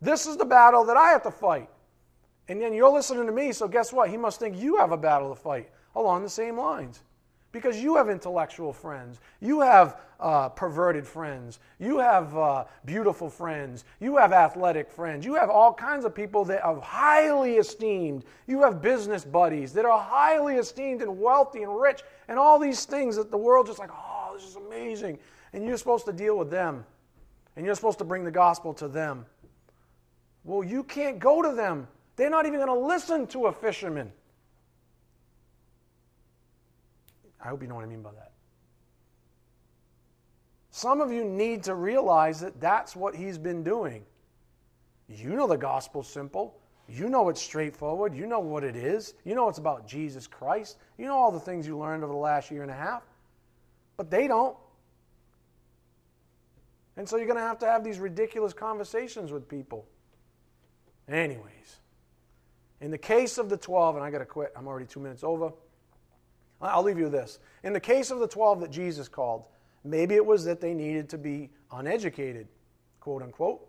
This 0.00 0.26
is 0.26 0.36
the 0.36 0.44
battle 0.44 0.84
that 0.84 0.96
I 0.96 1.10
have 1.10 1.22
to 1.22 1.30
fight. 1.30 1.68
And 2.50 2.60
then 2.60 2.74
you're 2.74 2.90
listening 2.90 3.26
to 3.26 3.32
me, 3.32 3.52
so 3.52 3.68
guess 3.68 3.92
what? 3.92 4.10
He 4.10 4.16
must 4.16 4.40
think 4.40 4.58
you 4.58 4.76
have 4.78 4.90
a 4.90 4.96
battle 4.96 5.28
to 5.28 5.36
fight 5.36 5.70
along 5.94 6.24
the 6.24 6.28
same 6.28 6.58
lines. 6.58 7.00
because 7.52 7.82
you 7.82 7.96
have 7.96 8.08
intellectual 8.08 8.72
friends. 8.72 9.18
You 9.40 9.60
have 9.60 10.00
uh, 10.20 10.50
perverted 10.50 11.06
friends. 11.06 11.58
You 11.78 11.98
have 11.98 12.36
uh, 12.36 12.64
beautiful 12.84 13.28
friends. 13.28 13.84
You 13.98 14.16
have 14.16 14.32
athletic 14.32 14.90
friends. 14.90 15.24
You 15.24 15.34
have 15.34 15.50
all 15.50 15.74
kinds 15.74 16.04
of 16.04 16.14
people 16.14 16.44
that 16.44 16.62
are 16.62 16.80
highly 16.80 17.56
esteemed. 17.56 18.24
You 18.46 18.62
have 18.62 18.80
business 18.80 19.24
buddies 19.24 19.72
that 19.72 19.84
are 19.84 19.98
highly 19.98 20.56
esteemed 20.56 21.02
and 21.02 21.20
wealthy 21.20 21.62
and 21.62 21.80
rich 21.80 22.02
and 22.28 22.38
all 22.38 22.58
these 22.58 22.84
things 22.84 23.16
that 23.16 23.30
the 23.30 23.38
world 23.38 23.66
just 23.66 23.78
like, 23.78 23.90
oh, 23.92 24.32
this 24.34 24.44
is 24.44 24.56
amazing. 24.56 25.18
And 25.52 25.64
you're 25.64 25.76
supposed 25.76 26.06
to 26.06 26.12
deal 26.12 26.38
with 26.38 26.50
them. 26.50 26.84
And 27.56 27.66
you're 27.66 27.74
supposed 27.74 27.98
to 27.98 28.04
bring 28.04 28.24
the 28.24 28.30
gospel 28.30 28.72
to 28.74 28.86
them. 28.86 29.26
Well, 30.44 30.62
you 30.62 30.84
can't 30.84 31.18
go 31.18 31.42
to 31.42 31.52
them. 31.52 31.88
They're 32.20 32.28
not 32.28 32.44
even 32.44 32.58
going 32.58 32.68
to 32.68 32.86
listen 32.86 33.26
to 33.28 33.46
a 33.46 33.52
fisherman. 33.52 34.12
I 37.42 37.48
hope 37.48 37.62
you 37.62 37.66
know 37.66 37.76
what 37.76 37.84
I 37.84 37.86
mean 37.86 38.02
by 38.02 38.10
that. 38.12 38.32
Some 40.70 41.00
of 41.00 41.10
you 41.10 41.24
need 41.24 41.62
to 41.62 41.74
realize 41.74 42.38
that 42.40 42.60
that's 42.60 42.94
what 42.94 43.16
he's 43.16 43.38
been 43.38 43.64
doing. 43.64 44.04
You 45.08 45.30
know 45.30 45.46
the 45.46 45.56
gospel's 45.56 46.10
simple. 46.10 46.60
You 46.90 47.08
know 47.08 47.30
it's 47.30 47.40
straightforward. 47.40 48.14
You 48.14 48.26
know 48.26 48.40
what 48.40 48.64
it 48.64 48.76
is. 48.76 49.14
You 49.24 49.34
know 49.34 49.48
it's 49.48 49.56
about 49.56 49.88
Jesus 49.88 50.26
Christ. 50.26 50.76
You 50.98 51.06
know 51.06 51.16
all 51.16 51.32
the 51.32 51.40
things 51.40 51.66
you 51.66 51.78
learned 51.78 52.04
over 52.04 52.12
the 52.12 52.18
last 52.18 52.50
year 52.50 52.60
and 52.60 52.70
a 52.70 52.74
half. 52.74 53.02
But 53.96 54.10
they 54.10 54.28
don't. 54.28 54.58
And 56.98 57.08
so 57.08 57.16
you're 57.16 57.24
going 57.24 57.38
to 57.38 57.42
have 57.42 57.60
to 57.60 57.66
have 57.66 57.82
these 57.82 57.98
ridiculous 57.98 58.52
conversations 58.52 59.32
with 59.32 59.48
people. 59.48 59.86
Anyways, 61.08 61.79
in 62.80 62.90
the 62.90 62.98
case 62.98 63.38
of 63.38 63.48
the 63.48 63.56
12, 63.56 63.96
and 63.96 64.04
I 64.04 64.10
got 64.10 64.18
to 64.18 64.26
quit, 64.26 64.52
I'm 64.56 64.66
already 64.66 64.86
two 64.86 65.00
minutes 65.00 65.22
over. 65.22 65.52
I'll 66.62 66.82
leave 66.82 66.98
you 66.98 67.04
with 67.04 67.12
this. 67.12 67.38
In 67.62 67.72
the 67.72 67.80
case 67.80 68.10
of 68.10 68.20
the 68.20 68.28
12 68.28 68.60
that 68.60 68.70
Jesus 68.70 69.08
called, 69.08 69.44
maybe 69.84 70.14
it 70.14 70.24
was 70.24 70.44
that 70.44 70.60
they 70.60 70.74
needed 70.74 71.08
to 71.10 71.18
be 71.18 71.50
uneducated, 71.72 72.48
quote 73.00 73.22
unquote, 73.22 73.66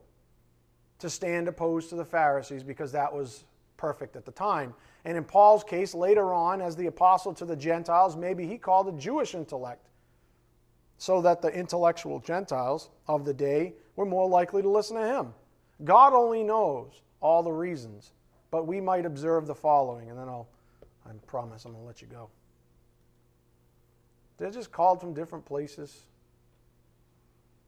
to 0.99 1.09
stand 1.09 1.47
opposed 1.47 1.89
to 1.89 1.95
the 1.95 2.05
Pharisees 2.05 2.63
because 2.63 2.91
that 2.91 3.13
was 3.13 3.45
perfect 3.77 4.15
at 4.15 4.25
the 4.25 4.31
time. 4.31 4.73
And 5.05 5.17
in 5.17 5.23
Paul's 5.23 5.63
case, 5.63 5.93
later 5.93 6.33
on, 6.33 6.61
as 6.61 6.75
the 6.75 6.87
apostle 6.87 7.33
to 7.35 7.45
the 7.45 7.55
Gentiles, 7.55 8.15
maybe 8.15 8.45
he 8.45 8.57
called 8.57 8.87
a 8.87 8.97
Jewish 8.97 9.33
intellect 9.33 9.87
so 10.97 11.21
that 11.21 11.41
the 11.41 11.47
intellectual 11.47 12.19
Gentiles 12.19 12.91
of 13.07 13.25
the 13.25 13.33
day 13.33 13.73
were 13.95 14.05
more 14.05 14.29
likely 14.29 14.61
to 14.61 14.69
listen 14.69 14.97
to 14.97 15.05
him. 15.05 15.33
God 15.83 16.13
only 16.13 16.43
knows 16.43 17.01
all 17.21 17.41
the 17.41 17.51
reasons, 17.51 18.11
but 18.51 18.67
we 18.67 18.79
might 18.79 19.05
observe 19.05 19.47
the 19.47 19.55
following, 19.55 20.09
and 20.09 20.19
then 20.19 20.27
I'll, 20.27 20.47
I 21.05 21.09
promise 21.25 21.65
I'm 21.65 21.71
going 21.71 21.83
to 21.83 21.87
let 21.87 22.01
you 22.01 22.07
go. 22.07 22.29
They're 24.37 24.51
just 24.51 24.71
called 24.71 24.99
from 24.99 25.13
different 25.13 25.45
places. 25.45 26.01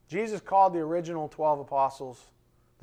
Jesus 0.09 0.41
called 0.41 0.73
the 0.73 0.79
original 0.79 1.27
12 1.29 1.61
apostles 1.61 2.25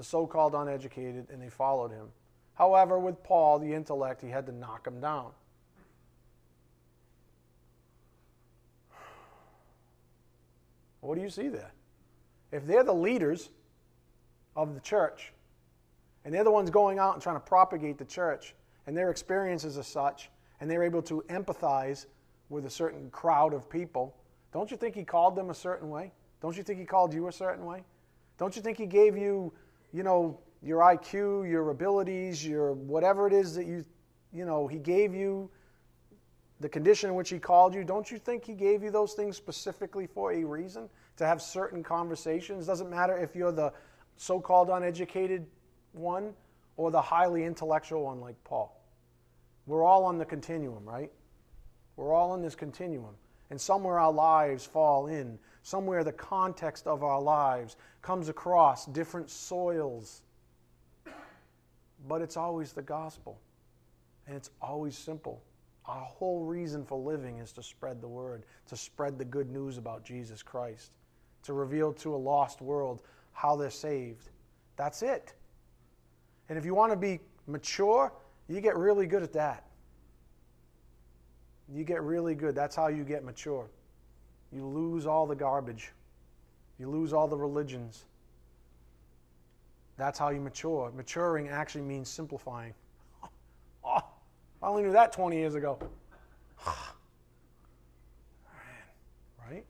the 0.01 0.05
so 0.05 0.26
called 0.26 0.55
uneducated, 0.55 1.26
and 1.30 1.42
they 1.42 1.51
followed 1.51 1.90
him. 1.90 2.07
However, 2.55 2.98
with 2.98 3.22
Paul, 3.22 3.59
the 3.59 3.74
intellect, 3.74 4.22
he 4.22 4.30
had 4.30 4.46
to 4.46 4.53
knock 4.53 4.86
him 4.86 4.98
down. 4.98 5.26
What 11.03 11.16
do 11.16 11.20
you 11.20 11.28
see 11.28 11.48
there? 11.48 11.72
If 12.51 12.66
they're 12.66 12.82
the 12.82 12.94
leaders 12.94 13.51
of 14.57 14.72
the 14.72 14.80
church, 14.80 15.34
and 16.25 16.35
they're 16.35 16.45
the 16.45 16.51
ones 16.51 16.71
going 16.71 16.99
out 16.99 17.14
and 17.14 17.23
trying 17.23 17.37
to 17.37 17.41
propagate 17.41 17.99
the 17.99 18.05
church, 18.05 18.55
and 18.87 18.97
their 18.97 19.11
experiences 19.11 19.79
are 19.79 19.83
such, 19.83 20.31
and 20.61 20.71
they're 20.71 20.83
able 20.83 21.03
to 21.03 21.25
empathize 21.29 22.07
with 22.49 22.66
a 22.66 22.71
certain 22.71 23.11
crowd 23.11 23.55
of 23.55 23.71
people, 23.71 24.16
don't 24.53 24.71
you 24.71 24.77
think 24.77 24.95
He 24.95 25.05
called 25.05 25.37
them 25.37 25.51
a 25.51 25.55
certain 25.55 25.89
way? 25.89 26.12
Don't 26.43 26.57
you 26.57 26.62
think 26.62 26.79
He 26.79 26.85
called 26.85 27.14
you 27.14 27.29
a 27.29 27.33
certain 27.33 27.64
way? 27.64 27.85
Don't 28.39 28.55
you 28.57 28.62
think 28.62 28.77
He 28.77 28.87
gave 28.87 29.16
you, 29.16 29.53
you 29.93 30.03
know, 30.03 30.39
your 30.62 30.81
IQ, 30.81 31.49
your 31.49 31.71
abilities, 31.71 32.47
your 32.47 32.73
whatever 32.73 33.27
it 33.27 33.33
is 33.33 33.55
that 33.55 33.66
you, 33.66 33.85
you 34.33 34.45
know, 34.45 34.66
He 34.66 34.79
gave 34.79 35.14
you, 35.14 35.51
the 36.59 36.68
condition 36.68 37.09
in 37.09 37.16
which 37.16 37.31
He 37.31 37.39
called 37.39 37.75
you? 37.75 37.85
Don't 37.85 38.11
you 38.11 38.18
think 38.18 38.45
He 38.45 38.55
gave 38.55 38.83
you 38.83 38.91
those 38.91 39.14
things 39.14 39.37
specifically 39.37 40.07
for 40.07 40.33
a 40.33 40.45
reason? 40.45 40.89
To 41.16 41.27
have 41.27 41.41
certain 41.41 41.83
conversations? 41.83 42.66
Doesn't 42.66 42.91
matter 42.91 43.16
if 43.16 43.35
you're 43.35 43.53
the 43.53 43.73
so 44.16 44.41
called 44.41 44.68
uneducated 44.68 45.47
one 45.93 46.34
or 46.76 46.91
the 46.91 47.01
highly 47.01 47.45
intellectual 47.45 48.05
one 48.05 48.20
like 48.20 48.43
Paul. 48.45 48.80
We're 49.66 49.84
all 49.84 50.05
on 50.05 50.18
the 50.18 50.24
continuum, 50.24 50.84
right? 50.84 51.11
We're 51.97 52.12
all 52.12 52.34
in 52.34 52.43
this 52.43 52.55
continuum. 52.55 53.14
And 53.51 53.61
somewhere 53.61 53.99
our 53.99 54.12
lives 54.12 54.64
fall 54.64 55.09
in, 55.09 55.38
somewhere 55.62 56.05
the 56.05 56.12
context 56.12 56.86
of 56.86 57.03
our 57.03 57.20
lives 57.20 57.76
comes 58.01 58.28
across 58.28 58.86
different 58.86 59.28
soils. 59.28 60.22
But 62.09 62.22
it's 62.22 62.36
always 62.36 62.72
the 62.72 62.82
gospel. 62.82 63.41
And 64.26 64.36
it's 64.36 64.51
always 64.62 64.97
simple. 64.97 65.43
Our 65.86 66.05
whole 66.05 66.45
reason 66.45 66.84
for 66.84 66.99
living 66.99 67.38
is 67.38 67.53
to 67.53 67.62
spread 67.62 68.01
the 68.01 68.09
word, 68.09 68.45
to 68.68 68.76
spread 68.76 69.18
the 69.18 69.24
good 69.24 69.51
news 69.51 69.76
about 69.76 70.05
Jesus 70.05 70.43
Christ, 70.43 70.93
to 71.43 71.53
reveal 71.53 71.93
to 71.95 72.14
a 72.14 72.16
lost 72.16 72.61
world 72.61 73.03
how 73.32 73.57
they're 73.57 73.70
saved. 73.70 74.30
That's 74.76 75.03
it. 75.03 75.34
And 76.51 76.59
if 76.59 76.64
you 76.64 76.74
want 76.74 76.92
to 76.92 76.96
be 76.96 77.20
mature, 77.46 78.12
you 78.48 78.61
get 78.61 78.76
really 78.76 79.07
good 79.07 79.22
at 79.22 79.32
that. 79.34 79.64
You 81.72 81.84
get 81.84 82.03
really 82.03 82.34
good. 82.34 82.57
That's 82.57 82.74
how 82.74 82.88
you 82.88 83.05
get 83.05 83.22
mature. 83.24 83.70
You 84.53 84.66
lose 84.66 85.07
all 85.07 85.28
the 85.28 85.36
garbage, 85.36 85.92
you 86.78 86.90
lose 86.90 87.12
all 87.12 87.28
the 87.28 87.36
religions. 87.36 88.05
That's 89.96 90.18
how 90.18 90.30
you 90.30 90.40
mature. 90.40 90.90
Maturing 90.96 91.48
actually 91.48 91.82
means 91.82 92.11
simplifying. 92.11 92.74
Oh, 93.82 94.03
I 94.62 94.68
only 94.68 94.82
knew 94.82 94.92
that 94.92 95.11
20 95.11 95.38
years 95.38 95.55
ago. 95.55 95.78
right? 99.48 99.64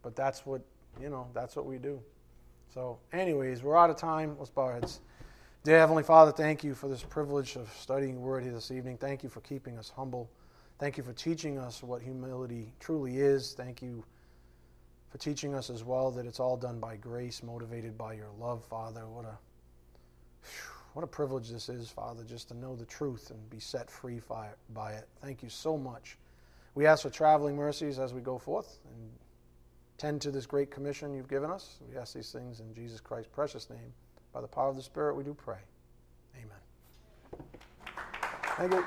But 0.00 0.16
that's 0.16 0.46
what, 0.46 0.62
you 0.98 1.10
know, 1.10 1.26
that's 1.34 1.54
what 1.54 1.66
we 1.66 1.76
do. 1.76 2.00
So, 2.74 2.98
anyways, 3.12 3.62
we're 3.62 3.76
out 3.76 3.90
of 3.90 3.96
time. 3.96 4.34
Let's 4.36 4.50
bow 4.50 4.62
our 4.62 4.72
heads. 4.72 4.98
Dear 5.62 5.78
Heavenly 5.78 6.02
Father, 6.02 6.32
thank 6.32 6.64
you 6.64 6.74
for 6.74 6.88
this 6.88 7.04
privilege 7.04 7.54
of 7.54 7.72
studying 7.72 8.20
Word 8.20 8.42
here 8.42 8.52
this 8.52 8.72
evening. 8.72 8.96
Thank 8.96 9.22
you 9.22 9.28
for 9.28 9.40
keeping 9.42 9.78
us 9.78 9.92
humble. 9.94 10.28
Thank 10.80 10.96
you 10.96 11.04
for 11.04 11.12
teaching 11.12 11.56
us 11.56 11.84
what 11.84 12.02
humility 12.02 12.74
truly 12.80 13.18
is. 13.18 13.52
Thank 13.52 13.80
you 13.80 14.04
for 15.08 15.18
teaching 15.18 15.54
us 15.54 15.70
as 15.70 15.84
well 15.84 16.10
that 16.10 16.26
it's 16.26 16.40
all 16.40 16.56
done 16.56 16.80
by 16.80 16.96
grace, 16.96 17.44
motivated 17.44 17.96
by 17.96 18.14
your 18.14 18.30
love, 18.40 18.64
Father. 18.64 19.06
What 19.06 19.24
a 19.24 19.38
what 20.94 21.04
a 21.04 21.06
privilege 21.06 21.50
this 21.50 21.68
is, 21.68 21.88
Father, 21.88 22.24
just 22.24 22.48
to 22.48 22.56
know 22.56 22.74
the 22.74 22.86
truth 22.86 23.30
and 23.30 23.50
be 23.50 23.60
set 23.60 23.88
free 23.88 24.20
by 24.28 24.92
it. 24.94 25.08
Thank 25.22 25.44
you 25.44 25.48
so 25.48 25.78
much. 25.78 26.18
We 26.74 26.86
ask 26.86 27.04
for 27.04 27.10
traveling 27.10 27.54
mercies 27.54 28.00
as 28.00 28.12
we 28.12 28.20
go 28.20 28.36
forth 28.36 28.80
and 28.90 29.10
tend 29.98 30.20
to 30.22 30.30
this 30.30 30.46
great 30.46 30.70
commission 30.70 31.14
you've 31.14 31.28
given 31.28 31.50
us. 31.50 31.78
We 31.90 31.96
ask 31.96 32.14
these 32.14 32.32
things 32.32 32.60
in 32.60 32.74
Jesus 32.74 33.00
Christ's 33.00 33.30
precious 33.32 33.70
name. 33.70 33.92
By 34.32 34.40
the 34.40 34.48
power 34.48 34.68
of 34.68 34.76
the 34.76 34.82
Spirit, 34.82 35.16
we 35.16 35.24
do 35.24 35.34
pray. 35.34 35.58
Amen. 36.36 37.46
Thank 38.56 38.72
you. 38.72 38.84